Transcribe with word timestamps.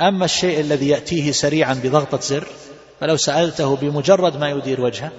أما 0.00 0.24
الشيء 0.24 0.60
الذي 0.60 0.88
يأتيه 0.88 1.32
سريعا 1.32 1.74
بضغطة 1.74 2.20
زر 2.20 2.46
فلو 3.00 3.16
سألته 3.16 3.76
بمجرد 3.76 4.36
ما 4.36 4.50
يدير 4.50 4.80
وجهه 4.80 5.12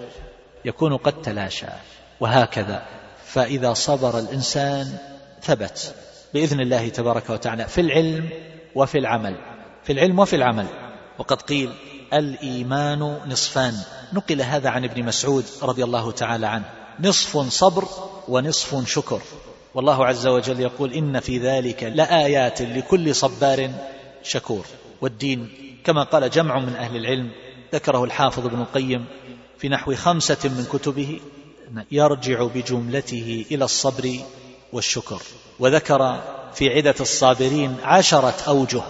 يكون 0.65 0.97
قد 0.97 1.21
تلاشى. 1.21 1.65
وهكذا. 2.19 2.85
فإذا 3.25 3.73
صبر 3.73 4.19
الإنسان 4.19 4.97
ثبت. 5.41 5.95
بإذن 6.33 6.59
الله 6.59 6.89
تبارك 6.89 7.29
وتعالى. 7.29 7.67
في 7.67 7.81
العلم 7.81 8.29
وفي 8.75 8.97
العمل. 8.97 9.35
في 9.83 9.93
العلم 9.93 10.19
وفي 10.19 10.35
العمل. 10.35 10.65
وقد 11.19 11.41
قيل 11.41 11.69
الإيمان 12.13 12.99
نصفان. 13.27 13.73
نقل 14.13 14.41
هذا 14.41 14.69
عن 14.69 14.83
ابن 14.83 15.03
مسعود 15.03 15.45
رضي 15.61 15.83
الله 15.83 16.11
تعالى 16.11 16.47
عنه. 16.47 16.65
نصف 16.99 17.37
صبر 17.37 17.87
ونصف 18.27 18.87
شكر. 18.87 19.21
والله 19.73 20.05
عز 20.05 20.27
وجل 20.27 20.59
يقول 20.59 20.93
إن 20.93 21.19
في 21.19 21.37
ذلك 21.37 21.83
لآيات 21.83 22.61
لكل 22.61 23.15
صبار 23.15 23.69
شكور. 24.25 24.65
والدين 25.01 25.49
كما 25.83 26.03
قال 26.03 26.29
جمع 26.29 26.59
من 26.59 26.75
أهل 26.75 26.95
العلم 26.95 27.31
ذكره 27.73 28.03
الحافظ 28.03 28.45
ابن 28.45 28.61
القيم 28.61 29.05
في 29.57 29.69
نحو 29.69 29.95
خمسة 29.95 30.37
من 30.43 30.67
كتبه 30.73 31.19
يرجع 31.91 32.43
بجملته 32.43 33.45
إلى 33.51 33.65
الصبر 33.65 34.19
والشكر. 34.73 35.21
وذكر 35.59 36.21
في 36.53 36.69
عدة 36.69 36.95
الصابرين 36.99 37.75
عشرة 37.83 38.35
أوجه 38.47 38.81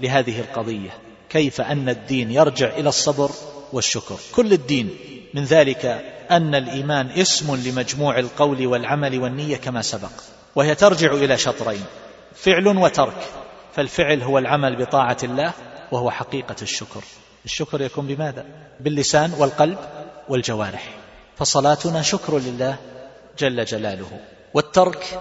لهذه 0.00 0.40
القضية 0.40 0.90
كيف 1.30 1.60
أن 1.60 1.88
الدين 1.88 2.30
يرجع 2.30 2.68
إلى 2.68 2.88
الصبر 2.88 3.30
والشكر. 3.72 4.16
كل 4.34 4.52
الدين 4.52 4.96
من 5.34 5.44
ذلك 5.44 5.84
أن 6.30 6.54
الإيمان 6.54 7.10
اسم 7.10 7.56
لمجموع 7.56 8.18
القول 8.18 8.66
والعمل 8.66 9.18
والنية 9.18 9.56
كما 9.56 9.82
سبق 9.82 10.10
وهي 10.54 10.74
ترجع 10.74 11.12
إلى 11.12 11.38
شطرين 11.38 11.84
فعل 12.34 12.66
وترك. 12.68 13.47
فالفعل 13.78 14.22
هو 14.22 14.38
العمل 14.38 14.76
بطاعة 14.76 15.16
الله 15.22 15.52
وهو 15.92 16.10
حقيقة 16.10 16.56
الشكر. 16.62 17.04
الشكر 17.44 17.80
يكون 17.80 18.06
بماذا؟ 18.06 18.44
باللسان 18.80 19.32
والقلب 19.38 19.78
والجوارح. 20.28 20.88
فصلاتنا 21.36 22.02
شكر 22.02 22.38
لله 22.38 22.76
جل 23.38 23.64
جلاله. 23.64 24.20
والترك 24.54 25.20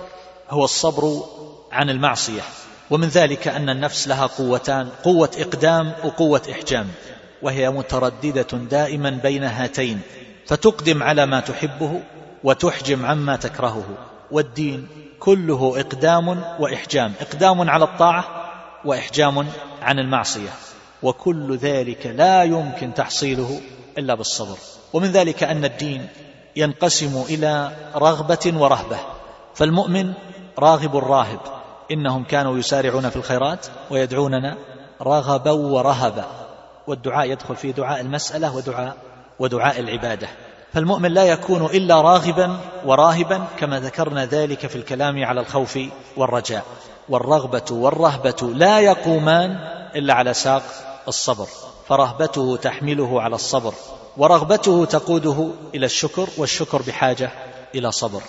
هو 0.49 0.63
الصبر 0.63 1.23
عن 1.71 1.89
المعصية. 1.89 2.41
ومن 2.89 3.07
ذلك 3.07 3.47
أن 3.47 3.69
النفس 3.69 4.07
لها 4.07 4.25
قوتان 4.25 4.89
قوة 5.03 5.31
إقدام 5.37 5.93
وقوة 6.03 6.41
إحجام. 6.51 6.87
وهي 7.41 7.69
مترددة 7.69 8.57
دائما 8.57 9.09
بين 9.09 9.43
هاتين. 9.43 10.01
فتقدم 10.47 11.03
على 11.03 11.25
ما 11.25 11.39
تحبه 11.39 12.01
وتحجم 12.43 13.05
عما 13.05 13.35
تكرهه. 13.35 13.85
والدين 14.31 14.87
كله 15.19 15.79
إقدام 15.79 16.27
وإحجام. 16.59 17.13
إقدام 17.21 17.69
على 17.69 17.83
الطاعة 17.83 18.36
وإحجام 18.85 19.47
عن 19.81 19.99
المعصية. 19.99 20.49
وكل 21.03 21.57
ذلك 21.57 22.05
لا 22.05 22.43
يمكن 22.43 22.93
تحصيله 22.93 23.61
إلا 23.97 24.15
بالصبر. 24.15 24.57
ومن 24.93 25.07
ذلك 25.07 25.43
أن 25.43 25.65
الدين 25.65 26.07
ينقسم 26.55 27.23
إلى 27.29 27.71
رغبة 27.95 28.53
ورهبة. 28.55 28.97
فالمؤمن 29.55 30.13
راغب 30.59 30.97
راهب. 30.97 31.39
إنهم 31.91 32.23
كانوا 32.23 32.57
يسارعون 32.57 33.09
في 33.09 33.15
الخيرات 33.15 33.67
ويدعوننا 33.91 34.57
رغبا 35.01 35.51
ورهبا. 35.51 36.25
والدعاء 36.87 37.31
يدخل 37.31 37.55
في 37.55 37.71
دعاء 37.71 38.01
المسألة 38.01 38.55
ودعاء 38.55 38.97
ودعاء 39.39 39.79
العبادة. 39.79 40.27
فالمؤمن 40.73 41.11
لا 41.11 41.23
يكون 41.23 41.65
إلا 41.65 42.01
راغبا 42.01 42.57
وراهبا 42.85 43.45
كما 43.59 43.79
ذكرنا 43.79 44.25
ذلك 44.25 44.67
في 44.67 44.75
الكلام 44.75 45.25
على 45.25 45.41
الخوف 45.41 45.79
والرجاء. 46.17 46.63
والرغبة 47.09 47.65
والرهبة 47.71 48.53
لا 48.53 48.79
يقومان 48.79 49.51
إلا 49.95 50.13
على 50.13 50.33
ساق 50.33 50.63
الصبر. 51.07 51.47
فرهبته 51.87 52.55
تحمله 52.55 53.21
على 53.21 53.35
الصبر 53.35 53.73
ورغبته 54.17 54.85
تقوده 54.85 55.49
إلى 55.75 55.85
الشكر 55.85 56.29
والشكر 56.37 56.81
بحاجة 56.81 57.29
إلى 57.75 57.91
صبر. 57.91 58.21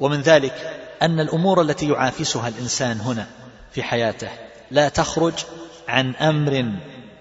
ومن 0.00 0.20
ذلك 0.20 0.54
أن 1.02 1.20
الأمور 1.20 1.60
التي 1.60 1.88
يعافسها 1.88 2.48
الإنسان 2.48 3.00
هنا 3.00 3.26
في 3.72 3.82
حياته 3.82 4.28
لا 4.70 4.88
تخرج 4.88 5.34
عن 5.88 6.14
أمر 6.14 6.72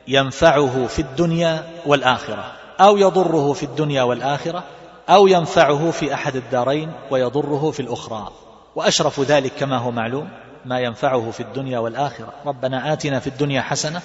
ينفعه 0.08 0.88
في 0.88 1.00
الدنيا 1.00 1.70
والآخرة 1.86 2.52
أو 2.80 2.98
يضره 2.98 3.54
في 3.54 3.64
الدنيا 3.64 4.04
والآخرة 4.04 4.64
أو 5.10 5.28
ينفعه 5.28 5.92
في 5.92 6.14
أحد 6.14 6.36
الدارين 6.36 6.92
ويضره 7.12 7.72
في 7.72 7.80
الأخرى. 7.80 8.32
وأشرف 8.76 9.20
ذلك 9.20 9.52
كما 9.60 9.78
هو 9.78 9.92
معلوم 9.92 10.30
ما 10.66 10.80
ينفعه 10.80 11.32
في 11.32 11.40
الدنيا 11.40 11.80
والآخرة. 11.80 12.34
ربنا 12.46 12.94
آتنا 12.94 13.20
في 13.20 13.28
الدنيا 13.28 13.62
حسنة 13.62 14.02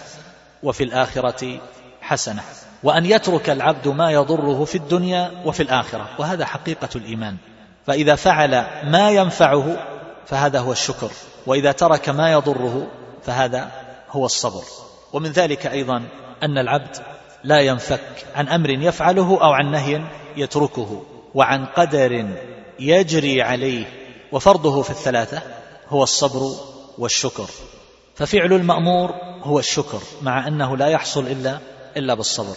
وفي 0.63 0.85
الآخرة 0.85 1.61
حسنة. 2.01 2.43
وأن 2.83 3.07
يترك 3.07 3.51
العبد 3.51 3.89
ما 3.89 4.11
يضره 4.11 4.65
في 4.65 4.75
الدنيا 4.75 5.31
وفي 5.45 5.63
الآخرة. 5.63 6.09
وهذا 6.19 6.45
حقيقة 6.45 6.89
الإيمان. 6.97 7.37
فإذا 7.87 8.15
فعل 8.15 8.51
ما 8.85 9.11
ينفعه 9.11 9.77
فهذا 10.27 10.61
هو 10.61 10.73
الشكر. 10.73 11.11
وإذا 11.47 11.73
ترك 11.73 12.09
ما 12.09 12.33
يضره 12.33 12.87
فهذا 13.23 13.71
هو 14.11 14.27
الصبر. 14.27 14.63
ومن 15.13 15.31
ذلك 15.31 15.67
أيضا 15.67 16.03
أن 16.43 16.59
العبد 16.59 16.97
لا 17.45 17.61
ينفك 17.61 18.27
عن 18.37 18.49
أمر 18.49 18.71
يفعله 18.71 19.39
أو 19.43 19.53
عن 19.53 19.71
نهي 19.71 20.03
يتركه. 20.37 21.03
وعن 21.35 21.67
قدر 21.67 22.27
يجري 22.81 23.43
عليه. 23.43 23.85
وفرضه 24.33 24.83
في 24.83 24.91
الثلاثة 24.91 25.43
هو 25.89 26.03
الصبر 26.03 26.57
والشكر. 26.99 27.47
ففعل 28.15 28.53
المأمور 28.53 29.15
هو 29.43 29.59
الشكر 29.59 30.03
مع 30.23 30.49
أنه 30.49 30.77
لا 30.77 30.87
يحصل 30.87 31.27
إلا 31.27 31.59
إلا 31.97 32.15
بالصبر. 32.15 32.57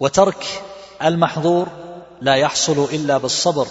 وترك 0.00 0.62
المحظور 1.02 1.68
لا 2.20 2.34
يحصل 2.34 2.88
إلا 2.92 3.18
بالصبر. 3.18 3.66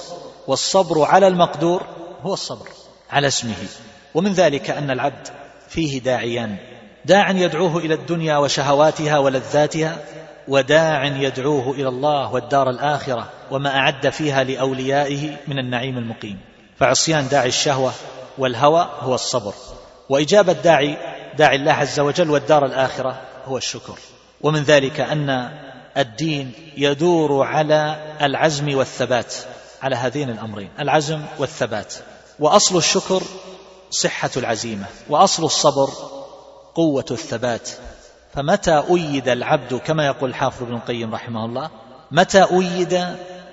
والصبر 0.47 1.03
على 1.03 1.27
المقدور 1.27 1.83
هو 2.21 2.33
الصبر 2.33 2.69
على 3.09 3.27
اسمه. 3.27 3.67
ومن 4.13 4.33
ذلك 4.33 4.69
أن 4.69 4.91
العبد 4.91 5.27
فيه 5.69 6.01
داعيان. 6.01 6.57
داع 7.05 7.31
يدعوه 7.31 7.77
إلى 7.77 7.93
الدنيا 7.93 8.37
وشهواتها 8.37 9.17
ولذاتها 9.17 9.97
وداع 10.47 11.05
يدعوه 11.05 11.71
إلى 11.71 11.87
الله 11.87 12.33
والدار 12.33 12.69
الآخرة 12.69 13.29
وما 13.51 13.75
أعد 13.75 14.09
فيها 14.09 14.43
لأوليائه 14.43 15.37
من 15.47 15.59
النعيم 15.59 15.97
المقيم. 15.97 16.39
فعصيان 16.79 17.27
داعي 17.27 17.47
الشهوة 17.47 17.93
والهوى 18.37 18.89
هو 18.99 19.15
الصبر. 19.15 19.53
وإجابة 20.09 20.53
داعي 20.53 20.97
داعي 21.37 21.55
الله 21.55 21.71
عز 21.71 21.99
وجل 21.99 22.29
والدار 22.29 22.65
الآخرة 22.65 23.21
هو 23.45 23.57
الشكر. 23.57 23.99
ومن 24.41 24.63
ذلك 24.63 24.99
أن 24.99 25.51
الدين 25.97 26.51
يدور 26.77 27.43
على 27.43 27.95
العزم 28.21 28.77
والثبات 28.77 29.33
على 29.81 29.95
هذين 29.95 30.29
الأمرين 30.29 30.69
العزم 30.79 31.21
والثبات. 31.39 31.93
وأصل 32.39 32.77
الشكر 32.77 33.23
صحة 33.89 34.31
العزيمة 34.37 34.85
وأصل 35.09 35.43
الصبر 35.45 35.89
قوة 36.75 37.05
الثبات. 37.11 37.69
فمتى 38.33 38.83
أيد 38.89 39.29
العبد 39.29 39.73
كما 39.73 40.05
يقول 40.05 40.29
الحافظ 40.29 40.63
ابن 40.63 40.75
القيم 40.75 41.13
رحمه 41.15 41.45
الله 41.45 41.69
متى 42.11 42.43
أيد 42.43 43.05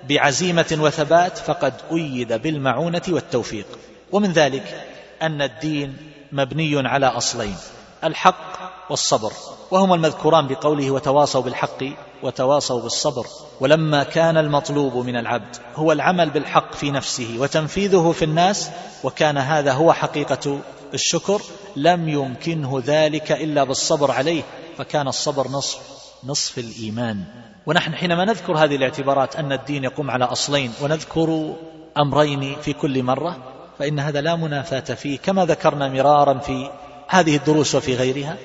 بعزيمة 0.08 0.78
وثبات 0.80 1.38
فقد 1.38 1.74
أيد 1.92 2.32
بالمعونة 2.32 3.02
والتوفيق. 3.08 3.66
ومن 4.12 4.32
ذلك 4.32 4.86
أن 5.22 5.42
الدين 5.42 5.96
مبني 6.32 6.88
على 6.88 7.06
أصلين 7.06 7.56
الحق 8.04 8.56
والصبر 8.90 9.32
وهما 9.70 9.94
المذكوران 9.94 10.46
بقوله 10.46 10.90
وتواصوا 10.90 11.42
بالحق 11.42 11.84
وتواصوا 12.22 12.80
بالصبر 12.80 13.26
ولما 13.60 14.02
كان 14.02 14.36
المطلوب 14.36 14.96
من 14.96 15.16
العبد 15.16 15.56
هو 15.74 15.92
العمل 15.92 16.30
بالحق 16.30 16.74
في 16.74 16.90
نفسه 16.90 17.36
وتنفيذه 17.38 18.12
في 18.12 18.24
الناس 18.24 18.70
وكان 19.04 19.38
هذا 19.38 19.72
هو 19.72 19.92
حقيقة 19.92 20.60
الشكر 20.94 21.42
لم 21.76 22.08
يمكنه 22.08 22.82
ذلك 22.86 23.32
إلا 23.32 23.64
بالصبر 23.64 24.10
عليه 24.10 24.42
فكان 24.78 25.08
الصبر 25.08 25.48
نصف 25.48 25.78
نصف 26.24 26.58
الإيمان. 26.58 27.24
ونحن 27.66 27.94
حينما 27.94 28.24
نذكر 28.24 28.52
هذه 28.56 28.76
الاعتبارات 28.76 29.36
أن 29.36 29.52
الدين 29.52 29.84
يقوم 29.84 30.10
على 30.10 30.24
أصلين 30.24 30.72
ونذكر 30.82 31.56
أمرين 31.96 32.56
في 32.62 32.72
كل 32.72 33.02
مرة 33.02 33.55
فإن 33.78 33.98
هذا 33.98 34.20
لا 34.20 34.36
منافاة 34.36 34.80
فيه 34.80 35.18
كما 35.18 35.44
ذكرنا 35.44 35.88
مرارا 35.88 36.38
في 36.38 36.70
هذه 37.08 37.36
الدروس 37.36 37.74
وفي 37.74 37.94
غيرها 37.94 38.36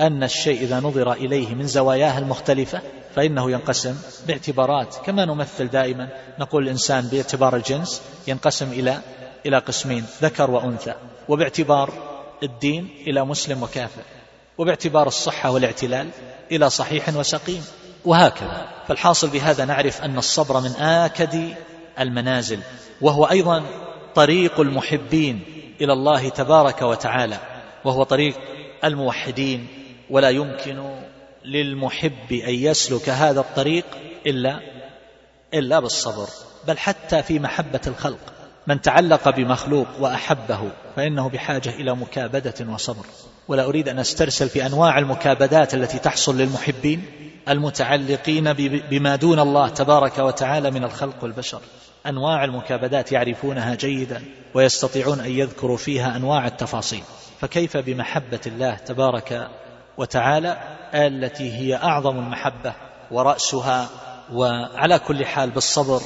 أن 0.00 0.22
الشيء 0.22 0.60
إذا 0.60 0.80
نظر 0.80 1.12
إليه 1.12 1.54
من 1.54 1.66
زواياه 1.66 2.18
المختلفة 2.18 2.80
فإنه 3.16 3.50
ينقسم 3.50 3.96
باعتبارات 4.26 4.96
كما 5.06 5.24
نمثل 5.24 5.68
دائما 5.68 6.08
نقول 6.38 6.62
الإنسان 6.62 7.08
باعتبار 7.08 7.56
الجنس 7.56 8.02
ينقسم 8.26 8.72
إلى 8.72 9.00
إلى 9.46 9.58
قسمين 9.58 10.04
ذكر 10.22 10.50
وأنثى 10.50 10.94
وباعتبار 11.28 11.92
الدين 12.42 12.88
إلى 13.06 13.24
مسلم 13.24 13.62
وكافر 13.62 14.02
وباعتبار 14.58 15.06
الصحة 15.06 15.50
والاعتلال 15.50 16.08
إلى 16.52 16.70
صحيح 16.70 17.08
وسقيم 17.08 17.64
وهكذا. 18.04 18.68
فالحاصل 18.88 19.28
بهذا 19.28 19.64
نعرف 19.64 20.02
أن 20.02 20.18
الصبر 20.18 20.60
من 20.60 20.70
آكد 20.76 21.54
المنازل 22.00 22.60
وهو 23.00 23.24
أيضا 23.24 23.62
طريق 24.14 24.60
المحبين 24.60 25.40
إلى 25.80 25.92
الله 25.92 26.28
تبارك 26.28 26.82
وتعالى 26.82 27.38
وهو 27.84 28.02
طريق 28.02 28.38
الموحدين 28.84 29.66
ولا 30.10 30.30
يمكن 30.30 30.94
للمحب 31.44 32.32
أن 32.32 32.54
يسلك 32.54 33.08
هذا 33.08 33.40
الطريق 33.40 33.84
إلا 34.26 34.60
إلا 35.54 35.80
بالصبر 35.80 36.28
بل 36.68 36.78
حتى 36.78 37.22
في 37.22 37.38
محبة 37.38 37.80
الخلق. 37.86 38.18
من 38.66 38.80
تعلق 38.80 39.28
بمخلوق 39.28 39.86
وأحبه 40.00 40.70
فإنه 40.96 41.28
بحاجة 41.28 41.68
إلى 41.68 41.96
مكابدة 41.96 42.54
وصبر. 42.72 43.06
ولا 43.48 43.64
أريد 43.64 43.88
أن 43.88 43.98
أسترسل 43.98 44.48
في 44.48 44.66
أنواع 44.66 44.98
المكابدات 44.98 45.74
التي 45.74 45.98
تحصل 45.98 46.38
للمحبين 46.38 47.02
المتعلقين 47.48 48.52
بما 48.90 49.16
دون 49.16 49.38
الله 49.38 49.68
تبارك 49.68 50.18
وتعالى 50.18 50.70
من 50.70 50.84
الخلق 50.84 51.14
والبشر. 51.22 51.60
أنواع 52.06 52.44
المكابدات 52.44 53.12
يعرفونها 53.12 53.74
جيدا 53.74 54.22
ويستطيعون 54.54 55.20
أن 55.20 55.30
يذكروا 55.30 55.76
فيها 55.76 56.16
أنواع 56.16 56.46
التفاصيل. 56.46 57.02
فكيف 57.40 57.76
بمحبة 57.76 58.40
الله 58.46 58.74
تبارك 58.74 59.48
وتعالى 59.96 60.58
التي 60.94 61.52
هي 61.52 61.76
أعظم 61.76 62.18
المحبة 62.18 62.74
ورأسها 63.10 63.88
وعلى 64.32 64.98
كل 64.98 65.26
حال 65.26 65.50
بالصبر 65.50 66.00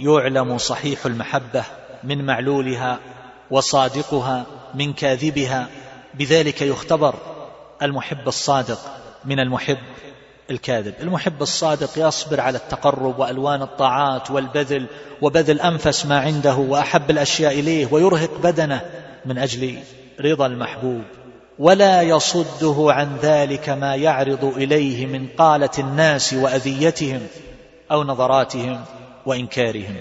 يعلم 0.00 0.58
صحيح 0.58 1.06
المحبة 1.06 1.64
من 2.04 2.26
معلولها 2.26 2.98
وصادقها 3.50 4.46
من 4.74 4.92
كاذبها. 4.92 5.68
بذلك 6.14 6.62
يختبر 6.62 7.14
المحب 7.82 8.28
الصادق 8.28 8.78
من 9.24 9.40
المحب 9.40 9.78
الكاذب. 10.50 10.94
المحب 11.00 11.42
الصادق 11.42 11.90
يصبر 11.96 12.40
على 12.40 12.58
التقرب 12.58 13.18
وألوان 13.18 13.62
الطاعات 13.62 14.30
والبذل 14.30 14.86
وبذل 15.22 15.60
أنفس 15.60 16.06
ما 16.06 16.18
عنده 16.20 16.54
وأحب 16.54 17.10
الأشياء 17.10 17.52
إليه 17.52 17.88
ويرهق 17.90 18.30
بدنه 18.42 18.80
من 19.26 19.38
أجل 19.38 19.78
رضا 20.20 20.46
المحبوب. 20.46 21.02
ولا 21.58 22.02
يصده 22.02 22.86
عن 22.92 23.16
ذلك 23.22 23.68
ما 23.68 23.94
يعرض 23.94 24.44
إليه 24.44 25.06
من 25.06 25.28
قالة 25.38 25.70
الناس 25.78 26.34
وأذيتهم 26.34 27.20
أو 27.90 28.04
نظراتهم 28.04 28.84
وإنكارهم. 29.26 29.96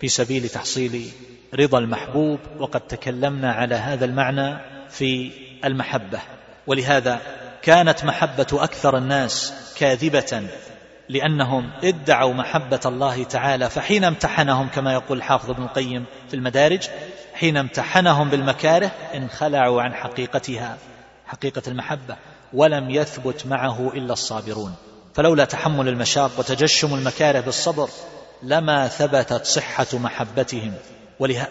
في 0.00 0.08
سبيل 0.08 0.48
تحصيل 0.48 1.10
رضا 1.54 1.78
المحبوب 1.78 2.38
وقد 2.58 2.80
تكلمنا 2.80 3.52
على 3.52 3.74
هذا 3.74 4.04
المعنى 4.04 4.58
في 4.90 5.30
المحبة. 5.64 6.18
ولهذا 6.66 7.20
كانت 7.62 8.04
محبة 8.04 8.46
أكثر 8.52 8.98
الناس 8.98 9.52
كاذبة 9.76 10.42
لأنهم 11.08 11.70
ادعوا 11.84 12.34
محبة 12.34 12.80
الله 12.86 13.24
تعالى 13.24 13.70
فحين 13.70 14.04
امتحنهم 14.04 14.68
كما 14.68 14.92
يقول 14.92 15.18
الحافظ 15.18 15.50
ابن 15.50 15.62
القيم 15.62 16.04
في 16.28 16.34
المدارج 16.34 16.88
حين 17.34 17.56
امتحنهم 17.56 18.30
بالمكاره 18.30 18.90
انخلعوا 19.14 19.82
عن 19.82 19.94
حقيقتها 19.94 20.78
حقيقة 21.26 21.62
المحبة 21.68 22.16
ولم 22.52 22.90
يثبت 22.90 23.46
معه 23.46 23.92
إلا 23.94 24.12
الصابرون. 24.12 24.74
فلولا 25.14 25.44
تحمل 25.44 25.88
المشاق 25.88 26.30
وتجشم 26.38 26.94
المكاره 26.94 27.40
بالصبر 27.40 27.88
لما 28.42 28.88
ثبتت 28.88 29.46
صحة 29.46 29.86
محبتهم. 29.94 30.74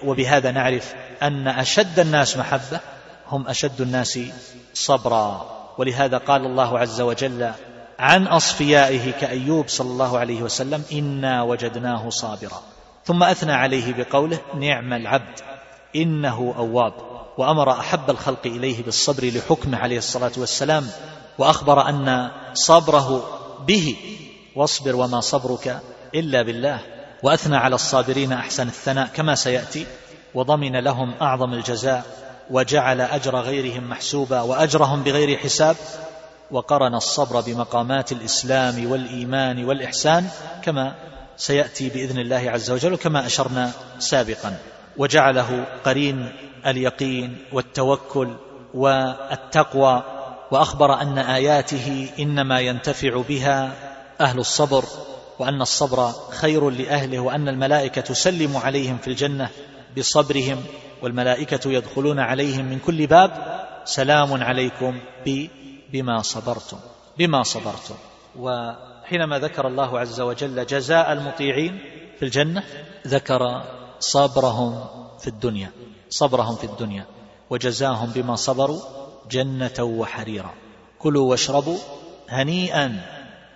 وبهذا 0.04 0.52
نعرف 0.52 0.94
أن 1.24 1.48
أشد 1.48 2.00
الناس 2.00 2.38
محبة 2.38 2.80
هم 3.28 3.48
أشد 3.48 3.82
الناس 3.82 4.20
صبرا. 4.74 5.59
ولهذا 5.78 6.18
قال 6.18 6.46
الله 6.46 6.80
عز 6.80 7.02
وجل 7.02 7.52
عن 8.00 8.28
أصفيائه 8.28 9.12
كأيوب 9.12 9.68
صلى 9.68 9.92
الله 9.92 10.18
عليه 10.18 10.42
وسلم 10.42 10.84
إنا 10.92 11.44
وجدناه 11.44 12.10
صابرا. 12.10 12.62
ثم 13.06 13.24
أثنى 13.24 13.54
عليه 13.54 13.94
بقوله 13.94 14.40
نعم 14.56 14.94
العبد 14.94 15.40
إنه 15.96 16.54
أواب. 16.58 16.94
وأمر 17.38 17.72
أحب 17.72 18.10
الخلق 18.10 18.46
إليه 18.46 18.84
بالصبر 18.84 19.26
لحكمه 19.26 19.78
عليه 19.78 19.98
الصلاة 19.98 20.32
والسلام 20.38 20.88
وأخبر 21.38 21.90
أن 21.90 22.32
صبره 22.54 23.24
به 23.68 23.96
واصبر 24.56 24.96
وما 24.96 25.20
صبرك 25.20 25.82
إلا 26.16 26.42
بالله. 26.42 26.80
وأثنى 27.24 27.58
على 27.58 27.76
الصابرين 27.76 28.34
أحسن 28.34 28.68
الثناء 28.68 29.08
كما 29.08 29.36
سيأتي 29.36 29.86
وضمن 30.34 30.76
لهم 30.76 31.14
أعظم 31.22 31.54
الجزاء 31.54 32.06
وجعل 32.50 33.02
أجر 33.02 33.36
غيرهم 33.36 33.90
محسوبا 33.90 34.42
وأجرهم 34.42 35.04
بغير 35.04 35.38
حساب 35.38 35.76
وقرن 36.52 36.96
الصبر 36.96 37.42
بمقامات 37.42 38.12
الإسلام 38.12 38.92
والإيمان 38.92 39.66
والإحسان 39.66 40.28
كما 40.64 40.96
سيأتي 41.38 41.90
بإذن 41.90 42.20
الله 42.20 42.52
عز 42.52 42.72
وجل 42.72 42.96
كما 42.96 43.26
أشرنا 43.26 43.72
سابقا. 44.00 44.58
وجعله 44.98 45.66
قرين 45.86 46.32
اليقين 46.66 47.38
والتوكل 47.54 48.36
والتقوى 48.74 50.04
وأخبر 50.52 51.02
أن 51.02 51.18
آياته 51.18 52.10
إنما 52.20 52.60
ينتفع 52.60 53.22
بها 53.30 53.72
أهل 54.22 54.40
الصبر 54.40 54.84
وأن 55.40 55.62
الصبر 55.62 56.12
خير 56.30 56.70
لأهله 56.70 57.20
وأن 57.20 57.48
الملائكة 57.50 58.02
تسلم 58.02 58.58
عليهم 58.58 58.98
في 58.98 59.08
الجنة 59.08 59.50
بصبرهم 59.98 60.64
والملائكة 61.02 61.72
يدخلون 61.72 62.20
عليهم 62.20 62.66
من 62.66 62.80
كل 62.80 63.08
باب 63.08 63.32
سلام 63.86 64.44
عليكم 64.44 65.00
بما 65.94 66.22
صبرتم 66.22 66.78
بما 67.18 67.44
صبرتم. 67.44 67.96
وحينما 68.40 69.40
ذكر 69.40 69.68
الله 69.68 70.00
عز 70.00 70.22
وجل 70.22 70.66
جزاء 70.66 71.14
المطيعين 71.14 71.80
في 72.20 72.26
الجنة 72.26 72.64
ذكر 73.08 73.64
صبرهم 74.00 74.86
في 75.20 75.28
الدنيا 75.28 75.72
صبرهم 76.10 76.56
في 76.56 76.64
الدنيا 76.64 77.06
وجزاهم 77.50 78.10
بما 78.16 78.36
صبروا 78.36 78.82
جنة 79.32 79.80
وحريرا. 79.80 80.54
كلوا 81.00 81.30
واشربوا 81.30 81.78
هنيئا 82.30 83.02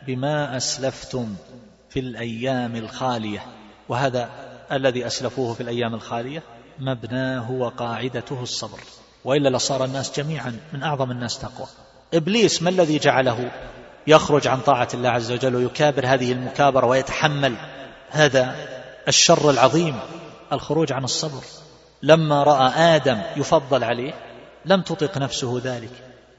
بما 0.07 0.57
أسلفتم 0.57 1.35
في 1.89 1.99
الأيام 1.99 2.75
الخالية. 2.75 3.45
وهذا 3.89 4.29
الذي 4.71 5.07
أسلفوه 5.07 5.53
في 5.53 5.61
الأيام 5.61 5.93
الخالية 5.93 6.43
مبناه 6.79 7.51
وقاعدته 7.51 8.43
الصبر. 8.43 8.79
وإلا 9.25 9.57
لصار 9.57 9.85
الناس 9.85 10.19
جميعا 10.19 10.59
من 10.73 10.83
أعظم 10.83 11.11
الناس 11.11 11.39
تقوى. 11.39 11.67
إبليس 12.13 12.61
ما 12.61 12.69
الذي 12.69 12.99
جعله؟ 12.99 13.51
يخرج 14.07 14.47
عن 14.47 14.59
طاعة 14.59 14.87
الله 14.93 15.09
عز 15.09 15.31
وجل 15.31 15.55
ويكابر 15.55 16.05
هذه 16.05 16.31
المكابرة 16.31 16.85
ويتحمل 16.85 17.55
هذا 18.09 18.55
الشر 19.07 19.49
العظيم 19.49 19.99
الخروج 20.51 20.91
عن 20.91 21.03
الصبر. 21.03 21.43
لما 22.03 22.43
رأى 22.43 22.95
آدم 22.95 23.21
يفضل 23.35 23.83
عليه 23.83 24.13
لم 24.65 24.81
تطق 24.81 25.17
نفسه 25.17 25.61
ذلك 25.63 25.91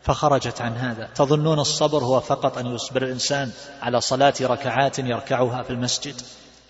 فخرجت 0.02 0.60
عن 0.60 0.72
هذا. 0.72 1.08
تظنون 1.14 1.58
الصبر 1.58 2.04
هو 2.04 2.20
فقط 2.20 2.58
أن 2.58 2.75
يصبر 2.75 3.02
الإنسان 3.02 3.50
على 3.82 4.00
صلاة 4.00 4.35
ركعات 4.40 4.99
يركعها 4.99 5.62
في 5.62 5.70
المسجد 5.70 6.14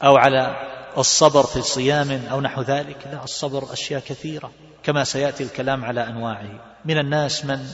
أو 0.03 0.17
على 0.17 0.57
الصبر 0.99 1.43
في 1.43 1.63
صيام 1.63 2.21
أو 2.31 2.41
نحو 2.41 2.63
ذلك. 2.63 2.97
لا 3.13 3.25
الصبر 3.25 3.73
أشياء 3.73 4.01
كثيرة 4.01 4.51
كما 4.83 5.05
سيأتي 5.05 5.43
الكلام 5.43 5.85
على 5.85 6.07
أنواعه. 6.09 6.77
من 6.85 6.99
الناس 6.99 7.45
من 7.45 7.67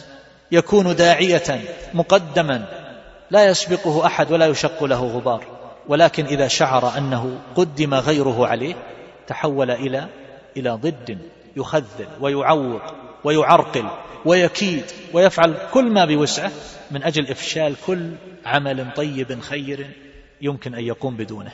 يكون 0.52 0.96
داعية 0.96 1.60
مقدما 1.94 2.64
لا 3.30 3.44
يسبقه 3.44 4.06
أحد 4.06 4.32
ولا 4.32 4.46
يشق 4.46 4.84
له 4.84 5.06
غبار. 5.06 5.44
ولكن 5.88 6.26
إذا 6.26 6.48
شعر 6.48 6.98
أنه 6.98 7.38
قدم 7.54 7.94
غيره 7.94 8.46
عليه 8.46 8.74
تحول 9.26 9.70
إلى 9.70 10.08
إلى 10.56 10.70
ضد 10.70 11.18
يخذل 11.56 12.08
ويعوق 12.20 12.82
ويعرقل 13.24 13.88
ويكيد 14.24 14.84
ويفعل 15.12 15.54
كل 15.72 15.90
ما 15.90 16.04
بوسعه 16.04 16.52
من 16.90 17.02
أجل 17.02 17.30
إفشال 17.30 17.74
كل 17.86 18.10
عمل 18.44 18.92
طيب 18.96 19.40
خير 19.40 19.90
يمكن 20.40 20.74
أن 20.74 20.84
يقوم 20.84 21.16
بدونه. 21.16 21.52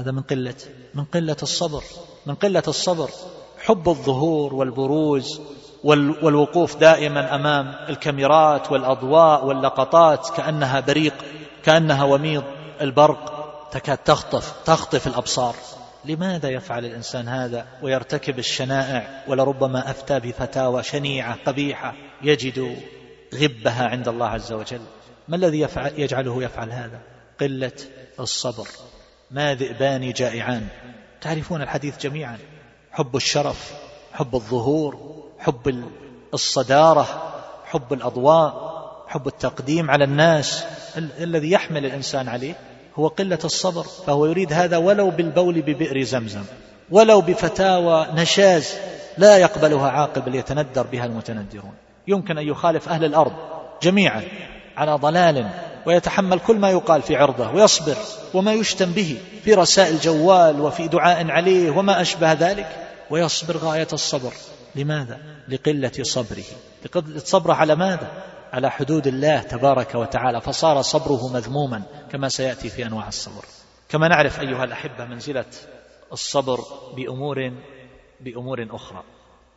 هذا 0.00 0.10
من 0.10 0.22
قلة 0.22 0.54
من 0.94 1.04
قلة 1.04 1.36
الصبر 1.42 1.82
من 2.26 2.34
قلة 2.34 2.62
الصبر. 2.68 3.10
حب 3.58 3.88
الظهور 3.88 4.54
والبروز 4.54 5.40
والوقوف 5.84 6.76
دائما 6.76 7.34
أمام 7.34 7.74
الكاميرات 7.88 8.72
والأضواء 8.72 9.46
واللقطات 9.46 10.30
كأنها 10.36 10.80
بريق 10.80 11.14
كأنها 11.62 12.04
وميض. 12.04 12.44
البرق 12.80 13.50
تكاد 13.72 13.98
تخطف 13.98 14.62
تخطف 14.64 15.06
الأبصار. 15.06 15.54
لماذا 16.04 16.48
يفعل 16.48 16.84
الإنسان 16.84 17.28
هذا 17.28 17.66
ويرتكب 17.82 18.38
الشنائع 18.38 19.24
ولربما 19.28 19.90
أفتى 19.90 20.20
بفتاوى 20.20 20.82
شنيعة 20.82 21.36
قبيحة 21.46 21.94
يجد 22.22 22.76
غبها 23.34 23.88
عند 23.88 24.08
الله 24.08 24.26
عز 24.26 24.52
وجل؟ 24.52 24.80
ما 25.28 25.36
الذي 25.36 25.60
يفعل 25.60 25.92
يجعله 25.96 26.42
يفعل 26.42 26.70
هذا؟ 26.70 27.00
قلة 27.40 27.72
الصبر. 28.20 28.68
ما 29.30 29.54
ذئبان 29.54 30.12
جائعان. 30.12 30.66
تعرفون 31.20 31.62
الحديث 31.62 31.98
جميعا. 31.98 32.38
حب 32.92 33.16
الشرف 33.16 33.72
حب 34.12 34.34
الظهور 34.34 35.22
حب 35.38 35.84
الصدارة 36.34 37.06
حب 37.64 37.92
الأضواء 37.92 38.70
حب 39.08 39.26
التقديم 39.26 39.90
على 39.90 40.04
الناس. 40.04 40.64
الذي 41.20 41.50
يحمل 41.50 41.86
الإنسان 41.86 42.28
عليه 42.28 42.54
هو 42.98 43.08
قلة 43.08 43.38
الصبر 43.44 43.82
فهو 43.82 44.26
يريد 44.26 44.52
هذا 44.52 44.76
ولو 44.76 45.10
بالبول 45.10 45.62
ببئر 45.62 46.02
زمزم 46.02 46.44
ولو 46.90 47.20
بفتاوى 47.20 48.06
نشاز 48.14 48.74
لا 49.18 49.36
يقبلها 49.36 49.90
عاقل 49.90 50.20
بل 50.20 50.34
يتندر 50.34 50.86
بها 50.86 51.06
المتندرون. 51.06 51.74
يمكن 52.08 52.38
أن 52.38 52.48
يخالف 52.48 52.88
أهل 52.88 53.04
الأرض 53.04 53.32
جميعا 53.82 54.22
على 54.76 54.92
ضلال 54.92 55.50
ويتحمل 55.86 56.38
كل 56.38 56.56
ما 56.56 56.70
يقال 56.70 57.02
في 57.02 57.16
عرضه 57.16 57.50
ويصبر 57.50 57.96
وما 58.34 58.52
يشتم 58.52 58.92
به 58.92 59.18
في 59.44 59.54
رسائل 59.54 59.98
جوال 59.98 60.60
وفي 60.60 60.88
دعاء 60.88 61.30
عليه 61.30 61.70
وما 61.70 62.00
أشبه 62.00 62.32
ذلك 62.32 62.88
ويصبر 63.10 63.56
غاية 63.56 63.88
الصبر. 63.92 64.32
لماذا؟ 64.74 65.18
لقلة 65.48 65.92
صبره. 66.02 66.44
لقلة 66.84 67.18
صبره 67.18 67.54
على 67.54 67.74
ماذا؟ 67.74 68.10
على 68.52 68.70
حدود 68.70 69.06
الله 69.06 69.38
تبارك 69.40 69.94
وتعالى. 69.94 70.40
فصار 70.40 70.82
صبره 70.82 71.32
مذموما 71.32 71.82
كما 72.12 72.28
سيأتي 72.28 72.68
في 72.68 72.86
أنواع 72.86 73.08
الصبر. 73.08 73.44
كما 73.88 74.08
نعرف 74.08 74.40
أيها 74.40 74.64
الأحبة 74.64 75.04
منزلة 75.04 75.44
الصبر 76.12 76.60
بأمور 76.96 77.52
بأمور 78.20 78.66
أخرى. 78.70 79.02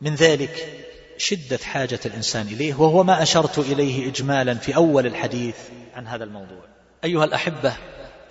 من 0.01 0.15
ذلك 0.15 0.85
شدة 1.23 1.57
حاجة 1.57 1.99
الإنسان 2.05 2.47
إليه 2.47 2.73
وهو 2.73 3.03
ما 3.03 3.21
أشرت 3.21 3.59
إليه 3.59 4.09
إجمالا 4.09 4.53
في 4.53 4.75
أول 4.75 5.07
الحديث 5.07 5.55
عن 5.95 6.07
هذا 6.07 6.23
الموضوع. 6.23 6.63
أيها 7.03 7.25
الأحبة 7.25 7.73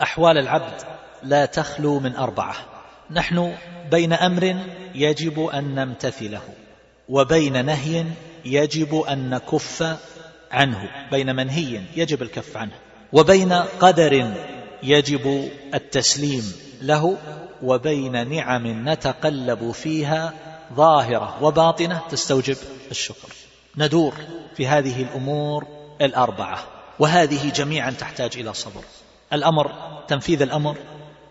أحوال 0.02 0.38
العبد 0.38 0.82
لا 1.22 1.46
تخلو 1.46 2.00
من 2.00 2.16
أربعة. 2.16 2.54
نحن 3.10 3.54
بين 3.90 4.12
أمر 4.12 4.56
يجب 4.94 5.44
أن 5.44 5.74
نمتثله 5.74 6.42
وبين 7.08 7.64
نهي 7.64 8.04
يجب 8.44 9.00
أن 9.00 9.30
نكف 9.30 9.98
عنه 10.50 10.90
بين 11.10 11.36
منهي 11.36 11.80
يجب 11.96 12.22
الكف 12.22 12.56
عنه 12.56 12.72
وبين 13.12 13.52
قدر 13.52 14.34
يجب 14.82 15.50
التسليم 15.74 16.52
له 16.82 17.16
وبين 17.62 18.28
نعم 18.28 18.88
نتقلب 18.88 19.70
فيها 19.70 20.32
ظاهرة 20.76 21.42
وباطنة 21.42 22.00
تستوجب 22.10 22.56
الشكر. 22.90 23.28
ندور 23.76 24.14
في 24.56 24.66
هذه 24.66 25.02
الأمور 25.02 25.66
الأربعة 26.00 26.58
وهذه 26.98 27.50
جميعا 27.50 27.90
تحتاج 27.90 28.38
إلى 28.38 28.54
صبر. 28.54 28.84
الأمر 29.32 29.72
تنفيذ 30.08 30.42
الأمر 30.42 30.76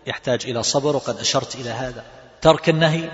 يحتاج 0.06 0.46
إلى 0.46 0.62
صبر 0.62 0.96
وقد 0.96 1.18
أشرت 1.18 1.54
إلى 1.54 1.70
هذا. 1.70 2.04
ترك 2.40 2.68
النهي 2.68 3.10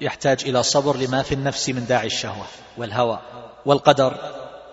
يحتاج 0.00 0.44
إلى 0.44 0.62
صبر 0.62 0.96
لما 0.96 1.22
في 1.22 1.34
النفس 1.34 1.68
من 1.68 1.86
داعي 1.86 2.06
الشهوة 2.06 2.46
والهوى 2.76 3.20
والقدر. 3.66 4.14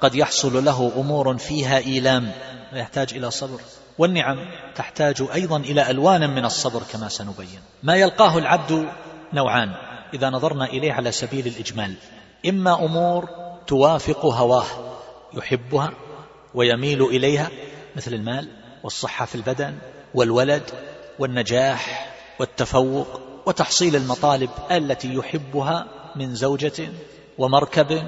قد 0.01 0.15
يحصل 0.15 0.65
له 0.65 0.91
أمور 0.97 1.38
فيها 1.38 1.77
إيلام 1.77 2.31
ويحتاج 2.74 3.13
إلى 3.13 3.31
صبر. 3.31 3.59
والنعم 3.97 4.38
تحتاج 4.75 5.27
أيضا 5.33 5.57
إلى 5.57 5.89
ألوان 5.89 6.29
من 6.29 6.45
الصبر 6.45 6.81
كما 6.93 7.09
سنبين. 7.09 7.59
ما 7.83 7.95
يلقاه 7.95 8.38
العبد 8.38 8.88
نوعان. 9.33 9.94
إذا 10.13 10.29
نظرنا 10.29 10.65
إليه 10.65 10.93
على 10.93 11.12
سبيل 11.12 11.47
الإجمال. 11.47 11.95
إما 12.45 12.85
أمور 12.85 13.29
توافق 13.67 14.25
هواه 14.25 14.65
يحبها 15.33 15.91
ويميل 16.53 17.03
إليها 17.03 17.50
مثل 17.95 18.13
المال 18.13 18.47
والصحة 18.83 19.25
في 19.25 19.35
البدن 19.35 19.77
والولد 20.13 20.63
والنجاح 21.19 22.13
والتفوق 22.39 23.19
وتحصيل 23.45 23.95
المطالب 23.95 24.50
التي 24.71 25.13
يحبها 25.13 25.88
من 26.15 26.35
زوجة 26.35 26.89
ومركب 27.38 28.03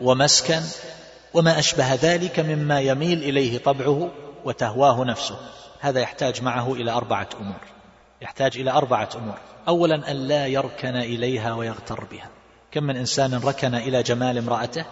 ومسكن 0.00 0.60
وما 1.34 1.58
أشبه 1.58 1.94
ذلك 1.94 2.40
مما 2.40 2.80
يميل 2.80 3.22
إليه 3.22 3.58
طبعه 3.58 4.10
وتهواه 4.44 5.04
نفسه. 5.04 5.36
هذا 5.80 6.00
يحتاج 6.00 6.42
معه 6.42 6.72
إلى 6.72 6.90
أربعة 6.90 7.28
أمور. 7.40 7.60
يحتاج 8.22 8.58
إلى 8.58 8.70
أربعة 8.70 9.08
أمور. 9.16 9.38
أولا 9.68 10.10
أن 10.10 10.16
لا 10.16 10.46
يركن 10.46 10.96
إليها 10.96 11.54
ويغتر 11.54 12.04
بها. 12.04 12.28
كم 12.70 12.84
من 12.84 12.96
إنسان 12.96 13.34
ركن 13.34 13.74
إلى 13.74 14.02
جمال 14.02 14.38
امرأته 14.38 14.84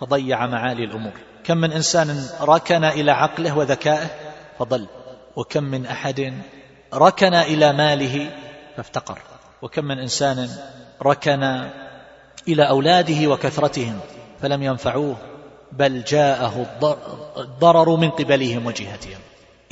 فضيع 0.00 0.46
معالي 0.46 0.84
الأمور. 0.84 1.12
كم 1.44 1.56
من 1.56 1.72
إنسان 1.72 2.28
ركن 2.40 2.84
إلى 2.84 3.10
عقله 3.10 3.56
وذكائه 3.56 4.06
فضل. 4.58 4.86
وكم 5.36 5.64
من 5.64 5.86
أحد 5.86 6.42
ركن 6.94 7.34
إلى 7.34 7.72
ماله 7.72 8.30
فافتقر. 8.76 9.18
وكم 9.62 9.84
من 9.84 9.98
إنسان 9.98 10.48
ركن 11.02 11.42
إلى 12.48 12.68
أولاده 12.68 13.26
وكثرتهم 13.26 14.00
فلم 14.40 14.62
ينفعوه 14.62 15.16
بل 15.72 16.04
جاءه 16.04 16.66
الضرر 17.36 17.96
من 17.96 18.10
قبلهم 18.10 18.66
وجهتهم. 18.66 19.18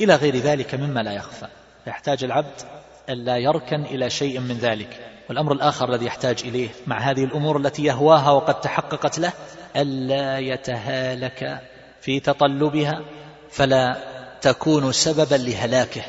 إلى 0.01 0.15
غير 0.15 0.35
ذلك 0.35 0.75
مما 0.75 0.99
لا 0.99 1.11
يخفى. 1.11 1.47
يحتاج 1.87 2.23
العبد 2.23 2.61
أن 3.09 3.25
لا 3.25 3.37
يركن 3.37 3.81
إلى 3.83 4.09
شيء 4.09 4.39
من 4.39 4.57
ذلك. 4.57 4.99
والأمر 5.29 5.53
الآخر 5.53 5.89
الذي 5.89 6.05
يحتاج 6.05 6.41
إليه 6.45 6.69
مع 6.87 6.99
هذه 6.99 7.23
الأمور 7.23 7.57
التي 7.57 7.83
يهواها 7.83 8.31
وقد 8.31 8.61
تحققت 8.61 9.19
له 9.19 9.33
ألا 9.75 10.39
يتهالك 10.39 11.61
في 12.01 12.19
تطلبها 12.19 13.01
فلا 13.49 13.97
تكون 14.41 14.91
سببا 14.91 15.35
لهلاكه. 15.35 16.01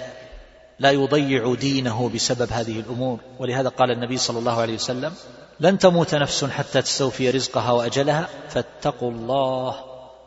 لا 0.79 0.91
يضيع 0.91 1.55
دينه 1.55 2.11
بسبب 2.15 2.53
هذه 2.53 2.81
الأمور. 2.81 3.21
ولهذا 3.39 3.69
قال 3.69 3.91
النبي 3.91 4.17
صلى 4.17 4.39
الله 4.39 4.61
عليه 4.61 4.75
وسلم 4.75 5.13
لن 5.61 5.79
تموت 5.79 6.15
نفس 6.15 6.45
حتى 6.45 6.83
تستوفي 6.83 7.31
رزقها 7.31 7.71
وأجلها 7.71 8.29
فاتقوا 8.49 9.11
الله 9.11 9.75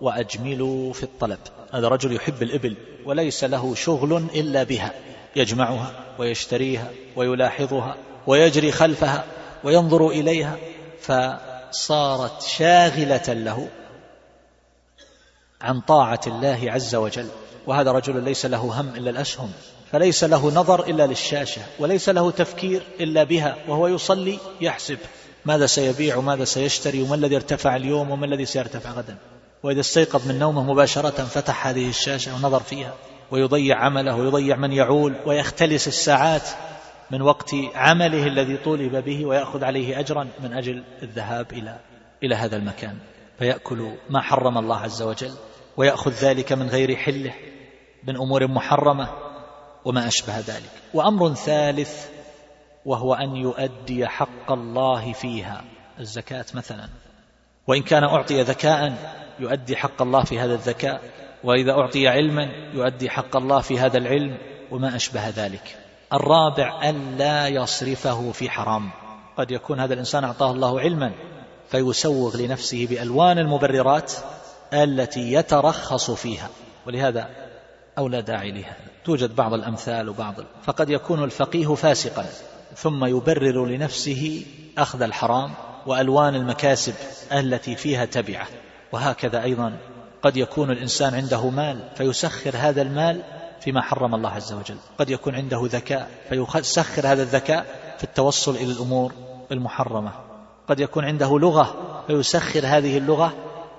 وأجملوا 0.01 0.94
في 0.94 1.04
الطلب. 1.04 1.40
هذا 1.74 1.88
رجل 1.88 2.16
يحب 2.16 2.44
الإبل 2.44 2.75
وليس 3.06 3.44
له 3.44 3.75
شغل 3.75 4.18
إلا 4.36 4.63
بها. 4.63 4.94
يجمعها 5.36 5.92
ويشتريها 6.20 6.88
ويلاحظها 7.16 7.96
ويجري 8.28 8.72
خلفها 8.72 9.24
وينظر 9.64 10.08
إليها 10.10 10.58
فصارت 11.02 12.42
شاغلة 12.42 13.34
له 13.34 13.68
عن 15.62 15.82
طاعة 15.82 16.22
الله 16.28 16.60
عز 16.72 16.96
وجل. 16.96 17.28
وهذا 17.68 17.92
رجل 17.92 18.24
ليس 18.24 18.46
له 18.46 18.58
هم 18.58 18.90
إلا 18.96 19.10
الأسهم 19.10 19.52
فليس 19.92 20.24
له 20.24 20.52
نظر 20.52 20.84
إلا 20.84 21.08
للشاشة 21.08 21.62
وليس 21.80 22.10
له 22.10 22.32
تفكير 22.32 22.84
إلا 23.00 23.24
بها 23.24 23.58
وهو 23.68 23.88
يصلي 23.88 24.40
يحسب 24.62 24.98
ماذا 25.46 25.66
سيبيع 25.66 26.16
وماذا 26.16 26.44
سيشتري 26.44 27.02
وما 27.02 27.16
الذي 27.16 27.36
ارتفع 27.36 27.76
اليوم 27.76 28.12
وما 28.12 28.26
الذي 28.26 28.46
سيرتفع 28.46 28.92
غدا. 28.92 29.18
وإذا 29.64 29.80
استيقظ 29.80 30.28
من 30.28 30.40
نومه 30.40 30.64
مباشرة 30.64 31.26
فتح 31.26 31.68
هذه 31.68 31.90
الشاشة 31.90 32.36
ونظر 32.36 32.60
فيها. 32.60 32.94
ويضيع 33.32 33.78
عمله 33.78 34.16
ويضيع 34.16 34.56
من 34.56 34.72
يعول 34.72 35.16
ويختلس 35.26 35.88
الساعات 35.88 36.50
من 37.12 37.22
وقت 37.22 37.56
عمله 37.76 38.28
الذي 38.28 38.58
طولب 38.58 38.96
به 38.96 39.26
ويأخذ 39.26 39.64
عليه 39.64 40.00
أجرا 40.00 40.28
من 40.40 40.54
أجل 40.54 40.84
الذهاب 41.04 41.54
إلى 41.54 41.80
إلى 42.24 42.36
هذا 42.36 42.58
المكان. 42.58 42.98
فيأكل 43.40 43.92
ما 44.10 44.22
حرم 44.22 44.58
الله 44.58 44.78
عز 44.78 45.02
وجل 45.02 45.34
ويأخذ 45.78 46.12
ذلك 46.12 46.54
من 46.54 46.70
غير 46.70 46.96
حله 46.96 47.34
من 48.04 48.16
أمور 48.16 48.48
محرمة 48.48 49.10
وما 49.86 50.08
أشبه 50.08 50.40
ذلك. 50.40 50.72
وأمر 50.94 51.34
ثالث 51.34 52.10
وهو 52.86 53.14
أن 53.14 53.36
يؤدي 53.36 54.08
حق 54.08 54.52
الله 54.52 55.14
فيها 55.14 55.64
الزكاة 56.00 56.46
مثلا. 56.54 56.90
وإن 57.68 57.82
كان 57.82 58.04
أعطي 58.04 58.42
ذكاء 58.42 58.94
يؤدي 59.40 59.76
حق 59.76 60.02
الله 60.02 60.24
في 60.24 60.40
هذا 60.40 60.54
الذكاء. 60.54 61.02
وإذا 61.43 61.71
أعطي 61.71 62.07
علما 62.07 62.50
يؤدي 62.74 63.10
حق 63.10 63.38
الله 63.38 63.62
في 63.62 63.79
هذا 63.79 63.98
العلم 63.98 64.38
وما 64.71 64.95
أشبه 64.95 65.29
ذلك. 65.29 65.77
الرابع 66.13 66.89
ألا 66.89 67.48
يصرفه 67.48 68.31
في 68.31 68.50
حرام. 68.50 68.89
قد 69.38 69.51
يكون 69.51 69.79
هذا 69.79 69.93
الإنسان 69.93 70.24
أعطاه 70.24 70.51
الله 70.51 70.79
علما 70.79 71.12
فيسوغ 71.69 72.38
لنفسه 72.38 72.88
بألوان 72.89 73.39
المبررات 73.39 74.13
التي 74.74 75.33
يترخص 75.33 76.12
فيها. 76.12 76.50
ولهذا 76.88 77.29
أو 77.98 78.07
لا 78.07 78.19
داعي 78.19 78.51
لها. 78.51 78.75
توجد 79.05 79.36
بعض 79.36 79.53
الأمثال 79.53 80.10
وبعض 80.10 80.36
فقد 80.63 80.89
يكون 80.89 81.24
الفقيه 81.24 81.75
فاسقا. 81.75 82.25
ثم 82.75 83.05
يبرر 83.05 83.65
لنفسه 83.65 84.45
أخذ 84.77 85.01
الحرام 85.01 85.51
وألوان 85.86 86.36
المكاسب 86.36 86.93
التي 87.33 87.75
فيها 87.75 88.05
تبعة. 88.05 88.48
وهكذا 88.91 89.43
أيضا 89.43 89.77
قد 90.22 90.38
يكون 90.38 90.72
الإنسان 90.72 91.16
عنده 91.16 91.50
مال 91.50 91.80
فيسخر 91.96 92.51
هذا 92.58 92.82
المال 92.82 93.22
فيما 93.60 93.82
حرم 93.82 94.16
الله 94.16 94.30
عز 94.30 94.54
وجل. 94.54 94.78
قد 95.00 95.10
يكون 95.10 95.36
عنده 95.36 95.62
ذكاء 95.63 96.10
فيسخر 96.30 97.08
هذا 97.08 97.24
الذكاء 97.24 97.66
في 97.98 98.04
التوصل 98.04 98.56
إلى 98.56 98.72
الأمور 98.72 99.13
المحرمة. 99.51 100.12
قد 100.68 100.80
يكون 100.80 101.06
عنده 101.06 101.40
لغة 101.40 101.75
فيسخر 102.08 102.62
هذه 102.66 102.98
اللغة 102.98 103.34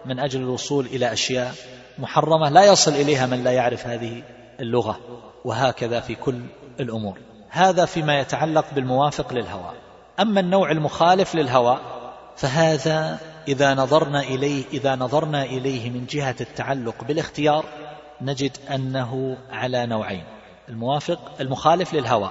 من 0.07 0.19
أجل 0.19 0.41
الوصول 0.41 0.87
إلى 0.87 1.13
أشياء 1.13 1.55
محرمة 1.99 2.49
لا 2.49 2.65
يصل 2.65 2.91
إليها 2.91 3.27
من 3.27 3.45
لا 3.45 3.53
يعرف 3.53 3.87
هذه 3.87 4.23
اللغة. 4.61 4.99
وهكذا 5.45 6.01
في 6.01 6.15
كل 6.15 6.41
الأمور. 6.81 7.19
هذا 7.49 7.85
فيما 7.85 8.21
يتعلق 8.21 8.65
بالموافق 8.75 9.33
للهوى. 9.33 9.71
أما 10.21 10.41
النوع 10.41 10.71
المخالف 10.71 11.35
للهوى 11.35 11.79
فهذا 12.37 13.19
إذا 13.49 13.75
نظرنا 13.75 14.21
إليه 14.21 14.65
إذا 14.73 14.97
نظرنا 14.97 15.43
إليه 15.43 15.91
من 15.91 16.07
جهة 16.07 16.37
التعلق 16.41 17.05
بالاختيار 17.05 17.65
نجد 18.21 18.57
أنه 18.71 19.37
على 19.51 19.87
نوعين. 19.87 20.25
الموافق 20.69 21.19
المخالف 21.41 21.95
للهوى. 21.95 22.31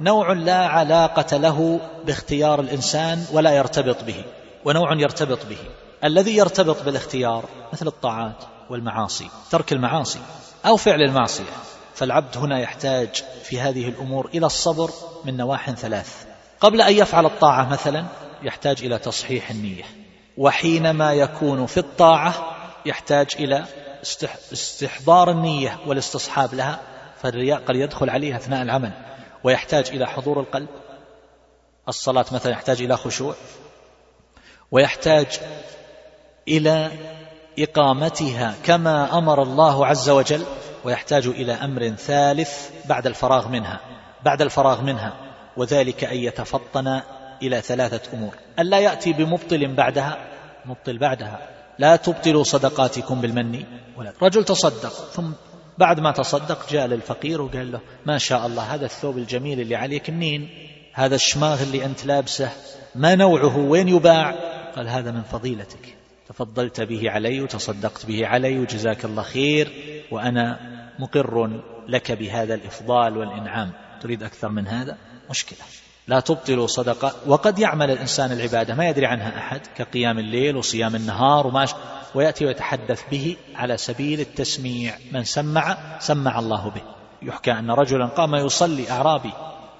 نوع 0.00 0.32
لا 0.32 0.66
علاقة 0.66 1.36
له 1.36 1.80
باختيار 2.06 2.60
الإنسان 2.60 3.26
ولا 3.32 3.50
يرتبط 3.50 4.04
به 4.04 4.24
ونوع 4.64 4.92
يرتبط 4.94 5.46
به. 5.46 5.58
الذي 6.04 6.36
يرتبط 6.36 6.82
بالاختيار 6.82 7.44
مثل 7.72 7.86
الطاعات 7.86 8.44
والمعاصي 8.70 9.28
ترك 9.50 9.72
المعاصي 9.72 10.20
أو 10.66 10.76
فعل 10.76 11.02
المعصية. 11.02 11.52
فالعبد 11.94 12.36
هنا 12.36 12.60
يحتاج 12.60 13.24
في 13.42 13.60
هذه 13.60 13.88
الأمور 13.88 14.30
إلى 14.34 14.46
الصبر 14.46 14.90
من 15.24 15.36
نواح 15.36 15.70
ثلاث. 15.70 16.26
قبل 16.60 16.80
أن 16.80 16.94
يفعل 16.94 17.26
الطاعة 17.26 17.68
مثلا 17.68 18.04
يحتاج 18.42 18.84
إلى 18.84 18.98
تصحيح 18.98 19.50
النية. 19.50 19.97
وحينما 20.38 21.12
يكون 21.12 21.66
في 21.66 21.78
الطاعة 21.78 22.34
يحتاج 22.86 23.26
إلى 23.38 23.64
استحضار 24.52 25.30
النية 25.30 25.78
والاستصحاب 25.86 26.54
لها 26.54 26.80
فالرياء 27.22 27.60
قد 27.60 27.76
يدخل 27.76 28.10
عليه 28.10 28.36
أثناء 28.36 28.62
العمل 28.62 28.92
ويحتاج 29.44 29.88
إلى 29.88 30.06
حضور 30.06 30.40
القلب. 30.40 30.68
الصلاة 31.88 32.24
مثلا 32.32 32.52
يحتاج 32.52 32.82
إلى 32.82 32.96
خشوع 32.96 33.34
ويحتاج 34.70 35.26
إلى 36.48 36.90
إقامتها 37.58 38.54
كما 38.64 39.18
أمر 39.18 39.42
الله 39.42 39.86
عز 39.86 40.10
وجل 40.10 40.44
ويحتاج 40.84 41.26
إلى 41.26 41.52
أمر 41.52 41.88
ثالث 41.88 42.70
بعد 42.84 43.06
الفراغ 43.06 43.48
منها 43.48 43.80
بعد 44.24 44.42
الفراغ 44.42 44.82
منها 44.82 45.12
وذلك 45.56 46.04
أن 46.04 46.16
يتفطن 46.16 47.00
إلى 47.42 47.60
ثلاثة 47.60 48.16
أمور. 48.16 48.34
ألا 48.58 48.78
يأتي 48.78 49.12
بمبطل 49.12 49.74
بعدها؟ 49.74 50.18
مبطل 50.66 50.98
بعدها. 50.98 51.48
لا 51.78 51.96
تبطلوا 51.96 52.42
صدقاتكم 52.42 53.20
بالمن. 53.20 53.64
ولا. 53.96 54.12
رجل 54.22 54.44
تصدق 54.44 54.92
ثم 55.12 55.30
بعد 55.78 56.00
ما 56.00 56.12
تصدق 56.12 56.70
جاء 56.70 56.86
للفقير 56.86 57.42
وقال 57.42 57.72
له 57.72 57.80
ما 58.06 58.18
شاء 58.18 58.46
الله 58.46 58.74
هذا 58.74 58.84
الثوب 58.84 59.18
الجميل 59.18 59.60
اللي 59.60 59.76
عليك 59.76 60.10
منين؟ 60.10 60.48
هذا 60.92 61.14
الشماغ 61.14 61.62
اللي 61.62 61.84
أنت 61.84 62.06
لابسه 62.06 62.50
ما 62.94 63.14
نوعه؟ 63.14 63.58
وين 63.58 63.88
يباع؟ 63.88 64.30
قال 64.76 64.88
هذا 64.88 65.10
من 65.10 65.22
فضيلتك. 65.22 65.96
تفضلت 66.28 66.80
به 66.80 67.10
علي 67.10 67.40
وتصدقت 67.40 68.06
به 68.06 68.26
علي 68.26 68.58
وجزاك 68.58 69.04
الله 69.04 69.22
خير 69.22 69.72
وأنا 70.10 70.58
مقر 70.98 71.60
لك 71.88 72.12
بهذا 72.12 72.54
الإفضال 72.54 73.16
والإنعام. 73.16 73.72
تريد 74.02 74.22
أكثر 74.22 74.48
من 74.48 74.66
هذا؟ 74.66 74.96
مشكلة. 75.30 75.58
لا 76.08 76.20
تبطلوا 76.20 76.66
صدقة. 76.66 77.12
وقد 77.26 77.58
يعمل 77.58 77.90
الإنسان 77.90 78.32
العبادة 78.32 78.74
ما 78.74 78.88
يدري 78.88 79.06
عنها 79.06 79.38
أحد 79.38 79.60
كقيام 79.76 80.18
الليل 80.18 80.56
وصيام 80.56 80.96
النهار 80.96 81.46
وما 81.46 81.66
ويأتي 82.14 82.46
ويتحدث 82.46 83.02
به 83.10 83.36
على 83.54 83.76
سبيل 83.76 84.20
التسميع. 84.20 84.94
من 85.12 85.24
سمع 85.24 85.76
سمع 86.00 86.38
الله 86.38 86.68
به. 86.68 86.82
يحكى 87.22 87.52
أن 87.52 87.70
رجلا 87.70 88.06
قام 88.06 88.34
يصلي 88.34 88.90
أعرابي 88.90 89.32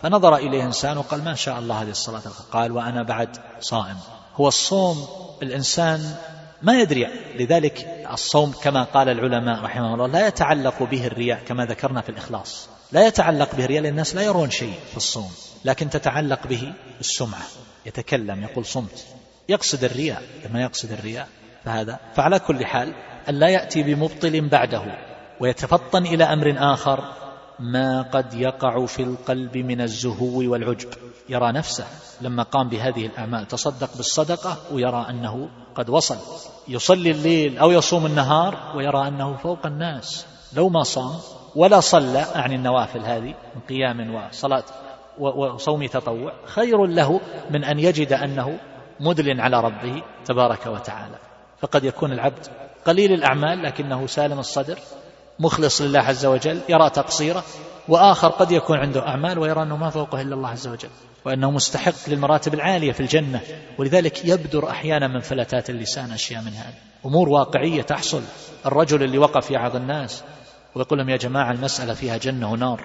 فنظر 0.02 0.36
إليه 0.36 0.62
إنسان 0.62 0.98
وقال 0.98 1.24
ما 1.24 1.34
شاء 1.34 1.58
الله 1.58 1.82
هذه 1.82 1.90
الصلاة. 1.90 2.22
قال 2.52 2.72
وأنا 2.72 3.02
بعد 3.02 3.36
صائم. 3.60 3.96
هو 4.34 4.48
الصوم 4.48 5.08
الإنسان 5.42 6.14
ما 6.62 6.80
يدري 6.80 7.06
لذلك 7.34 8.06
الصوم 8.12 8.52
كما 8.62 8.82
قال 8.82 9.08
العلماء 9.08 9.64
رحمه 9.64 9.94
الله 9.94 10.06
لا 10.06 10.26
يتعلق 10.26 10.82
به 10.82 11.06
الرياء 11.06 11.40
كما 11.48 11.66
ذكرنا 11.66 12.00
في 12.00 12.08
الإخلاص. 12.08 12.68
لا 12.92 13.06
يتعلق 13.06 13.54
به 13.54 13.66
لأن 13.66 13.86
الناس 13.86 14.14
لا 14.14 14.22
يرون 14.22 14.50
شيء 14.50 14.74
في 14.90 14.96
الصوم 14.96 15.30
لكن 15.64 15.90
تتعلق 15.90 16.46
به 16.46 16.72
السمعة. 17.00 17.42
يتكلم 17.86 18.42
يقول 18.42 18.66
صمت. 18.66 19.06
يقصد 19.48 19.84
الرياء 19.84 20.22
لما 20.44 20.62
يقصد 20.62 20.92
الرياء؟ 20.92 21.28
فهذا 21.64 21.98
فعلى 22.14 22.38
كل 22.38 22.66
حال 22.66 22.92
أن 23.28 23.34
لا 23.34 23.48
يأتي 23.48 23.82
بمبطل 23.82 24.48
بعده 24.48 24.82
ويتفطن 25.40 26.06
إلى 26.06 26.24
أمر 26.24 26.54
آخر 26.58 27.12
ما 27.58 28.02
قد 28.02 28.34
يقع 28.34 28.86
في 28.86 29.02
القلب 29.02 29.56
من 29.56 29.80
الزهو 29.80 30.50
والعجب. 30.50 30.88
يرى 31.28 31.52
نفسه 31.52 31.86
لما 32.20 32.42
قام 32.42 32.68
بهذه 32.68 33.06
الأعمال 33.06 33.48
تصدق 33.48 33.96
بالصدقة 33.96 34.58
ويرى 34.72 35.06
أنه 35.10 35.48
قد 35.74 35.90
وصل. 35.90 36.18
يصلي 36.68 37.10
الليل 37.10 37.58
أو 37.58 37.70
يصوم 37.70 38.06
النهار 38.06 38.72
ويرى 38.76 39.08
أنه 39.08 39.36
فوق 39.36 39.66
الناس. 39.66 40.26
لو 40.52 40.68
ما 40.68 40.82
صام 40.82 41.18
ولا 41.56 41.80
صلى 41.80 42.24
أعني 42.36 42.54
النوافل 42.54 43.00
هذه 43.00 43.34
من 43.54 43.60
قيام 43.68 44.14
وصلاة 44.14 44.64
وصوم 45.18 45.86
تطوع 45.86 46.32
خير 46.44 46.86
له 46.86 47.20
من 47.50 47.64
أن 47.64 47.78
يجد 47.78 48.12
أنه 48.12 48.58
مدل 49.00 49.40
على 49.40 49.60
ربه 49.60 50.02
تبارك 50.24 50.66
وتعالى. 50.66 51.18
فقد 51.60 51.84
يكون 51.84 52.12
العبد 52.12 52.46
قليل 52.86 53.12
الأعمال 53.12 53.62
لكنه 53.62 54.06
سالم 54.06 54.38
الصدر 54.38 54.78
مخلص 55.38 55.82
لله 55.82 56.00
عز 56.00 56.26
وجل 56.26 56.60
يرى 56.68 56.90
تقصيره 56.90 57.44
وآخر 57.88 58.28
قد 58.28 58.52
يكون 58.52 58.78
عنده 58.78 59.08
أعمال 59.08 59.38
ويرى 59.38 59.62
أنه 59.62 59.76
ما 59.76 59.90
فوقه 59.90 60.20
إلا 60.20 60.34
الله 60.34 60.48
عز 60.48 60.68
وجل 60.68 60.88
وأنه 61.24 61.50
مستحق 61.50 62.08
للمراتب 62.08 62.54
العالية 62.54 62.92
في 62.92 63.00
الجنة. 63.00 63.40
ولذلك 63.78 64.24
يبدر 64.24 64.70
أحيانا 64.70 65.08
من 65.08 65.20
فلتات 65.20 65.70
اللسان 65.70 66.10
أشياء 66.10 66.42
من 66.42 66.52
هذا 66.52 66.74
أمور 67.06 67.28
واقعية 67.28 67.82
تحصل. 67.82 68.22
الرجل 68.66 69.02
اللي 69.02 69.18
وقف 69.18 69.50
يعظ 69.50 69.76
الناس 69.76 70.24
ويقول 70.78 70.98
لهم 70.98 71.08
يا 71.08 71.16
جماعة 71.16 71.52
المسألة 71.52 71.94
فيها 71.94 72.16
جنة 72.16 72.52
ونار. 72.52 72.80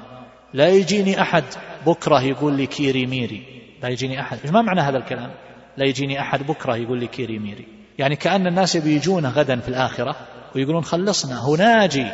لا 0.53 0.69
يجيني 0.69 1.21
أحد 1.21 1.43
بكرة 1.85 2.21
يقول 2.21 2.53
لي 2.53 2.67
كيري 2.67 3.05
ميري. 3.05 3.43
لا 3.83 3.89
يجيني 3.89 4.21
أحد. 4.21 4.37
ما 4.51 4.61
معنى 4.61 4.81
هذا 4.81 4.97
الكلام؟ 4.97 5.31
لا 5.77 5.85
يجيني 5.85 6.19
أحد 6.21 6.47
بكرة 6.47 6.75
يقول 6.75 6.99
لي 6.99 7.07
كيري 7.07 7.39
ميري. 7.39 7.67
يعني 7.97 8.15
كأن 8.15 8.47
الناس 8.47 8.77
بيجون 8.77 9.25
غدا 9.25 9.59
في 9.59 9.67
الآخرة 9.67 10.15
ويقولون 10.55 10.83
خلصنا 10.83 11.39
هو 11.39 11.55
ناجي. 11.55 12.07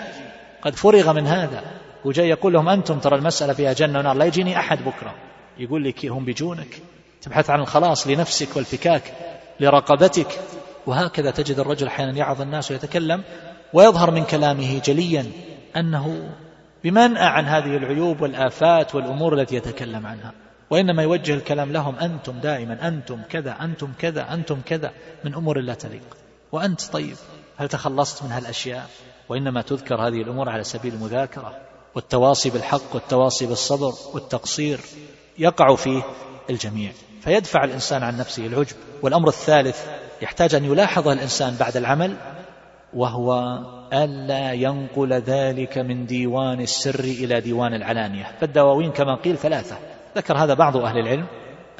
قد 0.61 0.75
فرغ 0.75 1.13
من 1.13 1.27
هذا. 1.27 1.63
وجاي 2.05 2.29
يقول 2.29 2.53
لهم 2.53 2.69
أنتم 2.69 2.99
ترى 2.99 3.15
المسألة 3.15 3.53
فيها 3.53 3.73
جنة 3.73 3.99
ونار. 3.99 4.15
لا 4.15 4.25
يجيني 4.25 4.59
أحد 4.59 4.77
بكرة 4.85 5.15
يقول 5.57 5.83
لك 5.83 6.05
هم 6.05 6.25
بيجونك. 6.25 6.81
تبحث 7.21 7.49
عن 7.49 7.59
الخلاص 7.59 8.07
لنفسك 8.07 8.55
والفكاك 8.55 9.13
لرقبتك. 9.59 10.39
وهكذا 10.87 11.31
تجد 11.31 11.59
الرجل 11.59 11.87
أحيانا 11.87 12.17
يعظ 12.17 12.41
الناس 12.41 12.71
ويتكلم 12.71 13.23
ويظهر 13.73 14.11
من 14.11 14.23
كلامه 14.23 14.81
جليا. 14.85 15.25
أنه 15.77 16.29
بمنأى 16.83 17.25
عن 17.25 17.45
هذه 17.45 17.77
العيوب 17.77 18.21
والآفات 18.21 18.95
والأمور 18.95 19.33
التي 19.33 19.55
يتكلم 19.55 20.07
عنها. 20.07 20.33
وإنما 20.69 21.03
يوجه 21.03 21.33
الكلام 21.33 21.71
لهم 21.71 21.95
أنتم 21.95 22.39
دائما 22.39 22.87
أنتم 22.87 23.21
كذا 23.29 23.57
أنتم 23.61 23.91
كذا 23.99 24.33
أنتم 24.33 24.61
كذا 24.65 24.91
من 25.23 25.33
أمور 25.35 25.59
لا 25.59 25.73
تليق. 25.73 26.17
وأنت 26.51 26.81
طيب. 26.81 27.15
هل 27.57 27.69
تخلصت 27.69 28.23
من 28.23 28.31
هالأشياء؟ 28.31 28.89
وإنما 29.29 29.61
تذكر 29.61 29.95
هذه 29.95 30.21
الأمور 30.21 30.49
على 30.49 30.63
سبيل 30.63 30.93
المذاكرة. 30.93 31.57
والتواصي 31.95 32.49
بالحق 32.49 32.95
والتواصي 32.95 33.45
بالصبر 33.45 33.93
والتقصير 34.13 34.79
يقع 35.37 35.75
فيه 35.75 36.03
الجميع. 36.49 36.91
فيدفع 37.21 37.63
الإنسان 37.63 38.03
عن 38.03 38.17
نفسه 38.17 38.45
العجب. 38.45 38.75
والأمر 39.01 39.27
الثالث 39.27 39.85
يحتاج 40.21 40.55
أن 40.55 40.65
يلاحظه 40.65 41.13
الإنسان 41.13 41.55
بعد 41.59 41.77
العمل 41.77 42.15
وهو 42.93 43.59
ألا 43.93 44.53
ينقل 44.53 45.13
ذلك 45.13 45.77
من 45.77 46.05
ديوان 46.05 46.61
السر 46.61 46.99
إلى 46.99 47.41
ديوان 47.41 47.73
العلانية. 47.73 48.25
فالدواوين 48.41 48.91
كما 48.91 49.15
قيل 49.15 49.37
ثلاثة. 49.37 49.77
ذكر 50.17 50.37
هذا 50.37 50.53
بعض 50.53 50.77
أهل 50.77 50.97
العلم. 50.97 51.25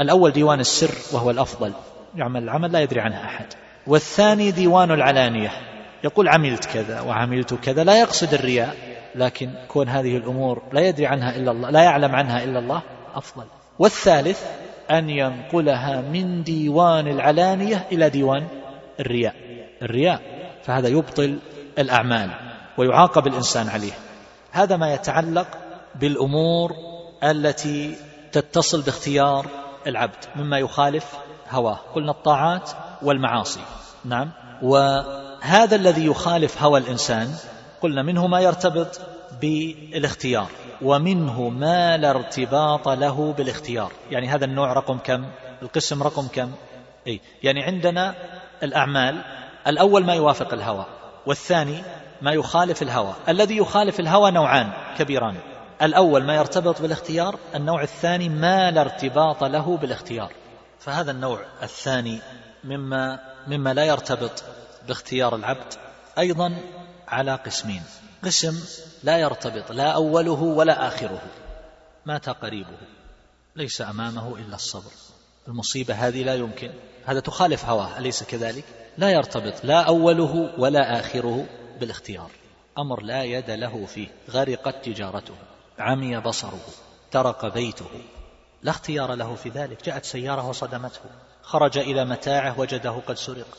الأول 0.01 0.31
ديوان 0.31 0.59
السر 0.59 1.15
وهو 1.15 1.31
الأفضل. 1.31 1.71
يعمل 2.15 2.43
العمل 2.43 2.71
لا 2.71 2.81
يدري 2.81 3.01
عنه 3.01 3.23
أحد. 3.23 3.45
والثاني 3.87 4.51
ديوان 4.51 4.91
العلانية. 4.91 5.51
يقول 6.03 6.27
عملت 6.27 6.65
كذا 6.65 7.01
وعملت 7.01 7.53
كذا. 7.53 7.83
لا 7.83 7.99
يقصد 7.99 8.33
الرياء. 8.33 8.75
لكن 9.15 9.49
كون 9.67 9.89
هذه 9.89 10.17
الأمور 10.17 10.61
لا 10.73 10.81
يدري 10.81 11.07
عنها 11.07 11.35
إلا 11.35 11.51
الله 11.51 11.69
لا 11.69 11.83
يعلم 11.83 12.15
عنها 12.15 12.43
إلا 12.43 12.59
الله 12.59 12.81
أفضل. 13.15 13.43
والثالث 13.79 14.43
أن 14.91 15.09
ينقلها 15.09 16.01
من 16.01 16.43
ديوان 16.43 17.07
العلانية 17.07 17.87
إلى 17.91 18.09
ديوان 18.09 18.47
الرياء. 18.99 19.35
الرياء. 19.81 20.21
فهذا 20.63 20.87
يبطل 20.87 21.39
الأعمال 21.79 22.31
ويعاقب 22.77 23.27
الإنسان 23.27 23.69
عليه. 23.69 23.93
هذا 24.51 24.77
ما 24.77 24.93
يتعلق 24.93 25.47
بالأمور 25.95 26.73
التي 27.23 27.95
تتصل 28.31 28.81
باختيار 28.81 29.45
العبد 29.87 30.25
مما 30.35 30.59
يخالف 30.59 31.05
هواه. 31.49 31.79
قلنا 31.95 32.11
الطاعات 32.11 32.71
والمعاصي. 33.01 33.61
نعم. 34.05 34.31
وهذا 34.61 35.75
الذي 35.75 36.05
يخالف 36.05 36.63
هوى 36.63 36.79
الإنسان 36.79 37.35
قلنا 37.81 38.03
منه 38.03 38.27
ما 38.27 38.39
يرتبط 38.39 39.01
بالاختيار 39.41 40.47
ومنه 40.81 41.49
ما 41.49 41.97
لا 41.97 42.09
ارتباط 42.09 42.89
له 42.89 43.33
بالاختيار. 43.37 43.91
يعني 44.11 44.27
هذا 44.27 44.45
النوع 44.45 44.73
رقم 44.73 44.97
كم؟ 44.97 45.25
القسم 45.61 46.03
رقم 46.03 46.27
كم؟ 46.27 46.51
أي 47.07 47.21
يعني 47.43 47.63
عندنا 47.63 48.15
الأعمال 48.63 49.21
الأول 49.67 50.05
ما 50.05 50.13
يوافق 50.13 50.53
الهوى. 50.53 50.85
والثاني 51.25 51.83
ما 52.21 52.31
يخالف 52.31 52.81
الهوى. 52.81 53.13
الذي 53.29 53.57
يخالف 53.57 53.99
الهوى 53.99 54.31
نوعان 54.31 54.71
كبيران. 54.97 55.37
الأول 55.81 56.23
ما 56.23 56.35
يرتبط 56.35 56.81
بالاختيار 56.81 57.39
النوع 57.55 57.83
الثاني 57.83 58.29
ما 58.29 58.71
لا 58.71 58.81
ارتباط 58.81 59.43
له 59.43 59.77
بالاختيار. 59.77 60.31
فهذا 60.79 61.11
النوع 61.11 61.39
الثاني 61.63 62.19
مما 62.63 63.19
مما 63.47 63.73
لا 63.73 63.85
يرتبط 63.85 64.43
باختيار 64.87 65.35
العبد 65.35 65.73
أيضا 66.17 66.55
على 67.07 67.35
قسمين. 67.35 67.83
قسم 68.23 68.59
لا 69.03 69.17
يرتبط 69.17 69.71
لا 69.71 69.91
أوله 69.91 70.41
ولا 70.41 70.87
آخره. 70.87 71.21
مات 72.05 72.29
قريبه 72.29 72.77
ليس 73.55 73.81
أمامه 73.81 74.35
إلا 74.37 74.55
الصبر. 74.55 74.91
المصيبة 75.47 75.93
هذه 75.93 76.23
لا 76.23 76.35
يمكن. 76.35 76.71
هذا 77.05 77.19
تخالف 77.19 77.65
هواه 77.65 77.97
أليس 77.97 78.23
كذلك؟ 78.23 78.63
لا 78.97 79.09
يرتبط 79.09 79.65
لا 79.65 79.81
أوله 79.81 80.53
ولا 80.57 80.99
آخره 80.99 81.45
بالاختيار. 81.79 82.31
أمر 82.77 83.01
لا 83.01 83.23
يد 83.23 83.49
له 83.49 83.85
فيه 83.85 84.07
غرقت 84.29 84.85
تجارته 84.85 85.33
عمي 85.79 86.19
بصره 86.19 86.59
ترك 87.11 87.45
بيته. 87.53 87.89
لا 88.63 88.71
اختيار 88.71 89.13
له 89.13 89.35
في 89.35 89.49
ذلك 89.49 89.85
جاءت 89.85 90.05
سيارة 90.05 90.49
وصدمته. 90.49 91.01
خرج 91.41 91.77
إلى 91.77 92.05
متاعه 92.05 92.59
وجده 92.59 92.91
قد 93.07 93.17
سرق. 93.17 93.57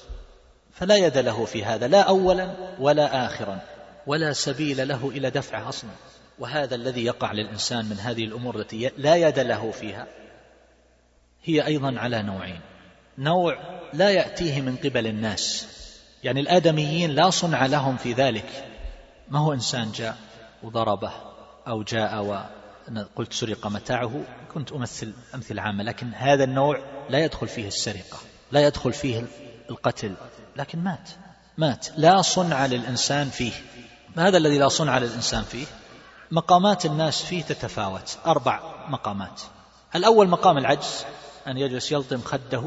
فلا 0.72 0.96
يد 0.96 1.18
له 1.18 1.44
في 1.44 1.64
هذا 1.64 1.88
لا 1.88 2.00
أولا 2.00 2.54
ولا 2.78 3.26
آخرا 3.26 3.60
ولا 4.06 4.32
سبيل 4.32 4.88
له 4.88 5.08
إلى 5.08 5.30
دفعه 5.30 5.68
أصلا. 5.68 5.90
وهذا 6.38 6.74
الذي 6.74 7.04
يقع 7.04 7.32
للإنسان 7.32 7.84
من 7.84 7.98
هذه 7.98 8.24
الأمور 8.24 8.60
التي 8.60 8.90
لا 8.98 9.16
يد 9.16 9.38
له 9.38 9.70
فيها 9.70 10.06
هي 11.44 11.66
أيضا 11.66 11.98
على 11.98 12.22
نوعين. 12.22 12.60
نوع 13.20 13.58
لا 13.92 14.10
يأتيه 14.10 14.60
من 14.60 14.76
قبل 14.76 15.06
الناس. 15.06 15.66
يعني 16.24 16.40
الآدميين 16.40 17.10
لا 17.10 17.30
صنع 17.30 17.66
لهم 17.66 17.96
في 17.96 18.12
ذلك. 18.12 18.64
ما 19.28 19.38
هو 19.38 19.52
إنسان 19.52 19.92
جاء 19.92 20.16
وضربه 20.62 21.12
أو 21.68 21.82
جاء 21.82 22.24
وقلت 22.24 23.32
سرق 23.32 23.66
متاعه 23.66 24.24
كنت 24.54 24.72
أمثل 24.72 25.12
أمثلة 25.34 25.62
عامة 25.62 25.82
لكن 25.82 26.14
هذا 26.14 26.44
النوع 26.44 26.80
لا 27.10 27.18
يدخل 27.18 27.48
فيه 27.48 27.68
السرقة 27.68 28.18
لا 28.52 28.66
يدخل 28.66 28.92
فيه 28.92 29.26
القتل. 29.70 30.14
لكن 30.56 30.78
مات 30.78 31.10
مات. 31.58 31.86
لا 31.96 32.22
صنع 32.22 32.66
للإنسان 32.66 33.30
فيه. 33.30 33.52
هذا 34.16 34.36
الذي 34.36 34.58
لا 34.58 34.68
صنع 34.68 34.98
للإنسان 34.98 35.42
فيه؟ 35.42 35.66
مقامات 36.30 36.86
الناس 36.86 37.22
فيه 37.22 37.42
تتفاوت 37.42 38.18
أربع 38.26 38.60
مقامات. 38.88 39.40
الأول 39.94 40.28
مقام 40.28 40.58
العجز 40.58 41.04
أن 41.46 41.58
يجلس 41.58 41.92
يلطم 41.92 42.20
خده 42.20 42.62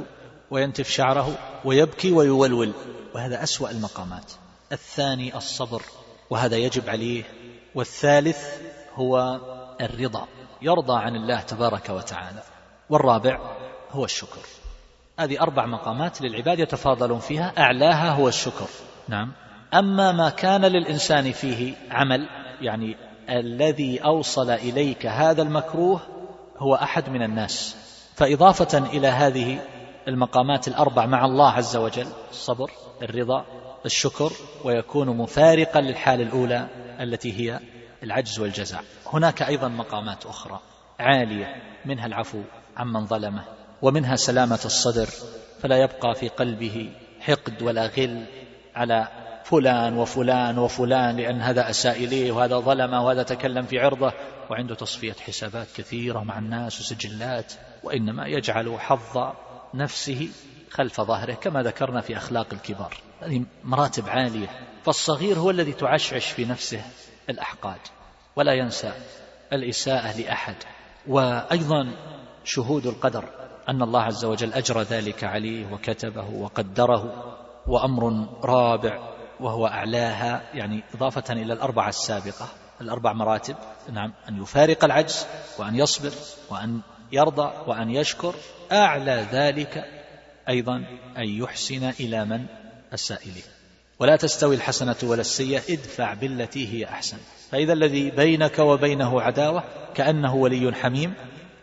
وينتف 0.54 0.90
شعره 0.90 1.38
ويبكي 1.66 2.12
ويولول. 2.12 2.74
وهذا 3.16 3.44
أسوأ 3.44 3.72
المقامات. 3.72 4.32
الثاني 4.72 5.38
الصبر 5.38 5.82
وهذا 6.30 6.58
يجب 6.58 6.90
عليه. 6.90 7.24
والثالث 7.76 8.38
هو 8.96 9.40
الرضا 9.82 10.28
يرضى 10.62 10.94
عن 10.94 11.16
الله 11.16 11.40
تبارك 11.40 11.90
وتعالى. 11.90 12.44
والرابع 12.90 13.40
هو 13.92 14.06
الشكر. 14.06 14.42
هذه 15.20 15.42
أربع 15.42 15.66
مقامات 15.66 16.22
للعباد 16.22 16.60
يتفاضلون 16.60 17.20
فيها. 17.20 17.54
أعلاها 17.58 18.10
هو 18.10 18.28
الشكر. 18.28 18.68
نعم. 19.08 19.32
أما 19.74 20.12
ما 20.12 20.30
كان 20.30 20.66
للإنسان 20.66 21.32
فيه 21.32 21.74
عمل 21.92 22.30
يعني 22.62 22.98
الذي 23.30 24.00
أوصل 24.00 24.50
إليك 24.50 25.06
هذا 25.06 25.42
المكروه 25.42 26.02
هو 26.58 26.76
أحد 26.76 27.10
من 27.10 27.24
الناس. 27.24 27.76
فإضافة 28.16 28.78
إلى 28.78 29.08
هذه 29.08 29.60
المقامات 30.08 30.68
الأربع 30.68 31.06
مع 31.06 31.26
الله 31.26 31.52
عز 31.52 31.76
وجل. 31.76 32.08
الصبر 32.32 32.72
الرضا 33.02 33.46
الشكر 33.86 34.32
ويكون 34.64 35.08
مفارقا 35.18 35.82
للحال 35.82 36.22
الأولى 36.22 36.68
التي 37.00 37.40
هي 37.40 37.60
العجز 38.04 38.40
والجزع. 38.40 38.80
هناك 39.14 39.42
أيضا 39.42 39.68
مقامات 39.68 40.26
أخرى 40.26 40.60
عالية 41.00 41.56
منها 41.86 42.06
العفو 42.06 42.42
عمن 42.78 43.06
ظلمه 43.06 43.44
ومنها 43.82 44.16
سلامة 44.16 44.60
الصدر. 44.66 45.10
فلا 45.62 45.78
يبقى 45.78 46.16
في 46.16 46.28
قلبه 46.28 46.90
حقد 47.20 47.62
ولا 47.62 47.86
غل 47.86 48.26
على 48.76 49.08
فلان 49.44 49.98
وفلان 49.98 50.58
وفلان 50.58 51.18
لأن 51.18 51.42
هذا 51.42 51.70
أساء 51.70 52.04
إليه 52.04 52.32
وهذا 52.32 52.58
ظلمه 52.58 53.06
وهذا 53.06 53.24
تكلم 53.24 53.66
في 53.66 53.80
عرضه 53.80 54.14
وعنده 54.50 54.76
تصفية 54.76 55.14
حسابات 55.14 55.68
كثيرة 55.76 56.20
مع 56.20 56.40
الناس 56.40 56.80
وسجلات 56.80 57.54
وإنما 57.84 58.28
يجعل 58.28 58.80
حظ 58.80 59.34
نفسه 59.74 60.30
خلف 60.72 61.02
ظهره 61.02 61.34
كما 61.34 61.64
ذكرنا 61.64 62.02
في 62.02 62.18
أخلاق 62.18 62.48
الكبار. 62.54 62.98
هذه 63.22 63.46
مراتب 63.64 64.10
عالية. 64.10 64.48
فالصغير 64.84 65.40
هو 65.40 65.50
الذي 65.50 65.74
تعشعش 65.74 66.26
في 66.26 66.46
نفسه 66.46 66.82
الأحقاد 67.30 67.80
ولا 68.36 68.54
ينسى 68.54 68.92
الإساءة 69.54 70.22
لأحد. 70.22 70.56
وأيضا 71.08 71.96
شهود 72.44 72.86
القدر 72.86 73.30
أن 73.70 73.82
الله 73.82 74.02
عز 74.02 74.26
وجل 74.26 74.54
أجرى 74.54 74.84
ذلك 74.84 75.24
عليه 75.24 75.74
وكتبه 75.74 76.30
وقدره 76.30 77.36
وأمر 77.68 78.28
رابع 78.44 79.14
وهو 79.40 79.68
أعلاها 79.68 80.44
يعني 80.54 80.84
إضافة 80.94 81.34
إلى 81.34 81.54
الأربعة 81.54 81.90
السابقة. 81.90 82.48
الأربع 82.82 83.14
مراتب 83.14 83.56
نعم 83.92 84.14
أن 84.30 84.42
يفارق 84.42 84.84
العجز 84.84 85.28
وأن 85.60 85.76
يصبر 85.76 86.12
وأن 86.50 86.82
يرضى 87.14 87.54
وأن 87.68 87.90
يشكر 87.90 88.36
أعلى 88.72 89.28
ذلك 89.32 89.86
أيضا 90.50 90.76
أن 91.18 91.24
يحسن 91.24 91.90
إلى 92.00 92.26
من 92.26 92.46
السائلين 92.94 93.44
ولا 94.00 94.16
تستوي 94.16 94.56
الحسنة 94.56 94.96
ولا 95.04 95.22
السيئة 95.22 95.74
ادفع 95.74 96.14
بالتي 96.14 96.68
هي 96.74 96.86
أحسن. 96.86 97.18
فإذا 97.52 97.74
الذي 97.74 98.12
بينك 98.12 98.60
وبينه 98.60 99.22
عداوة 99.22 99.64
كأنه 99.96 100.36
ولي 100.36 100.74
حميم 100.74 101.14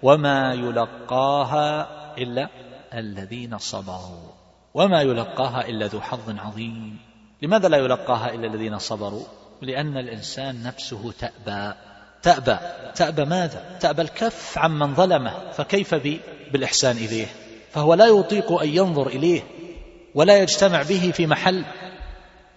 وما 0.02 0.54
يلقاها 0.54 1.88
إلا 2.18 2.48
الذين 2.94 3.58
صبروا. 3.58 4.30
وما 4.74 5.02
يلقاها 5.02 5.68
إلا 5.68 5.86
ذو 5.86 6.00
حظ 6.00 6.38
عظيم. 6.38 6.98
لماذا 7.42 7.68
لا 7.68 7.76
يلقاها 7.76 8.34
إلا 8.34 8.46
الذين 8.46 8.78
صبروا؟ 8.78 9.24
لأن 9.62 9.96
الإنسان 9.96 10.62
نفسه 10.62 11.12
تأبى. 11.12 11.74
تأبى. 12.22 12.58
تأبى 12.94 13.24
ماذا؟ 13.24 13.78
تأبى 13.80 14.02
الكف 14.02 14.58
عمن 14.58 14.94
ظلمه 14.94 15.50
فكيف 15.52 15.94
بالإحسان 16.52 16.96
إليه. 16.96 17.26
فهو 17.70 17.94
لا 17.94 18.06
يطيق 18.06 18.52
أن 18.52 18.68
ينظر 18.68 19.06
إليه 19.06 19.42
ولا 20.14 20.38
يجتمع 20.38 20.82
به 20.82 21.10
في 21.14 21.26
محل. 21.26 21.64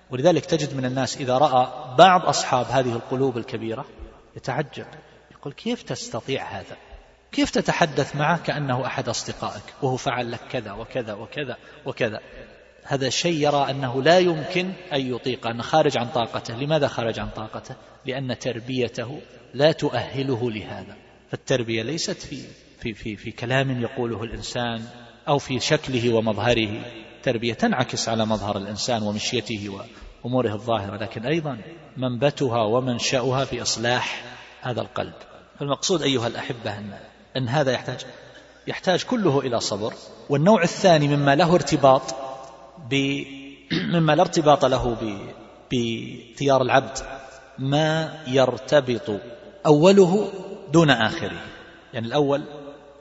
ولذلك 0.09 0.45
تجد 0.45 0.75
من 0.75 0.85
الناس 0.85 1.17
إذا 1.17 1.37
رأى 1.37 1.95
بعض 1.97 2.25
أصحاب 2.25 2.65
هذه 2.65 2.93
القلوب 2.93 3.37
الكبيرة 3.37 3.85
يتعجب 4.35 4.85
يقول 5.31 5.53
كيف 5.53 5.83
تستطيع 5.83 6.43
هذا؟ 6.43 6.77
كيف 7.31 7.49
تتحدث 7.49 8.15
معه 8.15 8.43
كأنه 8.43 8.85
أحد 8.85 9.09
أصدقائك؟ 9.09 9.63
وهو 9.81 9.95
فعل 9.95 10.31
لك 10.31 10.39
كذا 10.51 10.71
وكذا 10.71 11.13
وكذا 11.13 11.57
وكذا. 11.85 12.19
هذا 12.83 13.09
شيء 13.09 13.33
يرى 13.33 13.67
أنه 13.69 14.01
لا 14.01 14.19
يمكن 14.19 14.73
أن 14.93 15.15
يطيق 15.15 15.47
أنه 15.47 15.63
خارج 15.63 15.97
عن 15.97 16.07
طاقته. 16.07 16.53
لماذا 16.53 16.87
خرج 16.87 17.19
عن 17.19 17.29
طاقته؟ 17.29 17.75
لأن 18.05 18.39
تربيته 18.39 19.21
لا 19.53 19.71
تؤهله 19.71 20.51
لهذا. 20.51 20.95
فالتربية 21.31 21.83
ليست 21.83 22.17
في, 22.17 22.43
في, 22.79 22.93
في, 22.93 23.15
في 23.15 23.31
كلام 23.31 23.81
يقوله 23.81 24.23
الإنسان 24.23 24.85
أو 25.27 25.37
في 25.37 25.59
شكله 25.59 26.13
ومظهره. 26.13 26.85
تربية 27.23 27.53
تنعكس 27.53 28.09
على 28.09 28.25
مظهر 28.25 28.57
الإنسان 28.57 29.03
ومشيته 29.03 29.79
وأموره 30.23 30.53
الظاهرة 30.53 30.97
لكن 30.97 31.25
أيضا 31.25 31.57
منبتها 31.97 32.63
ومنشأها 32.63 33.45
في 33.45 33.61
إصلاح 33.61 34.23
هذا 34.61 34.81
القلب. 34.81 35.13
فالمقصود 35.59 36.01
أيها 36.01 36.27
الأحبة 36.27 36.77
أن, 36.77 36.93
أن 37.37 37.47
هذا 37.47 37.71
يحتاج 37.71 38.05
يحتاج 38.67 39.03
كله 39.03 39.39
إلى 39.39 39.59
صبر. 39.59 39.93
والنوع 40.29 40.63
الثاني 40.63 41.07
مما 41.07 41.35
له 41.35 41.55
ارتباط 41.55 42.01
ب 42.89 43.23
مما 43.93 44.15
لا 44.15 44.21
ارتباط 44.21 44.65
له 44.65 44.97
باختيار 45.71 46.61
العبد 46.61 46.97
ما 47.59 48.13
يرتبط 48.27 49.21
أوله 49.65 50.31
دون 50.71 50.89
آخره. 50.89 51.41
يعني 51.93 52.07
الأول 52.07 52.43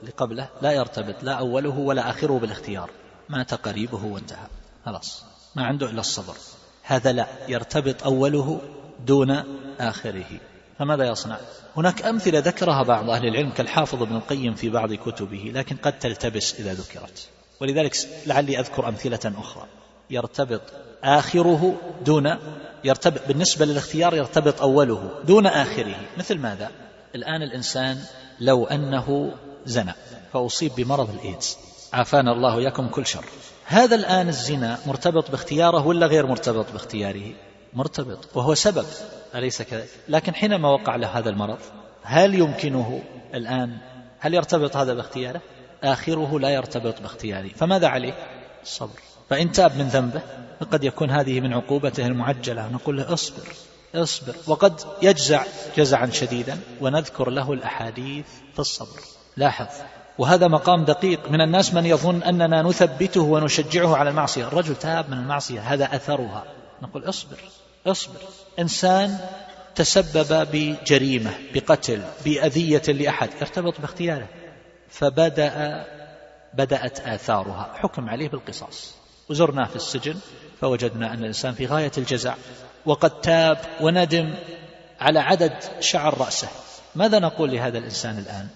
اللي 0.00 0.12
قبله 0.16 0.48
لا 0.62 0.72
يرتبط 0.72 1.22
لا 1.22 1.32
أوله 1.32 1.78
ولا 1.78 2.10
آخره 2.10 2.38
بالاختيار. 2.38 2.90
مات 3.28 3.54
قريبه 3.54 4.04
وانتهى. 4.04 4.46
خلاص. 4.86 5.24
ما 5.56 5.64
عنده 5.64 5.90
إلا 5.90 6.00
الصبر. 6.00 6.34
هذا 6.82 7.12
لا. 7.12 7.26
يرتبط 7.48 8.02
أوله 8.04 8.60
دون 9.06 9.30
آخره. 9.80 10.40
فماذا 10.78 11.04
يصنع؟ 11.04 11.36
هناك 11.76 12.02
أمثلة 12.02 12.38
ذكرها 12.38 12.82
بعض 12.82 13.10
أهل 13.10 13.26
العلم 13.26 13.50
كالحافظ 13.50 14.02
ابن 14.02 14.16
القيم 14.16 14.54
في 14.54 14.68
بعض 14.68 14.94
كتبه 14.94 15.52
لكن 15.54 15.76
قد 15.76 15.98
تلتبس 15.98 16.60
إذا 16.60 16.74
ذكرت. 16.74 17.28
ولذلك 17.60 17.96
لعلي 18.26 18.60
أذكر 18.60 18.88
أمثلة 18.88 19.32
أخرى. 19.38 19.66
يرتبط 20.10 20.62
آخره 21.04 21.76
دون 22.04 22.36
يرتبط 22.84 23.20
بالنسبة 23.28 23.64
للاختيار 23.64 24.14
يرتبط 24.14 24.62
أوله 24.62 25.10
دون 25.24 25.46
آخره. 25.46 25.96
مثل 26.18 26.38
ماذا؟ 26.38 26.70
الآن 27.14 27.42
الإنسان 27.42 27.98
لو 28.40 28.64
أنه 28.64 29.32
زنى 29.66 29.92
فأصيب 30.32 30.72
بمرض 30.76 31.10
الإيدز. 31.10 31.58
عافانا 31.92 32.32
الله 32.32 32.58
إياكم 32.58 32.88
كل 32.88 33.06
شر. 33.06 33.24
هذا 33.64 33.94
الآن 33.94 34.28
الزنا 34.28 34.78
مرتبط 34.86 35.30
باختياره 35.30 35.86
ولا 35.86 36.06
غير 36.06 36.26
مرتبط 36.26 36.72
باختياره؟ 36.72 37.32
مرتبط 37.72 38.36
وهو 38.36 38.54
سبب. 38.54 38.86
أليس 39.34 39.62
كذلك 39.62 39.88
لكن 40.08 40.34
حينما 40.34 40.68
وقع 40.68 40.96
له 40.96 41.18
هذا 41.18 41.30
المرض 41.30 41.58
هل 42.02 42.34
يمكنه 42.34 43.02
الآن؟ 43.34 43.78
هل 44.18 44.34
يرتبط 44.34 44.76
هذا 44.76 44.94
باختياره؟ 44.94 45.40
آخره 45.82 46.38
لا 46.38 46.50
يرتبط 46.50 47.00
باختياره. 47.00 47.48
فماذا 47.48 47.88
عليه؟ 47.88 48.14
الصبر 48.62 49.00
فإن 49.30 49.52
تاب 49.52 49.76
من 49.76 49.88
ذنبه 49.88 50.22
فقد 50.62 50.84
يكون 50.84 51.10
هذه 51.10 51.40
من 51.40 51.52
عقوبته 51.52 52.06
المعجلة. 52.06 52.68
نقول 52.72 52.96
له 52.96 53.12
اصبر 53.12 53.48
اصبر. 53.94 54.34
وقد 54.46 54.80
يجزع 55.02 55.44
جزعا 55.76 56.06
شديدا 56.06 56.58
ونذكر 56.80 57.30
له 57.30 57.52
الأحاديث 57.52 58.26
في 58.52 58.58
الصبر. 58.58 59.00
لاحظ. 59.36 59.66
وهذا 60.18 60.48
مقام 60.48 60.84
دقيق. 60.84 61.30
من 61.30 61.40
الناس 61.40 61.74
من 61.74 61.86
يظن 61.86 62.22
أننا 62.22 62.62
نثبته 62.62 63.20
ونشجعه 63.20 63.96
على 63.96 64.10
المعصية. 64.10 64.48
الرجل 64.48 64.76
تاب 64.76 65.10
من 65.10 65.18
المعصية. 65.18 65.60
هذا 65.60 65.96
أثرها. 65.96 66.44
نقول 66.82 67.08
اصبر 67.08 67.38
اصبر. 67.86 68.20
إنسان 68.58 69.18
تسبب 69.74 70.48
بجريمة 70.52 71.30
بقتل 71.54 72.02
بأذية 72.24 72.82
لأحد. 72.88 73.30
ارتبط 73.40 73.80
باختياره. 73.80 74.28
فبدأ 74.88 75.84
بدأت 76.54 77.00
آثارها. 77.00 77.72
حكم 77.74 78.08
عليه 78.08 78.28
بالقصاص. 78.28 78.94
وزرناه 79.30 79.64
في 79.64 79.76
السجن. 79.76 80.14
فوجدنا 80.62 81.12
أن 81.12 81.18
الإنسان 81.18 81.54
في 81.54 81.66
غاية 81.66 81.92
الجزع 81.98 82.34
وقد 82.86 83.20
تاب 83.20 83.58
وندم 83.80 84.34
على 85.00 85.18
عدد 85.18 85.52
شعر 85.80 86.18
رأسه. 86.18 86.48
ماذا 86.94 87.18
نقول 87.18 87.50
لهذا 87.50 87.78
الإنسان 87.78 88.18
الآن؟ 88.18 88.46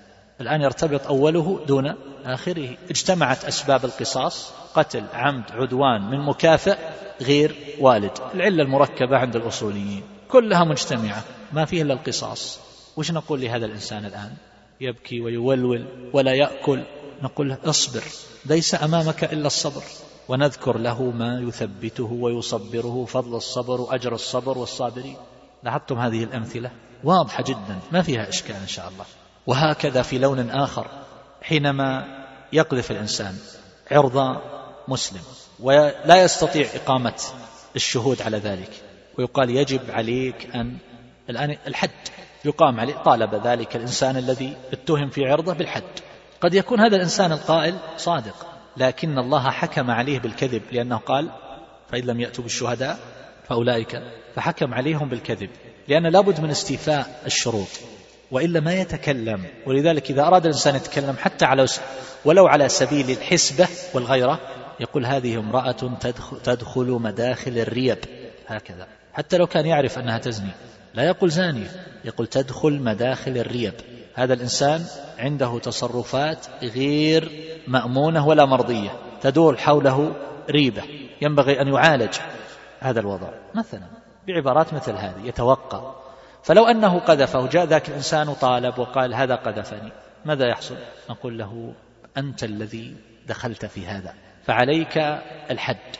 الآن 0.40 0.60
يرتبط 0.60 1.06
أوله 1.06 1.60
دون 1.66 1.94
آخره. 2.24 2.76
اجتمعت 2.90 3.44
أسباب 3.44 3.84
القصاص 3.84 4.52
قتل 4.74 5.04
عمد 5.14 5.44
عدوان 5.52 6.10
من 6.10 6.20
مكافئ 6.20 6.76
غير 7.20 7.56
والد. 7.80 8.12
العلة 8.34 8.62
المركبة 8.62 9.16
عند 9.16 9.36
الأصوليين 9.36 10.02
كلها 10.28 10.64
مجتمعة 10.64 11.24
ما 11.52 11.64
فيه 11.64 11.82
إلا 11.82 11.94
القصاص. 11.94 12.58
وش 12.96 13.10
نقول 13.10 13.40
لهذا 13.40 13.66
الإنسان 13.66 14.04
الآن؟ 14.04 14.30
يبكي 14.80 15.20
ويولول 15.20 15.86
ولا 16.12 16.32
يأكل. 16.32 16.82
نقول 17.22 17.48
له 17.48 17.58
اصبر 17.64 18.02
ليس 18.46 18.82
أمامك 18.82 19.24
إلا 19.24 19.46
الصبر. 19.46 19.82
ونذكر 20.28 20.78
له 20.78 21.02
ما 21.02 21.40
يثبته 21.40 22.12
ويصبره 22.12 23.04
فضل 23.04 23.36
الصبر 23.36 23.80
وأجر 23.80 24.14
الصبر 24.14 24.58
والصابرين. 24.58 25.16
لاحظتم 25.62 25.98
هذه 25.98 26.24
الأمثلة؟ 26.24 26.70
واضحة 27.04 27.42
جدا 27.42 27.78
ما 27.92 28.02
فيها 28.02 28.28
إشكال 28.28 28.56
إن 28.56 28.68
شاء 28.68 28.88
الله. 28.88 29.04
وهكذا 29.46 30.02
في 30.02 30.18
لون 30.18 30.50
آخر 30.50 30.86
حينما 31.42 32.04
يقذف 32.52 32.90
الإنسان 32.90 33.36
عرض 33.90 34.40
مسلم 34.88 35.20
ولا 35.60 36.22
يستطيع 36.22 36.66
إقامة 36.74 37.22
الشهود 37.76 38.22
على 38.22 38.38
ذلك 38.38 38.70
ويقال 39.18 39.50
يجب 39.50 39.90
عليك 39.90 40.56
أن 40.56 40.76
الآن 41.30 41.56
الحد 41.66 41.90
يقام 42.44 42.80
عليه 42.80 42.94
طالب 42.94 43.34
ذلك 43.34 43.76
الإنسان 43.76 44.16
الذي 44.16 44.56
اتهم 44.72 45.10
في 45.10 45.26
عرضه 45.26 45.54
بالحد. 45.54 45.82
قد 46.40 46.54
يكون 46.54 46.80
هذا 46.80 46.96
الإنسان 46.96 47.32
القائل 47.32 47.78
صادق. 47.96 48.55
لكن 48.76 49.18
الله 49.18 49.50
حكم 49.50 49.90
عليه 49.90 50.18
بالكذب 50.18 50.62
لأنه 50.72 50.96
قال 50.96 51.30
فإن 51.92 52.04
لم 52.04 52.20
يأتوا 52.20 52.44
بالشهداء 52.44 52.98
فأولئك 53.48 54.02
فحكم 54.34 54.74
عليهم 54.74 55.08
بالكذب 55.08 55.50
لأن 55.88 56.06
لابد 56.06 56.40
من 56.40 56.50
استيفاء 56.50 57.22
الشروط 57.26 57.68
وإلا 58.30 58.60
ما 58.60 58.74
يتكلم 58.74 59.44
ولذلك 59.66 60.10
إذا 60.10 60.22
أراد 60.22 60.46
الإنسان 60.46 60.76
يتكلم 60.76 61.16
حتى 61.16 61.44
على 61.44 61.66
ولو 62.24 62.46
على 62.46 62.68
سبيل 62.68 63.10
الحسبة 63.10 63.68
والغيرة 63.94 64.40
يقول 64.80 65.06
هذه 65.06 65.38
امرأة 65.38 65.98
تدخل 66.44 66.86
مداخل 66.86 67.58
الريب 67.58 67.98
هكذا 68.46 68.86
حتى 69.12 69.36
لو 69.36 69.46
كان 69.46 69.66
يعرف 69.66 69.98
أنها 69.98 70.18
تزني 70.18 70.50
لا 70.94 71.02
يقول 71.02 71.30
زانية 71.30 71.70
يقول 72.04 72.26
تدخل 72.26 72.82
مداخل 72.82 73.38
الريب. 73.38 73.74
هذا 74.16 74.34
الإنسان 74.34 74.84
عنده 75.18 75.58
تصرفات 75.58 76.46
غير 76.62 77.32
مأمونة 77.68 78.26
ولا 78.26 78.44
مرضية 78.44 78.90
تدور 79.20 79.56
حوله 79.56 80.12
ريبة 80.50 80.82
ينبغي 81.22 81.60
أن 81.60 81.68
يعالج 81.68 82.14
هذا 82.80 83.00
الوضع. 83.00 83.28
مثلا 83.54 83.86
بعبارات 84.26 84.74
مثل 84.74 84.92
هذه 84.92 85.20
يتوقع. 85.24 85.94
فلو 86.42 86.66
أنه 86.66 86.98
قذفه 86.98 87.46
جاء 87.46 87.64
ذاك 87.64 87.88
الإنسان 87.88 88.34
طالب 88.34 88.78
وقال 88.78 89.14
هذا 89.14 89.34
قذفني 89.34 89.92
ماذا 90.24 90.48
يحصل؟ 90.48 90.76
نقول 91.10 91.38
له 91.38 91.72
أنت 92.16 92.44
الذي 92.44 92.96
دخلت 93.26 93.66
في 93.66 93.86
هذا 93.86 94.14
فعليك 94.44 94.98
الحد. 95.50 95.96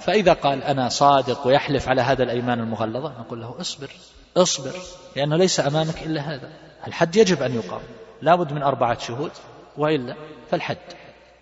فإذا 0.00 0.32
قال 0.32 0.62
أنا 0.62 0.88
صادق 0.88 1.46
ويحلف 1.46 1.88
على 1.88 2.02
هذا 2.02 2.22
الأيمان 2.22 2.60
المغلظة 2.60 3.20
نقول 3.20 3.40
له 3.40 3.60
اصبر 3.60 3.90
اصبر 4.36 4.72
لأنه 5.16 5.36
ليس 5.36 5.60
أمامك 5.60 6.02
إلا 6.02 6.20
هذا. 6.20 6.50
الحد 6.86 7.16
يجب 7.16 7.42
أن 7.42 7.54
يقام. 7.54 7.80
لابد 8.22 8.52
من 8.52 8.62
أربعة 8.62 8.98
شهود 8.98 9.30
وإلا 9.78 10.14
فالحد 10.50 10.76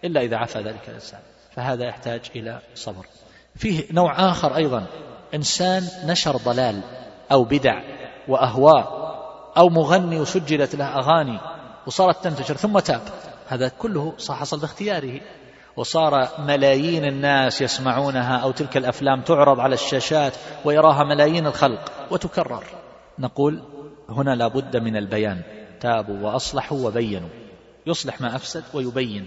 إلا 0.05 0.21
إذا 0.21 0.37
عفى 0.37 0.59
ذلك 0.59 0.89
الإنسان. 0.89 1.21
فهذا 1.57 1.85
يحتاج 1.85 2.21
إلى 2.37 2.59
صبر. 2.75 3.07
فيه 3.57 3.85
نوع 3.93 4.31
آخر 4.31 4.57
أيضا. 4.57 4.87
إنسان 5.35 5.89
نشر 6.05 6.37
ضلال 6.37 6.81
أو 7.33 7.45
بدع 7.45 7.83
وأهواء 8.29 9.01
أو 9.57 9.69
مغني 9.69 10.21
وسجلت 10.21 10.75
له 10.75 10.85
أغاني 10.85 11.41
وصارت 11.87 12.25
تنتشر 12.25 12.55
ثم 12.55 12.79
تاب. 12.79 13.03
هذا 13.49 13.69
كله 13.69 14.15
حصل 14.29 14.61
باختياره. 14.61 15.21
وصار 15.77 16.29
ملايين 16.39 17.05
الناس 17.05 17.63
يسمعونها 17.63 18.37
أو 18.37 18.51
تلك 18.51 18.77
الأفلام 18.77 19.21
تعرض 19.21 19.61
على 19.61 19.75
الشاشات 19.75 20.33
ويراها 20.65 21.05
ملايين 21.05 21.47
الخلق 21.47 21.93
وتكرر. 22.11 22.65
نقول 23.19 23.63
هنا 24.11 24.35
لابد 24.35 24.77
من 24.77 24.97
البيان. 24.97 25.43
تابوا 25.81 26.21
وأصلحوا 26.21 26.87
وبينوا. 26.87 27.29
يصلح 27.87 28.21
ما 28.21 28.37
أفسد 28.37 28.65
ويبين. 28.75 29.27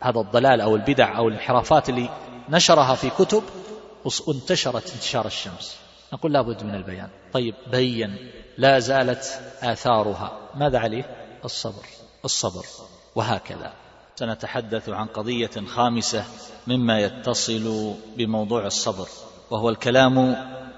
هذا 0.00 0.20
الضلال 0.20 0.60
أو 0.60 0.76
البدع 0.76 1.18
أو 1.18 1.28
الانحرافات 1.28 1.88
اللي 1.88 2.08
نشرها 2.48 2.94
في 2.94 3.10
كتب 3.10 3.42
وانتشرت 4.26 4.92
انتشار 4.94 5.26
الشمس. 5.26 5.76
نقول 6.12 6.32
لابد 6.32 6.64
من 6.64 6.74
البيان. 6.74 7.08
طيب 7.32 7.54
بين. 7.70 8.16
لا 8.58 8.78
زالت 8.78 9.40
آثارها. 9.62 10.38
ماذا 10.54 10.78
عليه؟ 10.78 11.04
الصبر. 11.44 11.84
الصبر. 12.24 12.64
وهكذا. 13.14 13.72
سنتحدث 14.16 14.88
عن 14.88 15.06
قضية 15.06 15.50
خامسة 15.66 16.24
مما 16.66 17.00
يتصل 17.00 17.94
بموضوع 18.16 18.66
الصبر 18.66 19.08
وهو 19.50 19.68
الكلام 19.68 20.36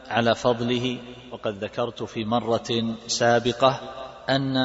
على 0.09 0.35
فضله 0.35 0.99
وقد 1.37 1.65
ذكرت 1.65 2.03
في 2.03 2.25
مرة 2.25 2.97
سابقة 3.07 3.81
أن 4.29 4.57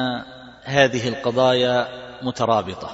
هذه 0.62 1.08
القضايا 1.08 1.88
مترابطة 2.22 2.90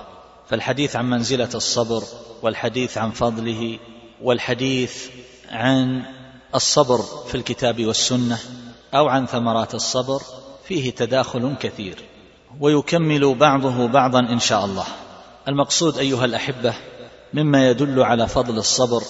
فالحديث 0.49 0.97
عن 0.97 1.11
منزلة 1.11 1.49
الصبر 1.55 2.03
والحديث 2.43 2.99
عن 2.99 3.11
فضله 3.11 3.79
والحديث 4.23 5.11
عن 5.51 6.03
الصبر 6.55 7.03
في 7.29 7.35
الكتاب 7.35 7.87
والسنة 7.87 8.39
أو 8.95 9.09
عن 9.09 9.27
ثمرات 9.27 9.75
الصبر 9.75 10.23
فيه 10.65 10.91
تداخل 10.91 11.55
كثير 11.61 12.05
ويكمل 12.61 13.35
بعضه 13.35 13.87
بعضا 13.87 14.21
إن 14.21 14.39
شاء 14.39 14.65
الله. 14.65 14.87
المقصود 15.49 15.99
أيها 15.99 16.25
الأحبة 16.25 16.75
مما 17.35 17.69
يدل 17.69 18.03
على 18.03 18.29
فضل 18.29 18.59
الصبر 18.59 19.03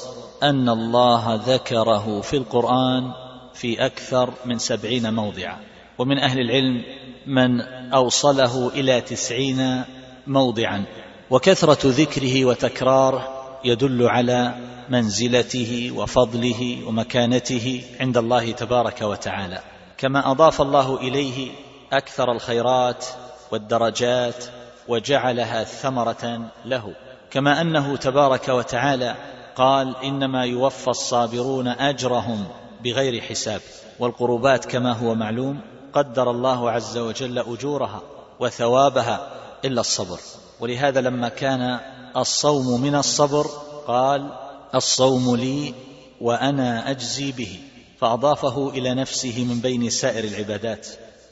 أن 0.43 0.69
الله 0.69 1.43
ذكره 1.47 2.21
في 2.21 2.37
القرآن 2.37 3.28
في 3.59 3.87
أكثر 3.87 4.33
من 4.45 4.59
سبعين 4.59 5.15
موضعا. 5.15 5.59
ومن 5.99 6.19
أهل 6.19 6.41
العلم 6.41 6.83
من 7.27 7.61
أوصله 7.93 8.69
إلى 8.69 9.01
تسعين 9.01 9.85
موضعا. 10.27 10.85
وكثرة 11.31 11.79
ذكره 11.85 12.45
وتكراره 12.45 13.29
يدل 13.65 14.03
على 14.03 14.55
منزلته 14.89 15.93
وفضله 15.97 16.83
ومكانته 16.87 17.83
عند 18.01 18.17
الله 18.17 18.53
تبارك 18.53 19.03
وتعالى. 19.03 19.61
كما 19.97 20.31
أضاف 20.31 20.63
الله 20.63 21.01
إليه 21.01 21.51
أكثر 21.93 22.33
الخيرات 22.33 23.05
والدرجات 23.53 24.45
وجعلها 24.89 25.65
ثمرة 25.65 26.51
له. 26.65 26.95
كما 27.31 27.61
أنه 27.61 27.97
تبارك 27.97 28.49
وتعالى 28.49 29.17
قال 29.57 29.97
إنما 30.05 30.45
يوفى 30.45 30.89
الصابرون 30.89 31.69
أجرهم 31.69 32.47
بغير 32.85 33.21
حساب 33.21 33.61
والقربات 33.99 34.65
كما 34.65 34.93
هو 34.93 35.15
معلوم 35.15 35.61
قدر 35.93 36.31
الله 36.31 36.71
عز 36.71 36.99
وجل 36.99 37.39
أجورها 37.39 38.03
وثوابها 38.41 39.31
إلا 39.65 39.81
الصبر. 39.81 40.19
ولهذا 40.61 41.01
لما 41.01 41.29
كان 41.29 41.81
الصوم 42.17 42.81
من 42.81 42.95
الصبر 42.95 43.47
قال 43.87 44.33
الصوم 44.75 45.37
لي 45.37 45.75
وأنا 46.21 46.91
أجزي 46.91 47.33
به. 47.33 47.59
فأضافه 48.01 48.71
إلى 48.71 48.95
نفسه 48.95 49.45
من 49.45 49.61
بين 49.61 49.91
سائر 49.91 50.25
العبادات. 50.25 50.87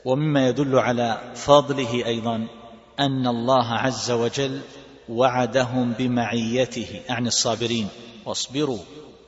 ومما 0.04 0.48
يدل 0.48 0.78
على 0.78 1.32
فضله 1.34 2.06
أيضا 2.06 2.46
أن 3.00 3.26
الله 3.26 3.72
عز 3.72 4.10
وجل 4.10 4.60
وعدهم 5.08 5.92
بمعيته. 5.92 7.00
عن 7.08 7.26
الصابرين 7.26 7.88
واصبروا 8.26 8.78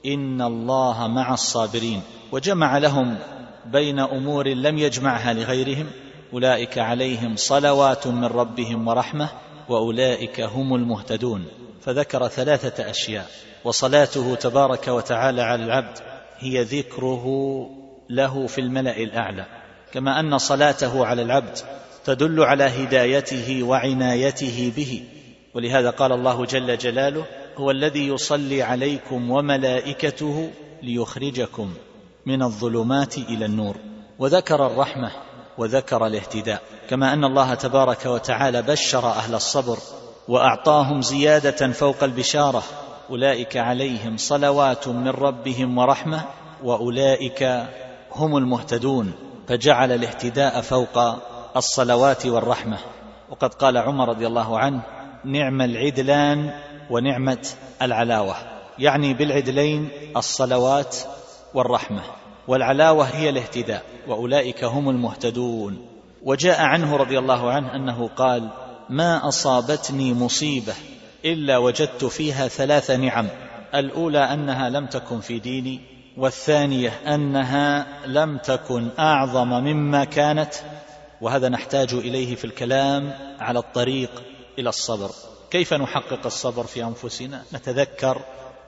ان 0.06 0.42
الله 0.42 1.06
مع 1.06 1.34
الصابرين 1.34 2.02
وجمع 2.32 2.78
لهم 2.78 3.18
بين 3.66 3.98
امور 3.98 4.48
لم 4.48 4.78
يجمعها 4.78 5.32
لغيرهم 5.32 5.86
اولئك 6.32 6.78
عليهم 6.78 7.36
صلوات 7.36 8.06
من 8.06 8.24
ربهم 8.24 8.88
ورحمه 8.88 9.28
واولئك 9.68 10.40
هم 10.40 10.74
المهتدون 10.74 11.46
فذكر 11.80 12.28
ثلاثة 12.28 12.90
أشياء 12.90 13.26
وصلاته 13.64 14.34
تبارك 14.34 14.88
وتعالى 14.88 15.42
على 15.42 15.64
العبد 15.64 15.98
هي 16.38 16.62
ذكره 16.62 17.26
له 18.10 18.46
في 18.46 18.60
الملأ 18.60 18.96
الأعلى 18.96 19.46
كما 19.92 20.20
أن 20.20 20.38
صلاته 20.38 21.06
على 21.06 21.22
العبد 21.22 21.58
تدل 22.04 22.42
على 22.42 22.64
هدايته 22.64 23.62
وعنايته 23.62 24.72
به 24.76 25.04
ولهذا 25.54 25.90
قال 25.90 26.12
الله 26.12 26.44
جل 26.44 26.78
جلاله 26.78 27.24
هو 27.58 27.70
الذي 27.70 28.08
يصلي 28.08 28.62
عليكم 28.62 29.30
وملائكته 29.30 30.50
ليخرجكم 30.82 31.74
من 32.26 32.42
الظلمات 32.42 33.18
إلى 33.18 33.44
النور. 33.44 33.76
وذكر 34.18 34.66
الرحمة 34.66 35.10
وذكر 35.58 36.06
الاهتداء. 36.06 36.62
كما 36.90 37.12
أن 37.12 37.24
الله 37.24 37.54
تبارك 37.54 38.06
وتعالى 38.06 38.62
بشر 38.62 39.06
أهل 39.06 39.34
الصبر 39.34 39.78
وأعطاهم 40.28 41.02
زيادة 41.02 41.72
فوق 41.72 42.04
البشارة. 42.04 42.62
أولئك 43.10 43.56
عليهم 43.56 44.16
صلوات 44.16 44.88
من 44.88 45.08
ربهم 45.08 45.78
ورحمة 45.78 46.20
وأولئك 46.64 47.66
هم 48.12 48.36
المهتدون. 48.36 49.12
فجعل 49.48 49.92
الاهتداء 49.92 50.60
فوق 50.60 50.98
الصلوات 51.56 52.26
والرحمة. 52.26 52.78
وقد 53.30 53.54
قال 53.54 53.76
عمر 53.76 54.08
رضي 54.08 54.26
الله 54.26 54.58
عنه 54.58 54.82
نعم 55.24 55.62
العدلان 55.62 56.50
ونعمة 56.90 57.48
العلاوة 57.82 58.36
يعني 58.78 59.14
بالعدلين 59.14 59.88
الصلوات 60.16 60.96
والرحمة. 61.54 62.02
والعلاوة 62.48 63.04
هي 63.04 63.28
الاهتداء 63.28 63.82
وأولئك 64.08 64.64
هم 64.64 64.88
المهتدون. 64.88 65.86
وجاء 66.22 66.62
عنه 66.62 66.96
رضي 66.96 67.18
الله 67.18 67.50
عنه 67.50 67.74
أنه 67.74 68.08
قال 68.16 68.48
ما 68.88 69.28
أصابتني 69.28 70.14
مصيبة 70.14 70.74
إلا 71.24 71.58
وجدت 71.58 72.04
فيها 72.04 72.48
ثلاث 72.48 72.90
نعم 72.90 73.28
الأولى 73.74 74.18
أنها 74.18 74.70
لم 74.70 74.86
تكن 74.86 75.20
في 75.20 75.38
ديني 75.38 75.80
والثانية 76.16 76.88
أنها 76.88 77.86
لم 78.06 78.38
تكن 78.38 78.88
أعظم 78.98 79.48
مما 79.48 80.04
كانت 80.04 80.54
وهذا 81.20 81.48
نحتاج 81.48 81.94
إليه 81.94 82.34
في 82.34 82.44
الكلام 82.44 83.12
على 83.40 83.58
الطريق 83.58 84.22
إلى 84.58 84.68
الصبر. 84.68 85.10
كيف 85.50 85.74
نحقق 85.74 86.26
الصبر 86.26 86.64
في 86.64 86.84
أنفسنا؟ 86.84 87.42
نتذكر 87.54 88.20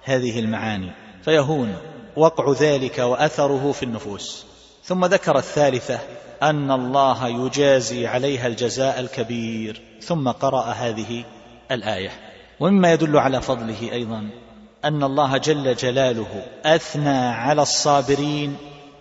هذه 0.05 0.41
المعاني. 0.41 0.93
فيهون 1.23 1.77
وقع 2.17 2.53
ذلك 2.53 2.99
وأثره 2.99 3.73
في 3.73 3.83
النفوس. 3.83 4.47
ثم 4.85 5.05
ذكر 5.05 5.39
الثالثة 5.39 5.99
أن 6.43 6.71
الله 6.71 7.29
يجازي 7.29 8.07
عليها 8.07 8.47
الجزاء 8.47 9.01
الكبير. 9.01 9.83
ثم 10.01 10.29
قرأ 10.29 10.65
هذه 10.65 11.25
الآية. 11.71 12.11
ومما 12.61 12.93
يدل 12.93 13.17
على 13.17 13.41
فضله 13.41 13.93
أيضا 13.93 14.31
أن 14.85 15.03
الله 15.03 15.37
جل 15.37 15.75
جلاله 15.75 16.45
أثنى 16.65 17.19
على 17.19 17.63
الصابرين 17.63 18.57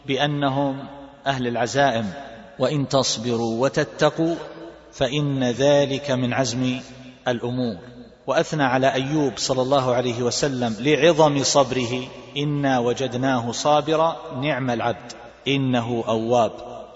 بأنهم 0.05 0.87
أهل 1.27 1.47
العزائم. 1.47 2.13
وإن 2.59 2.87
تصبروا 2.87 3.61
وتتقوا 3.61 4.35
فإن 4.93 5.43
ذلك 5.43 6.11
من 6.11 6.33
عزم 6.33 6.79
الأمور. 7.31 7.77
وأثنى 8.27 8.63
على 8.63 8.93
أيوب 8.93 9.33
صلى 9.37 9.61
الله 9.61 9.93
عليه 9.93 10.23
وسلم 10.23 10.75
لعظم 10.79 11.43
صبره 11.43 12.07
إنا 12.37 12.79
وجدناه 12.79 13.51
صابرا 13.51 14.15
نعم 14.41 14.69
العبد 14.69 15.11
إنه 15.47 16.03
أواب. 16.07 16.51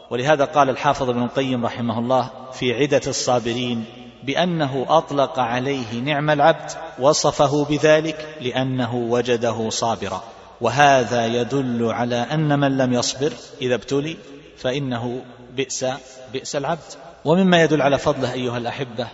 ولهذا 0.09 0.45
قال 0.45 0.69
الحافظ 0.69 1.09
ابن 1.09 1.23
القيم 1.23 1.65
رحمه 1.65 1.99
الله 1.99 2.29
في 2.53 2.73
عدة 2.73 3.01
الصابرين 3.07 3.85
بأنه 4.23 4.85
أطلق 4.89 5.39
عليه 5.39 5.99
نعم 6.03 6.29
العبد 6.29 6.71
وصفه 6.99 7.65
بذلك 7.65 8.37
لأنه 8.41 8.95
وجده 8.95 9.69
صابرا. 9.69 10.23
وهذا 10.61 11.25
يدل 11.25 11.91
على 11.91 12.15
أن 12.15 12.59
من 12.59 12.77
لم 12.77 12.93
يصبر 12.93 13.33
إذا 13.61 13.75
ابتلي 13.75 14.17
فإنه 14.57 15.21
بئس 15.55 15.85
بئس 16.33 16.55
العبد. 16.55 16.93
ومما 17.25 17.61
يدل 17.63 17.81
على 17.81 17.97
فضله 17.97 18.33
أيها 18.33 18.57
الأحبة 18.57 19.07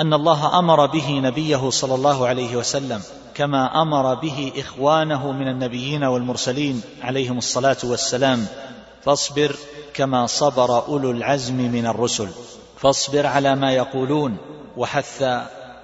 أن 0.00 0.14
الله 0.14 0.58
أمر 0.58 0.86
به 0.86 1.10
نبيه 1.10 1.70
صلى 1.70 1.94
الله 1.94 2.26
عليه 2.26 2.56
وسلم 2.56 3.02
كما 3.34 3.82
أمر 3.82 4.14
به 4.14 4.52
إخوانه 4.56 5.32
من 5.32 5.48
النبيين 5.48 6.04
والمرسلين 6.04 6.82
عليهم 7.02 7.38
الصلاة 7.38 7.76
والسلام. 7.84 8.46
فاصبر 9.04 9.56
كما 9.94 10.26
صبر 10.26 10.86
أولو 10.86 11.10
العزم 11.10 11.56
من 11.56 11.86
الرسل. 11.86 12.28
فاصبر 12.78 13.26
على 13.26 13.56
ما 13.56 13.72
يقولون 13.72 14.36
وحث 14.76 15.24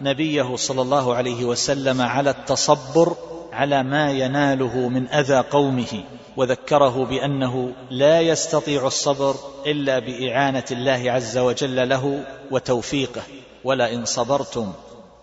نبيه 0.01 0.57
صلى 0.57 0.83
الله 0.83 1.15
عليه 1.15 1.45
وسلم 1.45 2.01
على 2.01 2.31
التصبر 2.31 3.17
على 3.53 3.83
ما 3.83 4.11
يناله 4.11 4.89
من 4.89 5.09
أذى 5.09 5.39
قومه. 5.39 6.05
وذكره 6.37 7.05
بأنه 7.05 7.73
لا 7.91 8.21
يستطيع 8.21 8.87
الصبر 8.87 9.35
إلا 9.67 9.99
بإعانة 9.99 10.65
الله 10.71 11.13
عز 11.13 11.39
وجل 11.39 11.89
له 11.89 12.25
وتوفيقه. 12.51 13.23
ولئن 13.65 14.05
صبرتم 14.05 14.73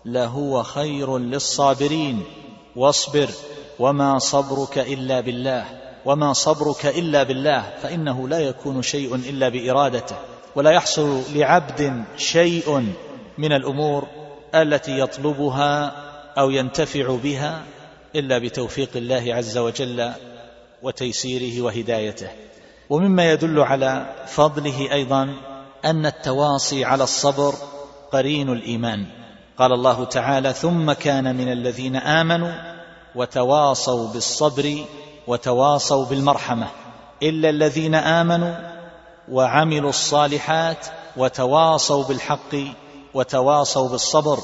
لهو 0.04 0.62
خير 0.62 1.18
للصابرين. 1.18 2.24
واصبر. 2.76 3.28
وما 3.78 4.18
صبرك 4.18 4.78
إلا 4.78 5.20
بالله. 5.20 5.64
وما 6.04 6.32
صبرك 6.32 6.86
إلا 6.86 7.22
بالله. 7.22 7.64
فإنه 7.82 8.28
لا 8.28 8.38
يكون 8.38 8.82
شيء 8.82 9.14
إلا 9.14 9.48
بإرادته. 9.48 10.16
ولا 10.56 10.70
يحصل 10.70 11.22
لعبد 11.34 12.04
شيء 12.16 12.94
من 13.38 13.52
الأمور 13.52 14.06
التي 14.54 14.98
يطلبها 14.98 15.92
أو 16.38 16.50
ينتفع 16.50 17.16
بها 17.22 17.62
إلا 18.16 18.38
بتوفيق 18.38 18.90
الله 18.96 19.34
عز 19.34 19.58
وجل 19.58 20.12
وتيسيره 20.82 21.62
وهدايته. 21.62 22.28
ومما 22.90 23.32
يدل 23.32 23.60
على 23.60 24.14
فضله 24.26 24.92
أيضا 24.92 25.34
أن 25.84 26.06
التواصي 26.06 26.84
على 26.84 27.04
الصبر 27.04 27.54
قرين 28.12 28.48
الإيمان. 28.48 29.06
قال 29.58 29.72
الله 29.72 30.04
تعالى 30.04 30.52
ثم 30.52 30.92
كان 30.92 31.36
من 31.36 31.52
الذين 31.52 31.96
آمنوا 31.96 32.52
وتواصوا 33.14 34.12
بالصبر 34.12 34.84
وتواصوا 35.26 36.04
بالمرحمة. 36.04 36.66
إلا 37.22 37.50
الذين 37.50 37.94
آمنوا 37.94 38.54
وعملوا 39.28 39.90
الصالحات 39.90 40.86
وتواصوا 41.16 42.04
بالحق 42.04 42.56
وتواصوا 43.14 43.88
بالصبر 43.88 44.38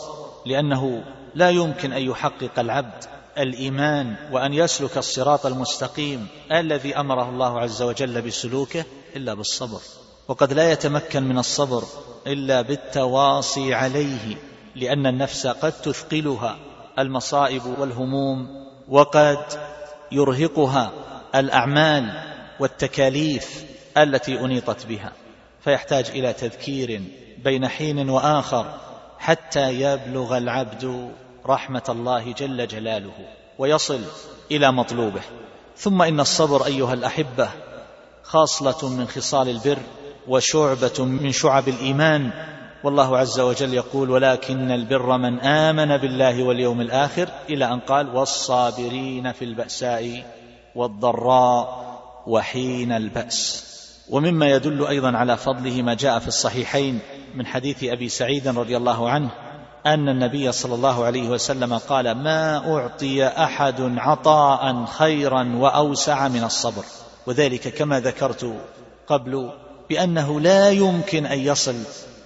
لأنه 0.46 1.04
لا 1.34 1.50
يمكن 1.50 1.92
أن 1.92 2.02
يحقق 2.02 2.58
العبد 2.58 3.04
الإيمان 3.38 4.14
وأن 4.32 4.54
يسلك 4.54 4.98
الصراط 4.98 5.46
المستقيم 5.46 6.26
الذي 6.52 6.96
أمره 6.96 7.28
الله 7.28 7.60
عز 7.60 7.82
وجل 7.82 8.22
بسلوكه 8.22 8.84
إلا 9.16 9.34
بالصبر. 9.34 9.80
وقد 10.28 10.52
لا 10.52 10.72
يتمكن 10.72 11.22
من 11.22 11.38
الصبر 11.38 11.82
إلا 12.26 12.62
بالتواصي 12.62 13.74
عليه 13.74 14.36
لأن 14.76 15.06
النفس 15.06 15.46
قد 15.46 15.72
تثقلها 15.72 16.56
المصائب 16.98 17.62
والهموم 17.78 18.66
وقد 18.88 19.38
يرهقها 20.12 20.92
الأعمال 21.34 22.22
والتكاليف 22.60 23.64
التي 23.98 24.40
أنيطت 24.40 24.86
بها. 24.86 25.12
فيحتاج 25.60 26.10
إلى 26.10 26.32
تذكير 26.32 27.02
بين 27.44 27.68
حين 27.68 28.10
وآخر 28.10 28.74
حتى 29.18 29.80
يبلغ 29.80 30.36
العبد 30.36 31.10
رحمة 31.46 31.82
الله 31.88 32.32
جل 32.32 32.66
جلاله 32.68 33.28
ويصل 33.58 34.00
إلى 34.50 34.72
مطلوبه. 34.72 35.20
ثم 35.76 36.02
إن 36.02 36.20
الصبر 36.20 36.66
أيها 36.66 36.94
الأحبة 36.94 37.48
خاصلة 38.22 38.88
من 38.88 39.08
خصال 39.08 39.48
البر 39.48 39.78
وشعبة 40.28 41.04
من 41.04 41.32
شعب 41.32 41.68
الإيمان. 41.68 42.30
والله 42.84 43.18
عز 43.18 43.40
وجل 43.40 43.74
يقول 43.74 44.10
ولكن 44.10 44.70
البر 44.70 45.16
من 45.18 45.40
آمن 45.40 45.96
بالله 45.96 46.42
واليوم 46.42 46.80
الآخر 46.80 47.28
إلى 47.50 47.64
أن 47.64 47.80
قال 47.80 48.16
والصابرين 48.16 49.32
في 49.32 49.44
البأساء 49.44 50.24
والضراء 50.74 51.86
وحين 52.26 52.92
البأس 52.92 53.66
ومما 54.10 54.50
يدل 54.50 54.86
أيضا 54.86 55.16
على 55.16 55.36
فضله 55.36 55.82
ما 55.82 55.94
جاء 55.94 56.18
في 56.18 56.28
الصحيحين 56.28 56.98
من 57.34 57.46
حديث 57.46 57.84
أبي 57.84 58.08
سعيد 58.08 58.48
رضي 58.48 58.76
الله 58.76 59.10
عنه 59.10 59.30
أن 59.86 60.08
النبي 60.08 60.52
صلى 60.52 60.74
الله 60.74 61.04
عليه 61.04 61.28
وسلم 61.28 61.78
قال 61.78 62.12
ما 62.12 62.74
أعطي 62.74 63.26
أحد 63.26 63.98
عطاء 63.98 64.84
خيرا 64.84 65.56
وأوسع 65.56 66.28
من 66.28 66.44
الصبر 66.44 66.84
وذلك 67.26 67.68
كما 67.68 68.00
ذكرت 68.00 68.56
قبل 69.06 69.50
بأنه 69.88 70.40
لا 70.40 70.70
يمكن 70.70 71.26
أن 71.26 71.38
يصل 71.38 71.76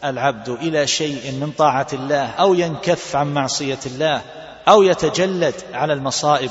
العبد 0.05 0.49
إلى 0.49 0.87
شيء 0.87 1.33
من 1.33 1.53
طاعة 1.59 1.87
الله 1.93 2.31
أو 2.31 2.55
ينكف 2.55 3.17
عن 3.17 3.35
معصية 3.35 3.79
الله 3.87 4.23
أو 4.69 4.83
يتجلد 4.83 5.55
على 5.73 5.93
المصائب 5.93 6.51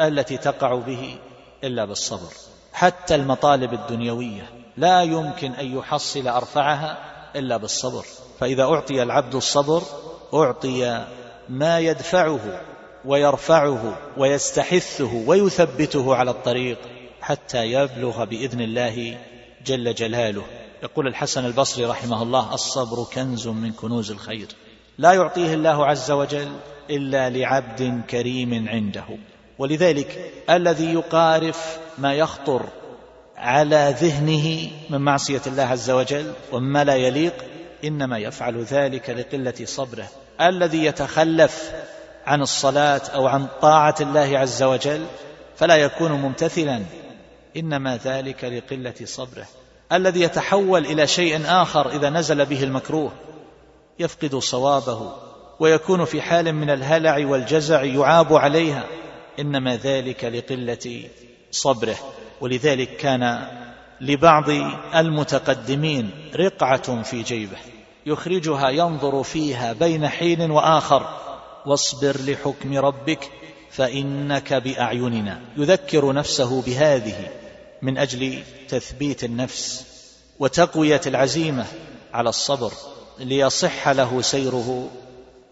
التي 0.00 0.36
تقع 0.36 0.74
به 0.74 1.18
إلا 1.64 1.84
بالصبر. 1.84 2.32
حتى 2.72 3.14
المطالب 3.14 3.72
الدنيوية 3.72 4.50
لا 4.76 5.02
يمكن 5.02 5.52
أن 5.52 5.78
يحصل 5.78 6.28
أرفعها 6.28 6.98
إلا 7.36 7.56
بالصبر. 7.56 8.04
فإذا 8.40 8.62
أعطي 8.62 9.02
العبد 9.02 9.34
الصبر 9.34 9.82
أعطي 10.34 11.06
ما 11.48 11.78
يدفعه 11.78 12.40
ويرفعه 13.04 13.98
ويستحثه 14.16 15.22
ويثبته 15.26 16.14
على 16.16 16.30
الطريق 16.30 16.78
حتى 17.20 17.64
يبلغ 17.64 18.24
بإذن 18.24 18.60
الله 18.60 19.18
جل 19.66 19.94
جلاله. 19.94 20.42
يقول 20.82 21.06
الحسن 21.06 21.44
البصري 21.44 21.84
رحمه 21.84 22.22
الله 22.22 22.54
الصبر 22.54 23.04
كنز 23.14 23.48
من 23.48 23.72
كنوز 23.72 24.10
الخير. 24.10 24.46
لا 24.98 25.12
يعطيه 25.12 25.54
الله 25.54 25.86
عز 25.86 26.10
وجل 26.10 26.48
إلا 26.90 27.30
لعبد 27.30 28.02
كريم 28.10 28.68
عنده. 28.68 29.04
ولذلك 29.58 30.32
الذي 30.50 30.94
يقارف 30.94 31.78
ما 31.98 32.14
يخطر 32.14 32.62
على 33.36 33.94
ذهنه 34.00 34.70
من 34.90 35.00
معصية 35.00 35.42
الله 35.46 35.62
عز 35.62 35.90
وجل 35.90 36.32
وما 36.52 36.84
لا 36.84 36.94
يليق 36.94 37.34
إنما 37.84 38.18
يفعل 38.18 38.62
ذلك 38.62 39.10
لقلة 39.10 39.54
صبره. 39.64 40.08
الذي 40.40 40.84
يتخلف 40.84 41.72
عن 42.26 42.42
الصلاة 42.42 43.02
أو 43.14 43.26
عن 43.26 43.46
طاعة 43.62 43.94
الله 44.00 44.38
عز 44.38 44.62
وجل 44.62 45.06
فلا 45.56 45.76
يكون 45.76 46.12
ممتثلا. 46.12 46.82
إنما 47.56 47.96
ذلك 47.96 48.44
لقلة 48.44 48.94
صبره. 49.04 49.46
الذي 49.92 50.20
يتحول 50.20 50.86
إلى 50.86 51.06
شيء 51.06 51.40
آخر 51.46 51.90
إذا 51.90 52.10
نزل 52.10 52.46
به 52.46 52.64
المكروه. 52.64 53.12
يفقد 53.98 54.36
صوابه 54.36 55.12
ويكون 55.60 56.04
في 56.04 56.22
حال 56.22 56.52
من 56.52 56.70
الهلع 56.70 57.26
والجزع 57.26 57.82
يعاب 57.82 58.34
عليها. 58.34 58.84
إنما 59.38 59.76
ذلك 59.76 60.24
لقلة 60.24 61.04
صبره. 61.50 61.96
ولذلك 62.40 62.96
كان 62.96 63.48
لبعض 64.00 64.50
المتقدمين 64.94 66.10
رقعة 66.36 67.02
في 67.02 67.22
جيبه. 67.22 67.56
يخرجها 68.06 68.68
ينظر 68.68 69.22
فيها 69.22 69.72
بين 69.72 70.08
حين 70.08 70.50
وآخر. 70.50 71.08
واصبر 71.66 72.16
لحكم 72.26 72.78
ربك 72.78 73.30
فإنك 73.70 74.54
بأعيننا. 74.54 75.40
يذكر 75.56 76.12
نفسه 76.12 76.62
بهذه 76.62 77.39
من 77.82 77.98
أجل 77.98 78.42
تثبيت 78.68 79.24
النفس 79.24 79.84
وتقوية 80.38 81.00
العزيمة 81.06 81.66
على 82.12 82.28
الصبر 82.28 82.72
ليصح 83.18 83.88
له 83.88 84.22
سيره 84.22 84.88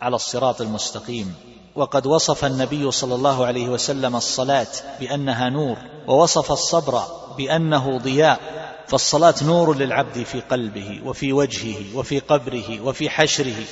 على 0.01 0.16
الصراط 0.16 0.61
المستقيم. 0.61 1.35
وقد 1.74 2.07
وصف 2.07 2.45
النبي 2.45 2.91
صلى 2.91 3.14
الله 3.14 3.47
عليه 3.47 3.68
وسلم 3.68 4.16
الصلاة 4.16 4.66
بأنها 5.01 5.49
نور 5.49 5.76
ووصف 6.07 6.53
الصبر 6.53 7.03
بأنه 7.37 7.99
ضياء 7.99 8.41
فالصلاة 8.89 9.35
نور 9.43 9.76
للعبد 9.76 10.22
في 10.22 10.41
قلبه 10.41 11.01
وفي 11.05 11.33
وجهه 11.33 11.97
وفي 11.97 12.18
قبره 12.18 12.81
وفي 12.81 13.11
حشره. 13.11 13.64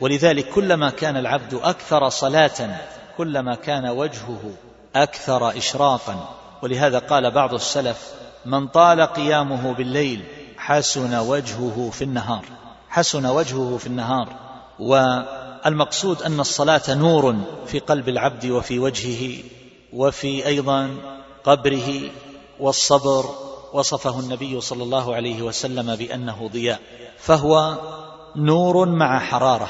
ولذلك 0.00 0.48
كلما 0.48 0.90
كان 0.90 1.16
العبد 1.16 1.54
أكثر 1.54 2.08
صلاة 2.08 2.80
كلما 3.16 3.54
كان 3.54 3.88
وجهه 3.88 4.54
أكثر 4.96 5.58
إشراقا. 5.58 6.43
ولهذا 6.62 6.98
قال 6.98 7.30
بعض 7.30 7.54
السلف 7.54 8.14
من 8.46 8.68
طال 8.68 9.00
قيامه 9.00 9.72
بالليل 9.72 10.24
حسن 10.56 11.18
وجهه 11.18 11.90
في 11.92 12.04
النهار. 12.04 12.44
حسن 12.88 13.26
وجهه 13.26 13.76
في 13.76 13.86
النهار. 13.86 14.28
والمقصود 14.78 16.22
أن 16.22 16.40
الصلاة 16.40 16.82
نور 16.88 17.36
في 17.66 17.78
قلب 17.78 18.08
العبد 18.08 18.46
وفي 18.46 18.78
وجهه 18.78 19.42
وفي 19.92 20.46
أيضا 20.46 20.90
قبره 21.44 22.10
والصبر 22.60 23.24
وصفه 23.72 24.20
النبي 24.20 24.60
صلى 24.60 24.82
الله 24.82 25.14
عليه 25.14 25.42
وسلم 25.42 25.96
بأنه 25.96 26.50
ضياء. 26.52 26.80
فهو 27.18 27.78
نور 28.36 28.86
مع 28.86 29.18
حرارة 29.18 29.68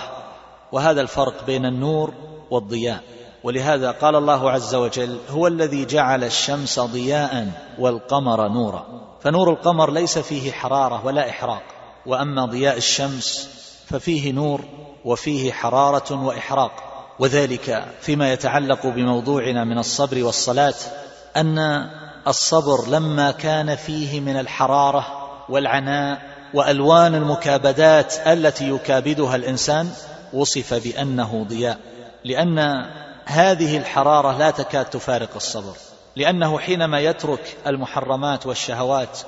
وهذا 0.72 1.00
الفرق 1.00 1.46
بين 1.46 1.66
النور 1.66 2.14
والضياء. 2.50 3.02
ولهذا 3.44 3.90
قال 3.90 4.16
الله 4.16 4.50
عز 4.50 4.74
وجل 4.74 5.18
هو 5.30 5.46
الذي 5.46 5.84
جعل 5.84 6.24
الشمس 6.24 6.80
ضياء 6.80 7.48
والقمر 7.78 8.48
نورا. 8.48 8.86
فنور 9.20 9.50
القمر 9.50 9.90
ليس 9.90 10.18
فيه 10.18 10.52
حرارة 10.52 11.06
ولا 11.06 11.30
إحراق 11.30 11.62
وأما 12.06 12.44
ضياء 12.44 12.76
الشمس 12.76 13.48
ففيه 13.86 14.32
نور 14.32 14.60
وفيه 15.04 15.52
حرارة 15.52 16.24
وإحراق. 16.24 16.72
وذلك 17.18 17.84
فيما 18.00 18.32
يتعلق 18.32 18.86
بموضوعنا 18.86 19.64
من 19.64 19.78
الصبر 19.78 20.24
والصلاة 20.24 20.74
أن 21.36 21.58
الصبر 22.26 22.88
لما 22.88 23.30
كان 23.30 23.76
فيه 23.76 24.20
من 24.20 24.36
الحرارة 24.36 25.06
والعناء 25.48 26.22
وألوان 26.54 27.14
المكابدات 27.14 28.14
التي 28.26 28.70
يكابدها 28.70 29.36
الإنسان 29.36 29.90
وصف 30.32 30.74
بأنه 30.74 31.46
ضياء. 31.48 31.78
لأن 32.24 32.84
هذه 33.24 33.76
الحرارة 33.76 34.38
لا 34.38 34.50
تكاد 34.50 34.84
تفارق 34.84 35.34
الصبر 35.36 35.76
لأنه 36.16 36.58
حينما 36.58 37.00
يترك 37.00 37.56
المحرمات 37.66 38.46
والشهوات 38.46 39.18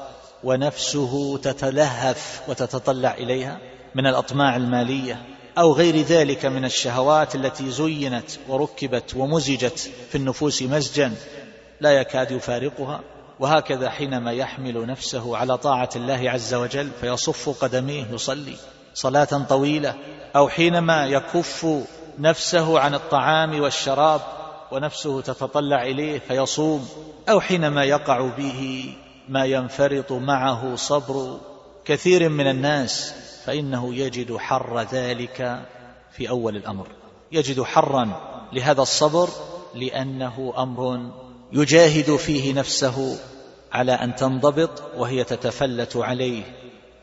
ونفسه 0.45 1.39
تتلهف 1.39 2.43
وتتطلع 2.49 3.15
إليها 3.15 3.59
من 3.95 4.07
الأطماع 4.07 4.57
المالية 4.57 5.23
أو 5.59 5.73
غير 5.73 5.97
ذلك 5.97 6.47
من 6.47 6.65
الشهوات 6.65 7.35
التي 7.35 7.71
زينت 7.71 8.31
وركبت 8.49 9.15
ومزجت 9.17 9.91
في 10.11 10.15
النفوس 10.15 10.63
مزجا 10.63 11.15
لا 11.81 11.91
يكاد 11.91 12.31
يفارقها 12.31 13.01
وهكذا 13.41 13.91
حينما 13.91 14.33
يحمل 14.33 14.87
نفسه 14.87 15.37
على 15.37 15.59
طاعة 15.59 15.91
الله 15.97 16.31
عز 16.31 16.55
وجل 16.55 16.91
فيصف 17.01 17.65
قدميه 17.65 18.07
يصلي 18.13 18.57
صلاة 18.95 19.45
طويلة 19.49 19.95
أو 20.37 20.49
حينما 20.49 21.07
يكف 21.07 21.67
نفسه 22.19 22.81
عن 22.81 22.95
الطعام 22.95 23.61
والشراب 23.61 24.21
ونفسه 24.73 25.21
تتطلع 25.21 25.83
إليه 25.83 26.19
فيصوم 26.19 26.89
أو 27.29 27.41
حينما 27.41 27.85
يقع 27.85 28.29
به 28.29 28.93
ما 29.29 29.45
ينفرط 29.45 30.13
معه 30.13 30.77
صبر 30.77 31.39
كثير 31.85 32.29
من 32.29 32.47
الناس 32.47 33.15
فإنه 33.45 33.95
يجد 33.95 34.37
حر 34.37 34.81
ذلك 34.81 35.67
في 36.13 36.29
أول 36.29 36.57
الأمر. 36.57 36.87
يجد 37.33 37.63
حرا 37.63 38.09
لهذا 38.53 38.83
الصبر 38.83 39.29
لأنه 39.75 40.55
أمر 40.59 41.11
يجاهد 41.53 42.17
فيه 42.17 42.55
نفسه 42.55 43.19
على 43.73 43.93
أن 43.93 44.15
تنضبط 44.15 44.83
وهي 44.97 45.25
تتفلت 45.25 45.97
عليه 45.97 46.43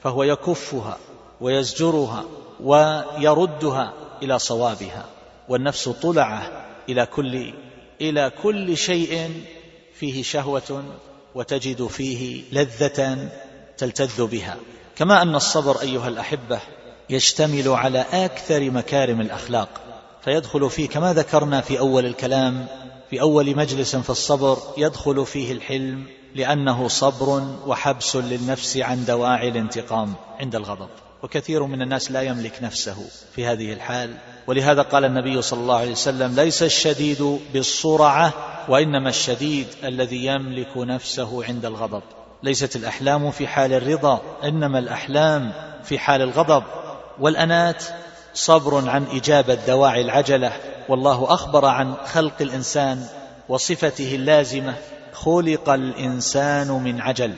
فهو 0.02 0.24
يكفها 0.24 0.98
ويزجرها 1.42 2.24
ويردها 2.64 3.94
إلى 4.24 4.40
صوابها 4.40 5.06
والنفس 5.50 5.90
طلعة 5.90 6.66
إلى 6.90 7.06
كل 7.06 7.54
إلى 8.02 8.32
كل 8.44 8.78
شيء 8.78 9.32
فيه 9.94 10.24
شهوة 10.24 10.84
وتجد 11.36 11.88
فيه 11.88 12.44
لذة 12.52 13.30
تلتذ 13.78 14.26
بها. 14.28 14.58
كما 14.96 15.22
أن 15.22 15.36
الصبر 15.36 15.82
أيها 15.82 16.08
الأحبة 16.08 16.60
يشتمل 17.10 17.68
على 17.70 18.06
أكثر 18.14 18.72
مكارم 18.72 19.22
الأخلاق 19.22 19.70
فيدخل 20.24 20.70
فيه 20.70 20.90
كما 20.90 21.14
ذكرنا 21.14 21.62
في 21.62 21.80
أول 21.80 22.06
الكلام 22.06 22.66
في 23.10 23.22
أول 23.22 23.56
مجلس 23.56 23.96
في 23.96 24.10
الصبر 24.10 24.58
يدخل 24.78 25.26
فيه 25.26 25.52
الحلم 25.52 26.06
لأنه 26.36 26.88
صبر 26.88 27.58
وحبس 27.68 28.16
للنفس 28.16 28.78
عن 28.78 29.06
دواعي 29.06 29.50
الانتقام 29.50 30.14
عند 30.40 30.56
الغضب. 30.56 30.90
وكثير 31.24 31.64
من 31.64 31.82
الناس 31.82 32.12
لا 32.12 32.22
يملك 32.22 32.54
نفسه 32.62 32.96
في 33.36 33.46
هذه 33.46 33.74
الحال. 33.74 34.14
ولهذا 34.48 34.82
قال 34.82 35.06
النبي 35.06 35.42
صلى 35.42 35.60
الله 35.60 35.78
عليه 35.78 35.92
وسلم 35.92 36.36
ليس 36.36 36.64
الشديد 36.64 37.40
بالصرعة 37.54 38.34
وإنما 38.70 39.10
الشديد 39.10 39.68
الذي 39.84 40.26
يملك 40.26 40.78
نفسه 40.78 41.46
عند 41.46 41.66
الغضب. 41.66 42.02
ليست 42.44 42.76
الأحلام 42.76 43.32
في 43.32 43.48
حال 43.48 43.74
الرضا 43.74 44.22
إنما 44.44 44.80
الأحلام 44.80 45.54
في 45.84 46.00
حال 46.00 46.22
الغضب. 46.22 46.64
والأنات 47.20 47.84
صبر 48.34 48.90
عن 48.90 49.06
إجابة 49.12 49.58
دواعي 49.68 50.02
العجلة 50.02 50.52
والله 50.90 51.34
أخبر 51.34 51.66
عن 51.66 51.94
خلق 52.06 52.42
الإنسان 52.42 53.06
وصفته 53.50 54.16
اللازمة 54.16 54.74
خلق 55.14 55.70
الإنسان 55.70 56.68
من 56.68 57.02
عجل. 57.02 57.34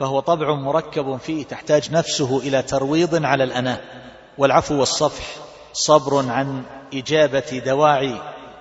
فهو 0.00 0.20
طبع 0.20 0.54
مركب 0.54 1.16
فيه 1.16 1.44
تحتاج 1.44 1.92
نفسه 1.92 2.38
إلى 2.38 2.62
ترويض 2.62 3.24
على 3.24 3.44
الأناة 3.44 3.80
والعفو 4.38 4.74
والصفح 4.80 5.24
صبر 5.72 6.30
عن 6.30 6.62
إجابة 6.94 7.62
دواعي 7.66 8.20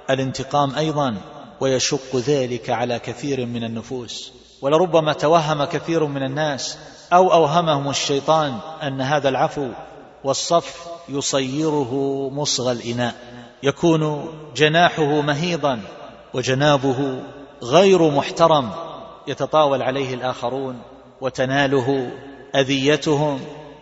الانتقام 0.09 0.75
أيضا 0.75 1.15
ويشق 1.59 2.15
ذلك 2.15 2.69
على 2.69 2.99
كثير 2.99 3.45
من 3.45 3.63
النفوس. 3.63 4.31
ولربما 4.61 5.13
توهم 5.13 5.63
كثير 5.63 6.05
من 6.05 6.23
الناس 6.23 6.77
أو 7.13 7.33
أوهمهم 7.33 7.89
الشيطان 7.89 8.57
أن 8.83 9.01
هذا 9.01 9.29
العفو 9.29 9.67
والصفح 10.23 10.75
يصيره 11.09 11.93
مصغى 12.33 12.71
الإناء. 12.71 13.15
يكون 13.63 14.29
جناحه 14.55 15.21
مهيضا 15.21 15.81
وجنابه 16.33 17.19
غير 17.63 18.11
محترم 18.11 18.69
يتطاول 19.27 19.81
عليه 19.81 20.13
الآخرون. 20.13 20.81
وتناله 21.22 22.11
أذيتهم 22.55 23.39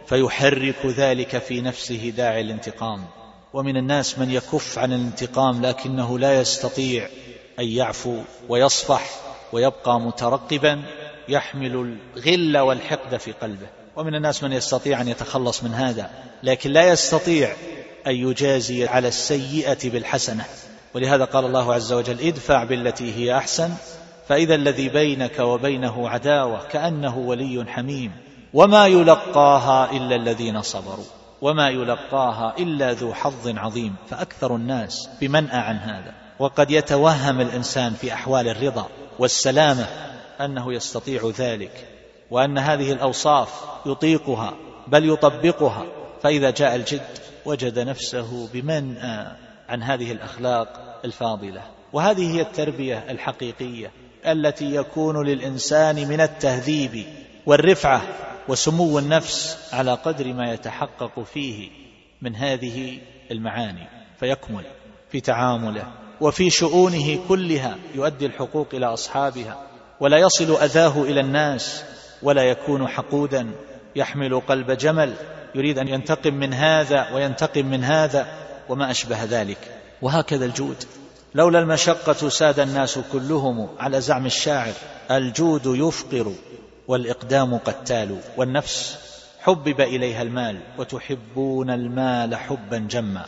فيحرك 0.07 0.85
ذلك 0.85 1.37
في 1.37 1.61
نفسه 1.61 2.13
داعي 2.17 2.41
الانتقام. 2.41 3.05
ومن 3.53 3.77
الناس 3.77 4.19
من 4.19 4.31
يكف 4.31 4.79
عن 4.79 4.93
الانتقام 4.93 5.65
لكنه 5.65 6.19
لا 6.19 6.39
يستطيع 6.39 7.09
أن 7.59 7.65
يعفو 7.67 8.17
ويصفح 8.49 9.09
ويبقى 9.53 9.99
مترقبا 9.99 10.83
يحمل 11.29 11.97
الغل 12.15 12.57
والحقد 12.57 13.17
في 13.17 13.31
قلبه. 13.31 13.67
ومن 13.95 14.15
الناس 14.15 14.43
من 14.43 14.51
يستطيع 14.53 15.01
أن 15.01 15.07
يتخلص 15.07 15.63
من 15.63 15.73
هذا 15.73 16.09
لكن 16.43 16.71
لا 16.71 16.89
يستطيع 16.89 17.53
أن 18.07 18.15
يجازي 18.15 18.87
على 18.87 19.07
السيئة 19.07 19.89
بالحسنة. 19.89 20.45
ولهذا 20.95 21.23
قال 21.23 21.45
الله 21.45 21.73
عز 21.73 21.93
وجل 21.93 22.27
ادفع 22.27 22.63
بالتي 22.63 23.13
هي 23.15 23.37
أحسن 23.37 23.69
فإذا 24.27 24.55
الذي 24.55 24.89
بينك 24.89 25.39
وبينه 25.39 26.09
عداوة 26.09 26.67
كأنه 26.67 27.17
ولي 27.17 27.65
حميم 27.67 28.11
وما 28.53 28.87
يلقاها 28.87 29.91
إلا 29.91 30.15
الذين 30.15 30.61
صبروا 30.61 31.05
وما 31.41 31.69
يلقاها 31.69 32.55
إلا 32.59 32.93
ذو 32.93 33.13
حظ 33.13 33.57
عظيم 33.57 33.95
فأكثر 34.09 34.55
الناس 34.55 35.09
بمنأى 35.21 35.57
عن 35.57 35.75
هذا. 35.75 36.13
وقد 36.39 36.71
يتوهم 36.71 37.41
الإنسان 37.41 37.93
في 37.93 38.13
أحوال 38.13 38.47
الرضا 38.47 38.87
والسلامة 39.19 39.85
أنه 40.41 40.73
يستطيع 40.73 41.31
ذلك 41.37 41.87
وأن 42.31 42.57
هذه 42.57 42.91
الأوصاف 42.91 43.49
يطيقها 43.85 44.53
بل 44.87 45.09
يطبقها. 45.09 45.85
فإذا 46.23 46.49
جاء 46.49 46.75
الجد 46.75 47.07
وجد 47.45 47.79
نفسه 47.79 48.49
بمنأى 48.53 49.27
عن 49.69 49.83
هذه 49.83 50.11
الأخلاق 50.11 50.99
الفاضلة. 51.05 51.61
وهذه 51.93 52.35
هي 52.35 52.41
التربية 52.41 53.05
الحقيقية. 53.09 53.91
التي 54.27 54.75
يكون 54.75 55.25
للإنسان 55.25 56.07
من 56.07 56.21
التهذيب 56.21 57.05
والرفعة 57.45 58.01
وسمو 58.47 58.99
النفس 58.99 59.57
على 59.73 59.93
قدر 59.93 60.33
ما 60.33 60.53
يتحقق 60.53 61.19
فيه 61.33 61.69
من 62.21 62.35
هذه 62.35 62.99
المعاني 63.31 63.87
فيكمل 64.19 64.63
في 65.11 65.21
تعامله 65.21 65.91
وفي 66.21 66.49
شؤونه 66.49 67.19
كلها 67.27 67.75
يؤدي 67.95 68.25
الحقوق 68.25 68.67
إلى 68.73 68.85
أصحابها 68.85 69.67
ولا 69.99 70.17
يصل 70.17 70.55
أذاه 70.61 71.03
إلى 71.03 71.19
الناس 71.19 71.83
ولا 72.23 72.43
يكون 72.43 72.87
حقودا 72.87 73.51
يحمل 73.95 74.39
قلب 74.39 74.71
جمل 74.71 75.13
يريد 75.55 75.79
أن 75.79 75.87
ينتقم 75.87 76.33
من 76.33 76.53
هذا 76.53 77.13
وينتقم 77.13 77.65
من 77.65 77.83
هذا 77.83 78.27
وما 78.69 78.91
أشبه 78.91 79.23
ذلك. 79.23 79.57
وهكذا 80.01 80.45
الجود. 80.45 80.83
لولا 81.35 81.59
المشقة 81.59 82.29
ساد 82.29 82.59
الناس 82.59 82.99
كلهم 83.11 83.67
على 83.79 84.01
زعم 84.01 84.25
الشاعر 84.25 84.73
الجود 85.11 85.61
يفقر 85.65 86.33
والإقدام 86.87 87.57
قتال 87.57 88.19
والنفس 88.37 88.97
حبب 89.39 89.81
إليها 89.81 90.21
المال 90.21 90.59
وتحبون 90.77 91.69
المال 91.69 92.35
حبا 92.35 92.77
جما. 92.77 93.25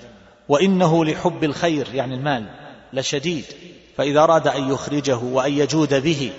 وإنه 0.49 1.05
لحب 1.05 1.43
الخير 1.43 1.87
يعني 1.93 2.15
المال 2.15 2.45
لشديد 2.93 3.45
فإذا 3.97 4.19
أراد 4.19 4.47
أن 4.47 4.71
يخرجه 4.71 5.17
وأن 5.17 5.53
يجود 5.53 5.93
به 5.93 6.31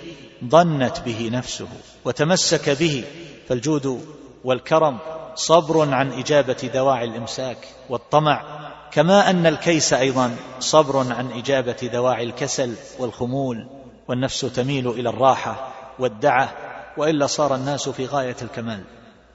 ضنت 0.45 0.99
به 0.99 1.29
نفسه 1.33 1.67
وتمسك 2.05 2.69
به. 2.69 3.03
فالجود 3.47 4.05
والكرم 4.43 4.97
صبر 5.35 5.93
عن 5.93 6.11
إجابة 6.11 6.69
دواعي 6.73 7.05
الإمساك 7.05 7.67
والطمع 7.89 8.60
كما 8.91 9.29
أن 9.29 9.47
الكيس 9.47 9.93
أيضا 9.93 10.35
صبر 10.59 10.97
عن 10.97 11.31
إجابة 11.31 11.89
دواعي 11.93 12.23
الكسل 12.23 12.73
والخمول 12.99 13.67
والنفس 14.07 14.41
تميل 14.41 14.87
إلى 14.87 15.09
الراحة 15.09 15.73
والدعة 15.99 16.53
وإلا 16.97 17.27
صار 17.27 17.55
الناس 17.55 17.89
في 17.89 18.05
غاية 18.05 18.35
الكمال. 18.41 18.83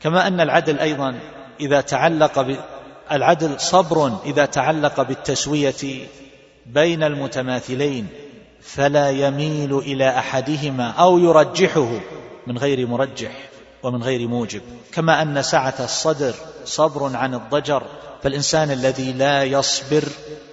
كما 0.01 0.27
أن 0.27 0.41
العدل 0.41 0.79
أيضا 0.79 1.19
إذا 1.61 1.81
تعلق 1.81 2.41
ب... 2.41 2.57
العدل 3.13 3.61
صبر 3.61 4.13
إذا 4.25 4.45
تعلق 4.45 5.03
بالتسوية 5.03 6.07
بين 6.67 7.03
المتماثلين 7.03 8.07
فلا 8.61 9.11
يميل 9.11 9.79
إلى 9.79 10.09
أحدهما 10.09 10.91
أو 10.91 11.19
يرجحه 11.19 12.01
من 12.47 12.59
غير 12.59 12.87
مرجح 12.87 13.33
ومن 13.83 14.03
غير 14.03 14.29
موجب. 14.29 14.63
كما 14.93 15.23
أن 15.23 15.43
سعة 15.43 15.75
الصدر 15.81 16.35
صبر 16.67 17.17
عن 17.17 17.35
الضجر 17.35 17.83
فالإنسان 18.23 18.71
الذي 18.71 19.13
لا 19.13 19.45
يصبر 19.45 20.05